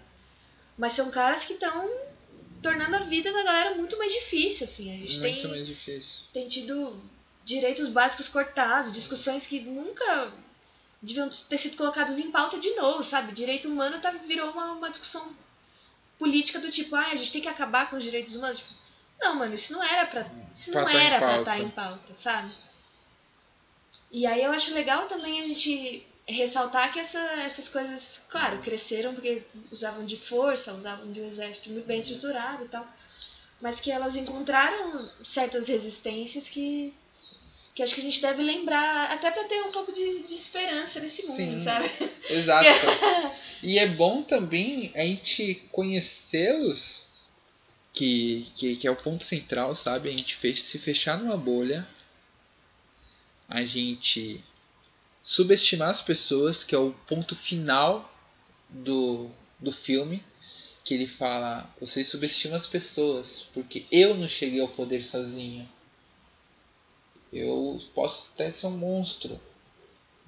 Mas 0.79 0.93
são 0.93 1.11
caras 1.11 1.45
que 1.45 1.55
estão 1.55 1.91
tornando 2.63 2.97
a 2.97 3.01
vida 3.01 3.33
da 3.33 3.43
galera 3.43 3.75
muito 3.75 3.99
mais 3.99 4.13
difícil, 4.13 4.65
assim. 4.65 4.93
A 4.93 4.97
gente 4.97 5.19
Muito 5.19 5.43
tem, 5.43 5.49
mais 5.49 5.67
difícil. 5.67 6.21
tem 6.33 6.49
tido 6.49 7.01
direitos 7.45 7.89
básicos 7.89 8.29
cortados, 8.29 8.93
discussões 8.93 9.47
que 9.47 9.61
nunca 9.61 10.33
deviam 11.03 11.29
ter 11.29 11.59
sido 11.59 11.77
colocadas 11.77 12.19
em 12.19 12.31
pauta 12.31 12.59
de 12.59 12.71
novo, 12.75 13.05
sabe? 13.05 13.33
Direito 13.33 13.69
humano 13.69 14.01
tá, 14.01 14.11
virou 14.13 14.51
uma, 14.51 14.73
uma 14.73 14.89
discussão 14.89 15.31
política 16.19 16.59
do 16.59 16.71
tipo, 16.71 16.95
ah, 16.95 17.09
a 17.09 17.17
gente 17.17 17.33
tem 17.33 17.43
que 17.43 17.49
acabar 17.49 17.91
com 17.91 17.97
os 17.97 18.05
direitos 18.05 18.35
humanos. 18.35 18.59
Tipo, 18.61 18.84
não, 19.25 19.35
mano, 19.37 19.55
isso 19.55 19.73
não 19.73 19.83
era 19.83 20.07
pra. 20.07 20.27
Isso 20.55 20.71
Pra 20.71 20.83
não 20.83 20.93
tá 20.93 21.03
era 21.03 21.19
pra 21.19 21.39
estar 21.39 21.59
em 21.61 21.71
pauta, 21.71 22.15
sabe? 22.15 22.53
E 24.11 24.27
aí 24.27 24.45
eu 24.45 24.53
acho 24.53 24.73
legal 24.73 25.07
também 25.07 25.41
a 25.41 25.45
gente 25.45 26.05
ressaltar 26.27 26.93
que 26.93 27.01
essa, 27.01 27.19
essas 27.43 27.69
coisas, 27.69 28.21
claro, 28.29 28.59
cresceram 28.59 29.15
porque 29.15 29.43
usavam 29.73 30.05
de 30.05 30.17
força, 30.17 30.73
usavam 30.73 31.11
de 31.11 31.21
um 31.21 31.27
exército 31.27 31.71
muito 31.71 31.87
bem 31.87 31.99
estruturado 31.99 32.65
e 32.65 32.69
tal. 32.69 32.87
Mas 33.61 33.81
que 33.81 33.91
elas 33.91 34.15
encontraram 34.15 35.11
certas 35.25 35.69
resistências 35.69 36.49
que, 36.49 36.93
que 37.75 37.83
acho 37.83 37.95
que 37.95 38.01
a 38.01 38.05
gente 38.05 38.21
deve 38.21 38.43
lembrar, 38.43 39.11
até 39.11 39.31
pra 39.31 39.45
ter 39.45 39.61
um 39.63 39.73
pouco 39.73 39.93
de, 39.93 40.23
de 40.23 40.35
esperança 40.35 41.01
nesse 41.01 41.27
mundo, 41.27 41.37
Sim. 41.37 41.59
sabe? 41.59 41.91
Exato. 42.29 42.69
e 43.63 43.79
é 43.79 43.87
bom 43.87 44.23
também 44.23 44.93
a 44.95 45.01
gente 45.01 45.63
conhecê-los, 45.73 47.07
que, 47.95 48.47
que, 48.57 48.77
que 48.77 48.87
é 48.87 48.91
o 48.91 48.97
ponto 48.97 49.25
central, 49.25 49.75
sabe? 49.75 50.11
A 50.11 50.13
gente 50.13 50.35
fech- 50.37 50.61
se 50.61 50.79
fechar 50.79 51.17
numa 51.19 51.37
bolha, 51.37 51.89
a 53.49 53.65
gente 53.65 54.43
subestimar 55.23 55.91
as 55.91 56.03
pessoas, 56.03 56.63
que 56.65 56.75
é 56.75 56.79
o 56.79 56.93
ponto 57.09 57.35
final 57.37 58.13
do, 58.69 59.31
do 59.61 59.73
filme, 59.73 60.23
que 60.85 60.93
ele 60.93 61.07
fala, 61.07 61.73
vocês 61.81 62.09
subestimam 62.09 62.59
as 62.59 62.67
pessoas, 62.67 63.47
porque 63.55 63.87
eu 63.91 64.15
não 64.15 64.29
cheguei 64.29 64.61
ao 64.61 64.69
poder 64.69 65.03
sozinho. 65.05 65.67
Eu 67.33 67.81
posso 67.95 68.31
até 68.35 68.51
ser 68.51 68.67
um 68.67 68.77
monstro, 68.77 69.41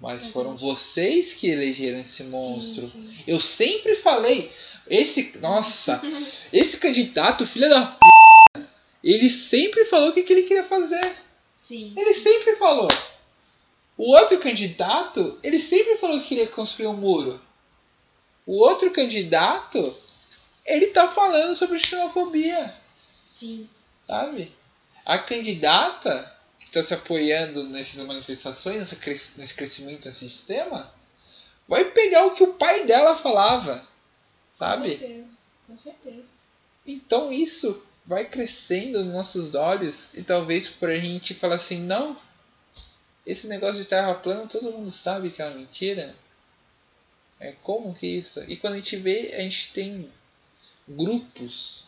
mas 0.00 0.24
Mas 0.24 0.32
foram 0.32 0.52
eu- 0.52 0.58
vocês 0.58 1.32
que 1.32 1.48
elegeram 1.48 2.00
esse 2.00 2.22
monstro. 2.24 2.82
Sim, 2.82 3.08
sim. 3.16 3.24
Eu 3.26 3.40
sempre 3.40 3.94
falei, 3.96 4.52
esse, 4.88 5.36
nossa, 5.40 6.00
esse 6.52 6.76
candidato, 6.76 7.46
filho 7.46 7.68
da 7.68 7.86
p, 7.86 8.64
ele 9.02 9.30
sempre 9.30 9.84
falou 9.86 10.10
o 10.10 10.12
que, 10.12 10.22
que 10.22 10.32
ele 10.32 10.42
queria 10.42 10.64
fazer. 10.64 11.16
Sim. 11.56 11.92
Ele 11.96 12.14
sempre 12.14 12.56
falou. 12.56 12.88
O 13.96 14.10
outro 14.12 14.38
candidato, 14.38 15.38
ele 15.42 15.58
sempre 15.58 15.96
falou 15.96 16.20
que 16.20 16.28
queria 16.28 16.46
construir 16.46 16.86
um 16.88 16.92
muro. 16.92 17.40
O 18.44 18.58
outro 18.58 18.90
candidato, 18.90 19.96
ele 20.64 20.88
tá 20.88 21.08
falando 21.08 21.54
sobre 21.54 21.78
xenofobia, 21.78 22.74
Sim. 23.28 23.68
sabe? 24.06 24.52
A 25.04 25.18
candidata 25.18 26.35
está 26.66 26.82
se 26.82 26.94
apoiando 26.94 27.64
nessas 27.64 28.04
manifestações, 28.06 28.92
nesse 29.36 29.54
crescimento 29.54 30.06
nesse 30.06 30.28
sistema, 30.28 30.92
vai 31.66 31.84
pegar 31.92 32.26
o 32.26 32.34
que 32.34 32.42
o 32.42 32.54
pai 32.54 32.86
dela 32.86 33.16
falava, 33.18 33.78
Com 33.78 33.86
sabe? 34.58 34.96
certeza. 34.96 35.28
Com 35.66 35.78
certeza. 35.78 36.24
Então 36.86 37.32
isso 37.32 37.82
vai 38.04 38.24
crescendo 38.24 39.04
nos 39.04 39.12
nossos 39.12 39.54
olhos 39.54 40.14
e 40.14 40.22
talvez 40.22 40.68
por 40.68 40.88
a 40.88 40.98
gente 40.98 41.34
falar 41.34 41.56
assim, 41.56 41.80
não, 41.80 42.16
esse 43.26 43.46
negócio 43.48 43.82
de 43.82 43.88
terra 43.88 44.14
plana 44.14 44.46
todo 44.46 44.70
mundo 44.70 44.90
sabe 44.90 45.30
que 45.30 45.42
é 45.42 45.46
uma 45.46 45.56
mentira. 45.58 46.14
É 47.40 47.52
como 47.62 47.94
que 47.94 48.06
isso? 48.06 48.42
E 48.48 48.56
quando 48.56 48.74
a 48.74 48.76
gente 48.76 48.96
vê, 48.96 49.34
a 49.34 49.40
gente 49.40 49.72
tem 49.72 50.10
grupos 50.88 51.84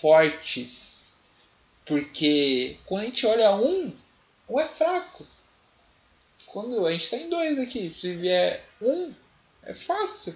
fortes. 0.00 0.91
Porque 1.84 2.78
quando 2.86 3.02
a 3.02 3.04
gente 3.06 3.26
olha 3.26 3.54
um, 3.56 3.92
um 4.48 4.60
é 4.60 4.68
fraco. 4.68 5.26
Quando 6.46 6.86
a 6.86 6.92
gente 6.92 7.10
tá 7.10 7.16
em 7.16 7.30
dois 7.30 7.58
aqui, 7.58 7.94
se 7.98 8.14
vier 8.14 8.62
um, 8.80 9.12
é 9.62 9.74
fácil, 9.74 10.34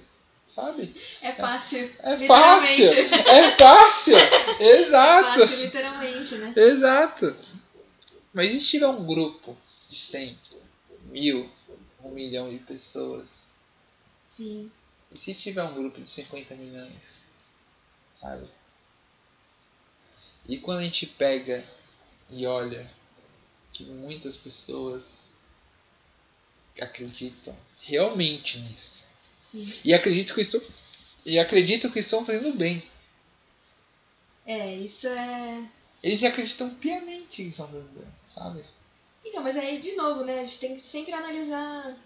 sabe? 0.49 0.95
É 1.21 1.33
fácil. 1.33 1.95
É 1.99 2.27
fácil! 2.27 2.87
É 2.87 3.57
fácil! 3.57 4.17
É 4.59 4.81
Exato! 4.81 5.41
fácil, 5.41 5.59
literalmente, 5.59 6.35
né? 6.37 6.55
Exato! 6.57 7.37
Mas 8.33 8.55
e 8.55 8.61
se 8.61 8.67
tiver 8.67 8.89
um 8.89 9.05
grupo 9.05 9.57
de 9.91 9.97
100, 9.97 10.39
mil, 11.11 11.51
um 12.03 12.11
milhão 12.11 12.51
de 12.51 12.59
pessoas? 12.59 13.27
Sim. 14.25 14.71
E 15.13 15.19
se 15.19 15.35
tiver 15.35 15.63
um 15.63 15.75
grupo 15.75 16.01
de 16.01 16.09
50 16.09 16.55
milhões? 16.55 16.95
Sabe? 18.21 18.47
E 20.49 20.59
quando 20.59 20.79
a 20.81 20.85
gente 20.85 21.07
pega 21.07 21.65
e 22.31 22.47
olha 22.47 22.89
que 23.73 23.85
muitas 23.85 24.37
pessoas 24.37 25.03
acreditam 26.81 27.55
realmente 27.81 28.59
nisso. 28.59 29.05
Sim. 29.43 29.73
E 29.85 29.95
acreditam 29.95 30.35
que 30.35 30.43
estão, 30.43 30.63
e 31.25 31.39
acreditam 31.39 31.91
que 31.91 31.99
estão 32.01 32.25
fazendo 32.25 32.57
bem. 32.57 32.83
É, 34.45 34.75
isso 34.77 35.07
é. 35.09 35.65
Eles 36.03 36.23
acreditam 36.23 36.75
piamente 36.75 37.27
que 37.51 37.57
são 37.57 37.67
brasileiros, 37.67 38.13
sabe? 38.35 38.65
Então, 39.25 39.43
mas 39.43 39.57
aí, 39.57 39.79
de 39.81 39.95
novo, 39.97 40.25
né? 40.25 40.41
A 40.41 40.45
gente 40.45 40.59
tem 40.59 40.75
que 40.77 40.83
sempre 40.83 41.13
analisar 41.13 41.97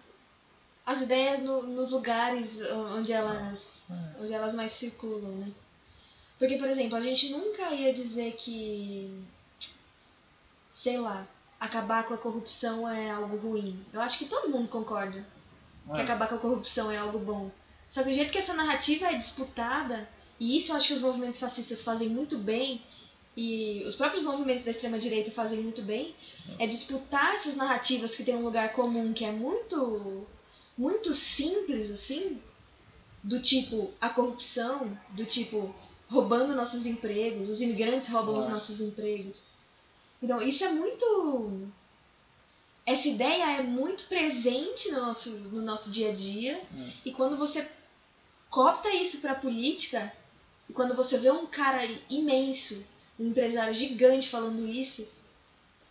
as 0.87 1.03
ideias 1.03 1.41
no- 1.43 1.63
nos 1.65 1.91
lugares 1.91 2.61
onde 2.63 3.13
elas, 3.13 3.81
É. 3.91 4.21
onde 4.23 4.33
elas 4.33 4.55
mais 4.55 4.73
circulam, 4.73 5.31
né? 5.37 5.53
Porque, 6.41 6.57
por 6.57 6.67
exemplo, 6.69 6.97
a 6.97 7.01
gente 7.03 7.29
nunca 7.29 7.71
ia 7.71 7.93
dizer 7.93 8.33
que, 8.33 9.23
sei 10.73 10.99
lá, 10.99 11.27
acabar 11.61 12.05
com 12.05 12.15
a 12.15 12.19
corrupção 12.19 12.89
é 12.89 13.11
algo 13.11 13.37
ruim. 13.37 13.79
Eu 13.93 14.01
acho 14.01 14.19
que 14.19 14.25
todo 14.25 14.49
mundo 14.49 14.67
concorda 14.67 15.23
que 15.85 16.01
É. 16.01 16.03
acabar 16.03 16.29
com 16.29 16.37
a 16.37 16.39
corrupção 16.39 16.91
é 16.91 16.97
algo 16.97 17.19
bom. 17.19 17.51
Só 17.91 18.03
que 18.03 18.09
o 18.11 18.15
jeito 18.15 18.33
que 18.33 18.39
essa 18.39 18.55
narrativa 18.55 19.07
é 19.09 19.15
disputada, 19.19 20.09
e 20.41 20.57
isso 20.57 20.73
eu 20.73 20.77
acho 20.77 20.89
que 20.89 20.95
os 20.95 21.01
movimentos 21.03 21.39
fascistas 21.39 21.83
fazem 21.83 22.09
muito 22.09 22.39
bem, 22.39 22.81
e 23.37 23.85
os 23.87 23.95
próprios 23.95 24.25
movimentos 24.25 24.65
da 24.65 24.71
extrema-direita 24.71 25.31
fazem 25.33 25.61
muito 25.61 25.83
bem, 25.83 26.15
é 26.59 26.67
disputar 26.67 27.35
essas 27.35 27.55
narrativas 27.55 28.17
que 28.17 28.25
tem 28.25 28.35
um 28.35 28.45
lugar 28.45 28.73
comum 28.73 29.13
que 29.13 29.27
é 29.27 29.31
muito, 29.31 30.27
muito 30.79 31.13
simples, 31.13 31.91
assim, 31.91 32.41
do 33.23 33.43
tipo 33.43 33.93
a 34.01 34.09
corrupção, 34.09 34.97
do 35.11 35.27
tipo 35.27 35.75
roubando 36.11 36.55
nossos 36.55 36.85
empregos, 36.87 37.49
os 37.49 37.61
imigrantes 37.61 38.09
roubam 38.09 38.39
os 38.39 38.47
É. 38.47 38.51
nossos 38.51 38.81
empregos. 38.81 39.39
Então, 40.23 40.43
isso 40.43 40.65
é 40.65 40.71
muito 40.71 41.69
essa 42.87 43.09
ideia 43.09 43.59
é 43.59 43.63
muito 43.63 44.05
presente 44.05 44.91
no 44.91 45.01
nosso, 45.01 45.31
no 45.31 45.63
nosso 45.63 45.91
dia 45.91 46.11
a 46.11 46.13
dia. 46.13 46.61
Hum. 46.75 46.91
E 47.05 47.13
quando 47.13 47.37
você 47.37 47.67
copta 48.49 48.91
isso 48.91 49.19
pra 49.19 49.35
política, 49.35 50.13
e 50.69 50.73
quando 50.73 50.95
você 50.97 51.17
vê 51.17 51.31
um 51.31 51.47
cara 51.47 51.87
imenso, 52.09 52.83
um 53.19 53.29
empresário 53.29 53.73
gigante 53.75 54.29
falando 54.29 54.67
isso, 54.69 55.07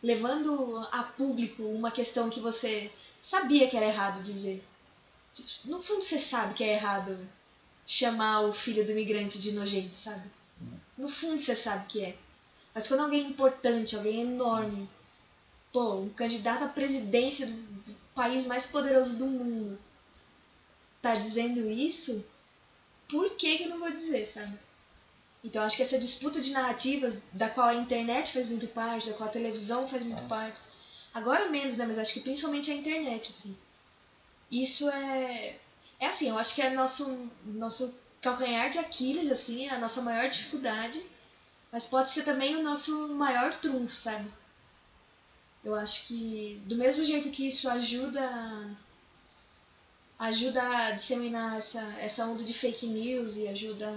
levando 0.03 0.86
a 0.91 1.03
público 1.03 1.63
uma 1.63 1.91
questão 1.91 2.30
que 2.30 2.39
você 2.41 2.91
sabia 3.24 3.70
que 3.70 3.78
era 3.78 3.86
errado 3.86 4.22
dizer. 4.22 4.63
Tipo, 5.34 5.49
no 5.65 5.82
fundo 5.82 6.01
você 6.01 6.17
sabe 6.20 6.53
que 6.53 6.63
é 6.63 6.74
errado 6.74 7.17
chamar 7.90 8.42
o 8.42 8.54
filho 8.54 8.86
do 8.86 8.92
imigrante 8.92 9.40
de 9.40 9.52
nojento, 9.52 9.96
sabe? 9.96 10.30
No 10.96 11.10
fundo 11.10 11.40
você 11.40 11.56
sabe 11.56 11.88
que 11.88 12.04
é. 12.06 12.16
Mas 12.74 12.88
quando 12.88 13.00
alguém 13.02 13.28
importante, 13.28 13.96
alguém 13.96 14.22
enorme, 14.22 14.88
pô, 15.74 15.96
um 15.96 16.10
candidato 16.10 16.64
à 16.64 16.68
presidência 16.68 17.48
do, 17.48 17.54
do 17.54 17.96
país 18.14 18.46
mais 18.46 18.66
poderoso 18.68 19.18
do 19.18 19.26
mundo 19.26 19.80
tá 21.02 21.16
dizendo 21.16 21.68
isso, 21.70 22.24
por 23.10 23.32
que, 23.32 23.58
que 23.58 23.64
eu 23.64 23.70
não 23.70 23.80
vou 23.80 23.90
dizer, 23.90 24.28
sabe? 24.28 24.56
Então 25.44 25.64
acho 25.64 25.78
que 25.78 25.82
essa 25.82 25.98
disputa 25.98 26.40
de 26.42 26.52
narrativas, 26.52 27.18
da 27.32 27.50
qual 27.50 27.68
a 27.70 27.74
internet 27.76 28.32
faz 28.34 28.46
muito 28.46 28.68
parte, 28.68 29.10
da 29.10 29.16
qual 29.16 29.30
a 29.30 29.32
televisão 29.32 29.88
faz 29.88 30.04
muito 30.04 30.22
Ah. 30.26 30.28
parte, 30.28 30.60
agora 31.14 31.50
menos, 31.50 31.76
né? 31.78 31.86
Mas 31.88 31.98
acho 31.98 32.14
que 32.14 32.20
principalmente 32.20 32.70
a 32.70 32.76
internet, 32.76 33.32
assim. 33.32 33.58
Isso 34.52 34.88
é. 34.90 35.58
É 36.00 36.08
assim, 36.08 36.30
eu 36.30 36.38
acho 36.38 36.56
que 36.56 36.62
é 36.62 36.70
nosso, 36.70 37.30
nosso 37.45 37.93
calcanhar 38.22 38.70
de 38.70 38.80
Aquiles, 38.80 39.30
assim, 39.32 39.68
é 39.68 39.72
a 39.72 39.80
nossa 39.80 40.02
maior 40.02 40.30
dificuldade, 40.30 41.04
mas 41.72 41.86
pode 41.86 42.10
ser 42.10 42.24
também 42.24 42.56
o 42.56 42.64
nosso 42.64 43.10
maior 43.10 43.54
trunfo, 43.60 43.95
sabe? 43.95 44.30
Eu 45.64 45.76
acho 45.76 46.08
que 46.08 46.62
do 46.66 46.76
mesmo 46.76 47.04
jeito 47.04 47.30
que 47.30 47.47
isso 47.47 47.70
ajuda 47.70 48.78
ajuda 50.18 50.62
a 50.62 50.91
disseminar 50.91 51.58
essa, 51.58 51.82
essa 52.00 52.26
onda 52.26 52.43
de 52.43 52.54
fake 52.54 52.86
news 52.88 53.38
e 53.38 53.47
ajuda 53.47 53.89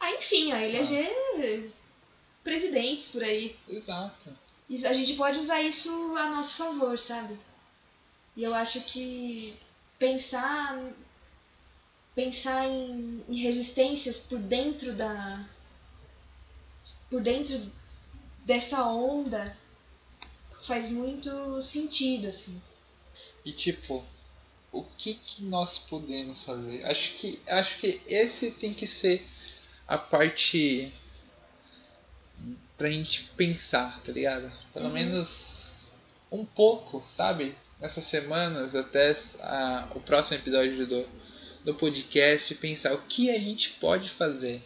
a, 0.00 0.10
enfim, 0.12 0.52
a 0.52 0.66
eleger 0.66 1.70
presidentes 2.42 3.10
por 3.10 3.22
aí. 3.22 3.54
Exato. 3.68 4.34
A 4.84 4.92
gente 4.92 5.14
pode 5.14 5.38
usar 5.38 5.60
isso 5.60 5.90
a 6.16 6.30
nosso 6.30 6.56
favor, 6.56 6.98
sabe? 6.98 7.38
E 8.34 8.42
eu 8.42 8.54
acho 8.54 8.80
que 8.84 9.54
pensar 10.02 10.92
pensar 12.12 12.66
em, 12.66 13.22
em 13.28 13.36
resistências 13.40 14.18
por 14.18 14.40
dentro 14.40 14.92
da 14.94 15.48
por 17.08 17.22
dentro 17.22 17.70
dessa 18.44 18.84
onda 18.84 19.56
faz 20.66 20.90
muito 20.90 21.62
sentido 21.62 22.26
assim. 22.26 22.60
E 23.44 23.52
tipo, 23.52 24.04
o 24.72 24.82
que, 24.98 25.14
que 25.14 25.44
nós 25.44 25.78
podemos 25.78 26.42
fazer? 26.42 26.84
Acho 26.84 27.14
que 27.14 27.40
acho 27.46 27.78
que 27.78 28.00
esse 28.08 28.50
tem 28.50 28.74
que 28.74 28.88
ser 28.88 29.24
a 29.86 29.96
parte 29.96 30.92
pra 32.76 32.90
gente 32.90 33.30
pensar, 33.36 34.02
tá 34.02 34.10
ligado? 34.10 34.52
Pelo 34.72 34.86
Uhum. 34.86 34.92
menos 34.94 35.92
um 36.28 36.44
pouco, 36.44 37.04
sabe? 37.06 37.54
Nessas 37.82 38.04
semanas 38.04 38.76
até 38.76 39.12
a, 39.40 39.88
o 39.92 40.00
próximo 40.00 40.36
episódio 40.36 40.86
do, 40.86 41.08
do 41.64 41.74
podcast 41.74 42.54
pensar 42.54 42.94
o 42.94 43.02
que 43.02 43.28
a 43.28 43.38
gente 43.40 43.70
pode 43.70 44.08
fazer. 44.08 44.62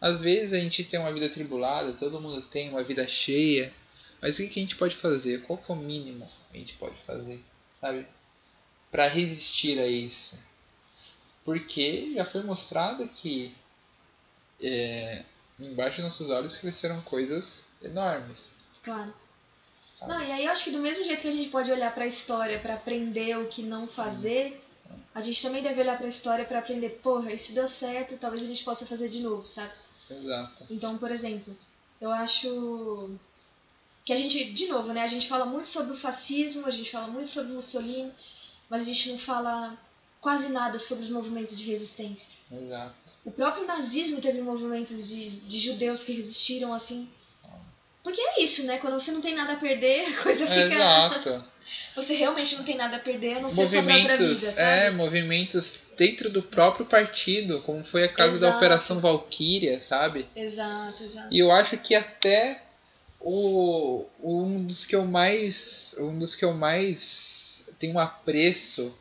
Às 0.00 0.22
vezes 0.22 0.54
a 0.54 0.58
gente 0.58 0.82
tem 0.82 0.98
uma 0.98 1.12
vida 1.12 1.28
tribulada, 1.28 1.92
todo 1.92 2.22
mundo 2.22 2.40
tem 2.40 2.70
uma 2.70 2.82
vida 2.82 3.06
cheia, 3.06 3.70
mas 4.22 4.38
o 4.38 4.48
que, 4.48 4.58
a 4.58 4.62
gente 4.62 4.76
pode 4.76 4.96
fazer? 4.96 5.42
Qual 5.42 5.58
que 5.58 5.70
é 5.70 5.74
o 5.74 5.78
mínimo 5.78 6.26
que 6.50 6.56
a 6.56 6.60
gente 6.60 6.72
pode 6.76 6.96
fazer, 7.06 7.44
sabe? 7.82 8.06
Para 8.90 9.06
resistir 9.06 9.78
a 9.78 9.86
isso. 9.86 10.38
Porque 11.44 12.14
já 12.14 12.24
foi 12.24 12.42
mostrado 12.44 13.06
que 13.10 13.54
é, 14.58 15.22
embaixo 15.60 15.96
dos 15.96 16.04
nossos 16.04 16.30
olhos 16.30 16.56
cresceram 16.56 17.02
coisas 17.02 17.68
enormes. 17.82 18.56
Claro. 18.82 19.12
Sabe? 19.98 20.12
Não, 20.12 20.20
e 20.22 20.32
aí 20.32 20.44
eu 20.44 20.52
acho 20.52 20.64
que 20.64 20.70
do 20.70 20.78
mesmo 20.78 21.04
jeito 21.04 21.22
que 21.22 21.28
a 21.28 21.32
gente 21.32 21.48
pode 21.48 21.70
olhar 21.70 21.94
pra 21.94 22.06
história 22.06 22.58
pra 22.58 22.74
aprender 22.74 23.38
o 23.38 23.48
que 23.48 23.62
não 23.62 23.86
fazer, 23.86 24.62
a 25.14 25.20
gente 25.20 25.42
também 25.42 25.62
deve 25.62 25.80
olhar 25.80 25.98
pra 25.98 26.08
história 26.08 26.44
pra 26.44 26.58
aprender, 26.58 27.00
porra, 27.02 27.32
isso 27.32 27.52
deu 27.52 27.66
certo, 27.66 28.18
talvez 28.18 28.42
a 28.42 28.46
gente 28.46 28.64
possa 28.64 28.86
fazer 28.86 29.08
de 29.08 29.20
novo, 29.20 29.46
sabe? 29.46 29.72
Exato. 30.10 30.66
Então, 30.70 30.98
por 30.98 31.10
exemplo, 31.10 31.56
eu 32.00 32.10
acho 32.10 33.10
que 34.04 34.12
a 34.12 34.16
gente, 34.16 34.52
de 34.52 34.68
novo, 34.68 34.92
né, 34.92 35.02
a 35.02 35.08
gente 35.08 35.28
fala 35.28 35.44
muito 35.44 35.68
sobre 35.68 35.92
o 35.92 35.98
fascismo, 35.98 36.66
a 36.66 36.70
gente 36.70 36.90
fala 36.90 37.08
muito 37.08 37.28
sobre 37.28 37.52
Mussolini, 37.52 38.12
mas 38.68 38.82
a 38.82 38.84
gente 38.84 39.10
não 39.10 39.18
fala 39.18 39.76
quase 40.20 40.48
nada 40.48 40.78
sobre 40.78 41.04
os 41.04 41.10
movimentos 41.10 41.56
de 41.56 41.64
resistência. 41.64 42.28
Exato. 42.50 42.94
O 43.24 43.32
próprio 43.32 43.66
nazismo 43.66 44.20
teve 44.20 44.40
movimentos 44.40 45.08
de, 45.08 45.30
de 45.30 45.58
judeus 45.58 46.04
que 46.04 46.12
resistiram 46.12 46.72
assim. 46.72 47.08
Porque 48.06 48.20
é 48.20 48.40
isso, 48.44 48.62
né? 48.62 48.78
Quando 48.78 49.00
você 49.00 49.10
não 49.10 49.20
tem 49.20 49.34
nada 49.34 49.54
a 49.54 49.56
perder, 49.56 50.04
a 50.14 50.22
coisa 50.22 50.46
fica. 50.46 50.60
Exato. 50.76 51.44
Você 51.96 52.14
realmente 52.14 52.54
não 52.54 52.62
tem 52.62 52.76
nada 52.76 52.98
a 52.98 53.00
perder, 53.00 53.38
a 53.38 53.40
não 53.40 53.50
ser 53.50 53.62
a 53.62 53.66
sua 53.66 53.82
própria 53.82 54.16
vida, 54.16 54.52
sabe? 54.52 54.60
é, 54.60 54.90
movimentos 54.92 55.80
dentro 55.98 56.30
do 56.30 56.40
próprio 56.40 56.86
partido, 56.86 57.62
como 57.62 57.84
foi 57.84 58.04
a 58.04 58.08
caso 58.12 58.38
da. 58.38 58.56
Operação 58.56 59.00
Valkyria, 59.00 59.80
sabe? 59.80 60.24
Exato, 60.36 61.02
exato. 61.02 61.26
E 61.34 61.40
eu 61.40 61.50
acho 61.50 61.76
que 61.78 61.96
até 61.96 62.62
o 63.20 64.06
um 64.22 64.64
dos 64.64 64.86
que 64.86 64.94
eu 64.94 65.04
mais 65.04 65.96
um 65.98 66.16
dos 66.16 66.36
que 66.36 66.44
eu 66.44 66.54
mais 66.54 67.64
tenho 67.80 67.94
um 67.94 67.98
apreço 67.98 68.96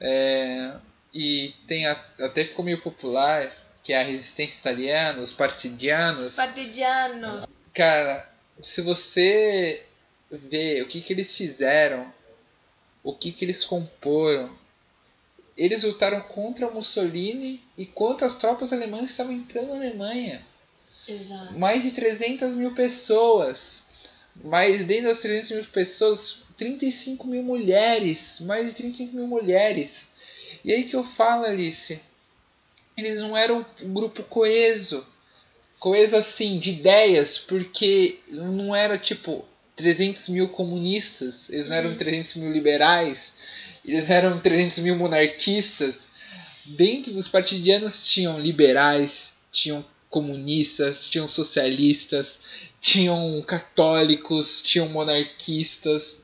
é, 0.00 0.76
e 1.12 1.52
tem 1.66 1.84
a- 1.88 2.00
até 2.20 2.44
ficou 2.44 2.64
meio 2.64 2.80
popular, 2.80 3.50
que 3.82 3.92
é 3.92 4.00
a 4.00 4.04
resistência 4.04 4.60
italiana, 4.60 5.20
os 5.20 5.32
partidianos. 5.32 6.36
Partidiano. 6.36 7.42
Cara, 7.74 8.35
se 8.62 8.80
você 8.80 9.84
vê 10.30 10.82
o 10.82 10.88
que, 10.88 11.00
que 11.00 11.12
eles 11.12 11.36
fizeram, 11.36 12.12
o 13.02 13.14
que, 13.14 13.32
que 13.32 13.44
eles 13.44 13.64
comporam, 13.64 14.56
eles 15.56 15.84
lutaram 15.84 16.20
contra 16.22 16.70
Mussolini 16.70 17.62
e 17.78 17.86
contra 17.86 18.26
as 18.26 18.36
tropas 18.36 18.72
alemãs 18.72 19.04
que 19.04 19.10
estavam 19.12 19.32
entrando 19.32 19.68
na 19.68 19.76
Alemanha. 19.76 20.44
Exato. 21.08 21.58
Mais 21.58 21.82
de 21.82 21.92
300 21.92 22.54
mil 22.54 22.74
pessoas. 22.74 23.82
Mas 24.44 24.84
dentro 24.84 25.08
das 25.08 25.20
300 25.20 25.50
mil 25.52 25.64
pessoas, 25.66 26.42
35 26.58 27.26
mil 27.26 27.42
mulheres. 27.42 28.40
Mais 28.40 28.66
de 28.66 28.74
35 28.74 29.16
mil 29.16 29.26
mulheres. 29.26 30.06
E 30.62 30.72
aí 30.72 30.84
que 30.84 30.96
eu 30.96 31.04
falo, 31.04 31.44
Alice. 31.44 31.98
Eles 32.96 33.20
não 33.20 33.36
eram 33.36 33.64
um 33.82 33.92
grupo 33.94 34.22
coeso. 34.24 35.06
Coeso 35.78 36.16
assim, 36.16 36.58
de 36.58 36.70
ideias. 36.70 37.38
Porque 37.38 38.18
não 38.28 38.74
era 38.74 38.98
tipo 38.98 39.44
300 39.76 40.28
mil 40.28 40.48
comunistas. 40.48 41.48
Eles 41.50 41.68
não 41.68 41.76
eram 41.76 41.96
300 41.96 42.34
mil 42.36 42.52
liberais. 42.52 43.32
Eles 43.84 44.10
eram 44.10 44.40
300 44.40 44.78
mil 44.78 44.96
monarquistas. 44.96 45.94
Dentro 46.64 47.12
dos 47.12 47.28
partidianos 47.28 48.06
tinham 48.06 48.40
liberais, 48.40 49.32
tinham 49.52 49.84
comunistas, 50.10 51.08
tinham 51.08 51.28
socialistas, 51.28 52.38
tinham 52.80 53.40
católicos, 53.42 54.62
tinham 54.62 54.88
monarquistas. 54.88 56.16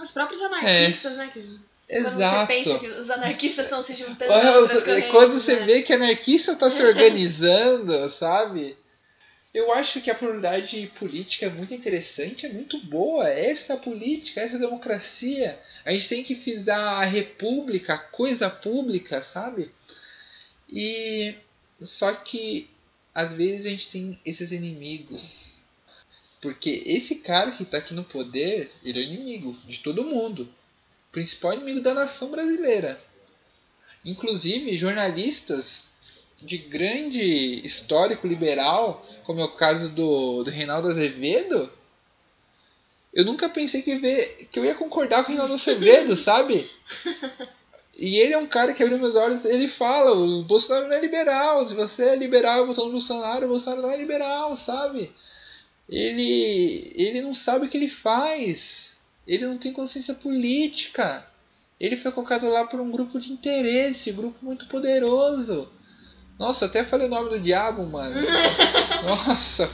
Os 0.00 0.10
próprios 0.10 0.40
anarquistas, 0.40 1.16
né? 1.16 1.30
Que 1.32 1.42
Quando 1.88 2.16
você 2.16 2.22
Exato. 2.22 2.46
pensa 2.46 2.78
que 2.78 2.86
os 2.86 3.10
anarquistas 3.10 3.64
estão 3.64 3.82
se 3.82 3.94
juntando. 3.94 4.30
Olha, 4.30 5.10
quando 5.10 5.40
você 5.40 5.56
né? 5.56 5.66
vê 5.66 5.82
que 5.82 5.92
anarquista 5.92 6.54
tá 6.54 6.70
se 6.70 6.82
organizando, 6.82 8.10
sabe? 8.12 8.76
Eu 9.54 9.72
acho 9.72 10.02
que 10.02 10.10
a 10.10 10.14
pluralidade 10.14 10.92
política 10.98 11.46
é 11.46 11.48
muito 11.48 11.72
interessante, 11.72 12.44
é 12.44 12.50
muito 12.50 12.78
boa. 12.84 13.26
Essa 13.26 13.72
é 13.72 13.76
a 13.76 13.78
política, 13.78 14.42
essa 14.42 14.54
é 14.54 14.58
a 14.58 14.60
democracia. 14.60 15.58
A 15.86 15.90
gente 15.90 16.08
tem 16.08 16.22
que 16.22 16.34
frisar 16.34 17.02
a 17.02 17.06
república, 17.06 17.94
a 17.94 17.98
coisa 17.98 18.50
pública, 18.50 19.22
sabe? 19.22 19.70
E 20.70 21.34
só 21.80 22.12
que 22.12 22.68
às 23.14 23.32
vezes 23.32 23.64
a 23.64 23.70
gente 23.70 23.88
tem 23.88 24.20
esses 24.26 24.52
inimigos. 24.52 25.54
Porque 26.42 26.82
esse 26.84 27.16
cara 27.16 27.50
que 27.52 27.64
tá 27.64 27.78
aqui 27.78 27.94
no 27.94 28.04
poder, 28.04 28.70
ele 28.84 29.00
é 29.00 29.02
inimigo 29.02 29.56
de 29.66 29.78
todo 29.78 30.04
mundo. 30.04 30.48
Principal 31.18 31.54
inimigo 31.54 31.80
da 31.80 31.92
nação 31.92 32.30
brasileira. 32.30 32.96
Inclusive, 34.04 34.76
jornalistas 34.76 35.88
de 36.40 36.56
grande 36.58 37.66
histórico 37.66 38.24
liberal, 38.24 39.04
como 39.24 39.40
é 39.40 39.44
o 39.44 39.56
caso 39.56 39.88
do, 39.88 40.44
do 40.44 40.50
Reinaldo 40.50 40.86
Azevedo, 40.86 41.72
eu 43.12 43.24
nunca 43.24 43.48
pensei 43.48 43.82
que, 43.82 43.96
ver, 43.96 44.48
que 44.52 44.60
eu 44.60 44.64
ia 44.64 44.76
concordar 44.76 45.24
com 45.24 45.32
o 45.32 45.34
Reinaldo 45.34 45.54
Azevedo, 45.54 46.14
sabe? 46.22 46.70
E 47.96 48.18
ele 48.18 48.34
é 48.34 48.38
um 48.38 48.46
cara 48.46 48.72
que 48.72 48.84
abriu 48.84 49.00
meus 49.00 49.16
olhos, 49.16 49.44
ele 49.44 49.66
fala, 49.66 50.12
o 50.12 50.44
Bolsonaro 50.44 50.86
não 50.86 50.94
é 50.94 51.00
liberal, 51.00 51.66
se 51.66 51.74
você 51.74 52.10
é 52.10 52.16
liberal 52.16 52.64
votando 52.64 52.86
no 52.86 52.92
Bolsonaro, 52.92 53.46
o 53.46 53.48
Bolsonaro 53.48 53.82
não 53.82 53.90
é 53.90 53.96
liberal, 53.96 54.56
sabe? 54.56 55.10
Ele, 55.88 56.92
ele 56.94 57.22
não 57.22 57.34
sabe 57.34 57.66
o 57.66 57.68
que 57.68 57.76
ele 57.76 57.88
faz, 57.88 58.97
ele 59.28 59.46
não 59.46 59.58
tem 59.58 59.74
consciência 59.74 60.14
política. 60.14 61.24
Ele 61.78 61.98
foi 61.98 62.10
colocado 62.10 62.48
lá 62.48 62.66
por 62.66 62.80
um 62.80 62.90
grupo 62.90 63.20
de 63.20 63.30
interesse, 63.30 64.10
um 64.10 64.16
grupo 64.16 64.44
muito 64.44 64.66
poderoso. 64.66 65.70
Nossa, 66.38 66.64
até 66.64 66.84
falei 66.84 67.06
o 67.06 67.10
nome 67.10 67.28
do 67.28 67.40
diabo, 67.40 67.84
mano. 67.84 68.16
Nossa. 69.04 69.70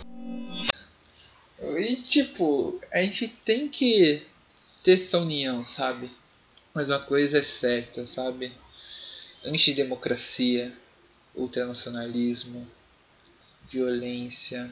E 1.78 1.96
tipo, 1.96 2.80
a 2.92 2.98
gente 2.98 3.28
tem 3.44 3.68
que 3.68 4.26
ter 4.82 5.00
essa 5.00 5.18
união, 5.18 5.64
sabe? 5.64 6.10
Mas 6.74 6.88
uma 6.88 7.00
coisa 7.00 7.38
é 7.38 7.42
certa, 7.42 8.06
sabe? 8.06 8.52
Antidemocracia, 9.44 10.72
ultranacionalismo, 11.34 12.66
violência, 13.70 14.70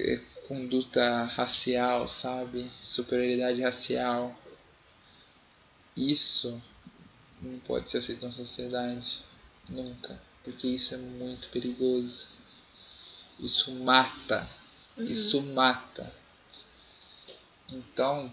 eh, 0.00 0.20
conduta 0.46 1.24
racial, 1.24 2.08
sabe? 2.08 2.70
Superioridade 2.82 3.60
racial. 3.62 4.34
Isso 5.96 6.60
não 7.40 7.58
pode 7.60 7.90
ser 7.90 7.98
aceito 7.98 8.26
na 8.26 8.32
sociedade. 8.32 9.18
Nunca. 9.68 10.20
Porque 10.44 10.66
isso 10.66 10.94
é 10.94 10.98
muito 10.98 11.48
perigoso. 11.48 12.28
Isso 13.38 13.70
mata. 13.72 14.48
Isso 14.98 15.40
mata. 15.40 16.12
Então, 17.70 18.30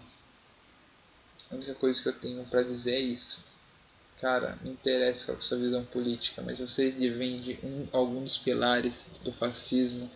a 1.50 1.54
única 1.54 1.74
coisa 1.74 2.02
que 2.02 2.08
eu 2.08 2.18
tenho 2.18 2.44
pra 2.44 2.62
dizer 2.62 2.94
é 2.94 3.00
isso. 3.00 3.38
Cara, 4.20 4.58
não 4.62 4.72
interessa 4.72 5.24
qual 5.24 5.38
é 5.38 5.40
a 5.40 5.42
sua 5.42 5.58
visão 5.58 5.84
política, 5.86 6.42
mas 6.42 6.58
se 6.58 6.66
você 6.66 6.90
defende 6.90 7.58
um, 7.62 7.88
algum 7.90 8.22
dos 8.22 8.36
pilares 8.36 9.08
do 9.24 9.32
fascismo, 9.32 10.10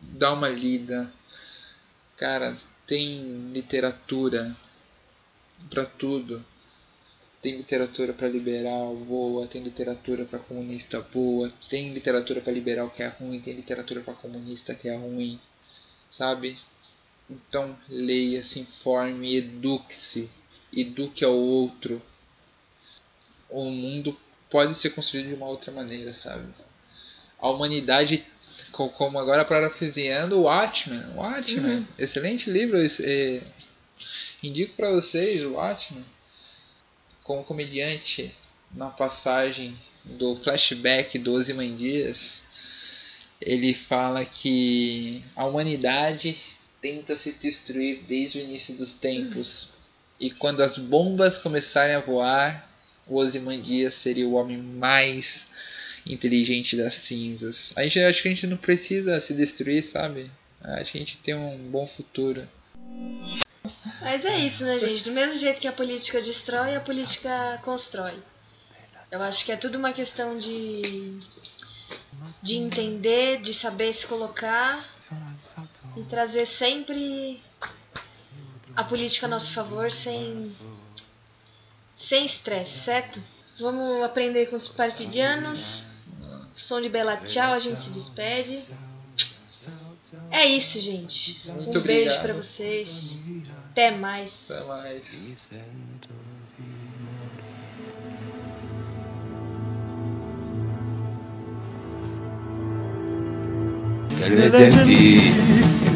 dá 0.00 0.32
uma 0.32 0.48
lida. 0.48 1.10
Cara, 2.16 2.56
tem 2.86 3.50
literatura 3.52 4.56
pra 5.68 5.84
tudo. 5.84 6.44
Tem 7.42 7.56
literatura 7.56 8.12
para 8.12 8.28
liberal 8.28 8.94
boa, 8.96 9.46
tem 9.46 9.62
literatura 9.62 10.26
para 10.26 10.38
comunista 10.38 11.00
boa, 11.00 11.50
tem 11.70 11.90
literatura 11.94 12.42
para 12.42 12.52
liberal 12.52 12.90
que 12.90 13.02
é 13.02 13.08
ruim, 13.08 13.40
tem 13.40 13.54
literatura 13.54 14.02
para 14.02 14.12
comunista 14.12 14.74
que 14.74 14.88
é 14.88 14.94
ruim, 14.94 15.40
sabe? 16.10 16.58
Então 17.30 17.74
leia, 17.88 18.44
se 18.44 18.60
informe, 18.60 19.36
eduque-se, 19.36 20.28
eduque 20.70 21.24
ao 21.24 21.34
outro. 21.34 22.02
O 23.48 23.64
mundo 23.70 24.14
pode 24.50 24.74
ser 24.74 24.90
construído 24.90 25.28
de 25.28 25.34
uma 25.34 25.46
outra 25.46 25.72
maneira, 25.72 26.12
sabe? 26.12 26.52
A 27.38 27.48
humanidade, 27.48 28.22
como 28.72 29.18
agora 29.18 29.44
parafraseando 29.44 30.38
o 30.38 30.42
Watchmen, 30.42 31.14
Watchmen, 31.14 31.86
excelente 31.98 32.50
livro, 32.50 32.78
é, 32.78 33.42
indico 34.42 34.74
para 34.74 34.92
vocês 34.92 35.42
o 35.44 35.52
Watchmen 35.52 36.04
como 37.22 37.44
comediante 37.44 38.34
na 38.72 38.90
passagem 38.90 39.76
do 40.04 40.36
flashback 40.36 41.18
do 41.18 41.32
Ozymandias, 41.32 42.42
ele 43.40 43.74
fala 43.74 44.24
que 44.24 45.24
a 45.34 45.46
humanidade 45.46 46.36
tenta 46.80 47.16
se 47.16 47.32
destruir 47.32 48.02
desde 48.08 48.38
o 48.38 48.40
início 48.40 48.74
dos 48.74 48.94
tempos. 48.94 49.70
E 50.18 50.30
quando 50.30 50.62
as 50.62 50.76
bombas 50.76 51.38
começarem 51.38 51.94
a 51.94 52.00
voar, 52.00 52.68
o 53.06 53.16
Ozymandias 53.16 53.94
seria 53.94 54.26
o 54.26 54.34
homem 54.34 54.58
mais 54.58 55.46
inteligente 56.06 56.76
das 56.76 56.94
cinzas. 56.94 57.72
A 57.76 57.82
gente 57.82 58.00
acho 58.00 58.22
que 58.22 58.28
a 58.28 58.30
gente 58.30 58.46
não 58.46 58.56
precisa 58.56 59.20
se 59.20 59.34
destruir, 59.34 59.82
sabe? 59.82 60.30
Acho 60.62 60.92
que 60.92 60.98
a 60.98 61.00
gente 61.00 61.18
tem 61.18 61.34
um 61.34 61.70
bom 61.70 61.86
futuro. 61.86 62.46
Mas 64.00 64.24
é 64.24 64.38
isso, 64.38 64.64
né, 64.64 64.78
gente? 64.78 65.04
Do 65.04 65.12
mesmo 65.12 65.36
jeito 65.36 65.60
que 65.60 65.68
a 65.68 65.72
política 65.72 66.20
destrói, 66.20 66.74
a 66.74 66.80
política 66.80 67.58
constrói. 67.62 68.18
Eu 69.10 69.22
acho 69.22 69.44
que 69.44 69.52
é 69.52 69.56
tudo 69.56 69.76
uma 69.76 69.92
questão 69.92 70.34
de, 70.34 71.18
de 72.42 72.56
entender, 72.56 73.40
de 73.40 73.52
saber 73.52 73.92
se 73.92 74.06
colocar 74.06 74.88
e 75.96 76.02
trazer 76.04 76.46
sempre 76.46 77.40
a 78.76 78.84
política 78.84 79.26
a 79.26 79.28
nosso 79.28 79.52
favor 79.52 79.90
sem 79.90 80.50
sem 81.96 82.24
estresse, 82.24 82.78
certo? 82.78 83.22
Vamos 83.58 84.02
aprender 84.02 84.46
com 84.46 84.56
os 84.56 84.68
partidianos. 84.68 85.89
Som 86.60 86.80
de 86.80 86.88
Bela 86.88 87.16
Tchau, 87.16 87.54
a 87.54 87.58
gente 87.58 87.80
se 87.80 87.90
despede. 87.90 88.60
É 90.30 90.46
isso, 90.46 90.80
gente. 90.80 91.40
Muito 91.46 91.78
um 91.78 91.82
beijo 91.82 92.20
pra 92.20 92.34
vocês. 92.34 93.18
Até 93.72 93.90
mais. 93.96 94.50
Até 94.50 94.64
mais. 94.64 95.02
Presenti 104.18 105.32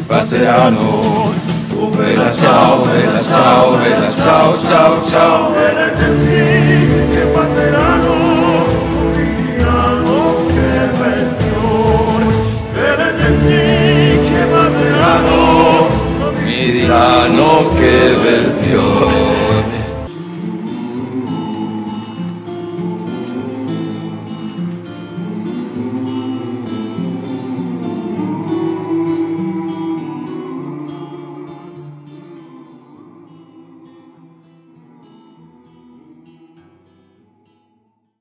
passeranno. 0.07 1.33
Oh, 1.77 1.91
bella 1.91 2.33
ciao, 2.33 2.85
bella 2.85 3.21
ciao, 3.21 3.77
bella 3.77 4.11
ciao, 4.11 4.57
ciao, 4.59 5.05
ciao. 5.05 6.54
tirano 16.85 17.71
que 17.75 18.15
venció. 18.23 19.24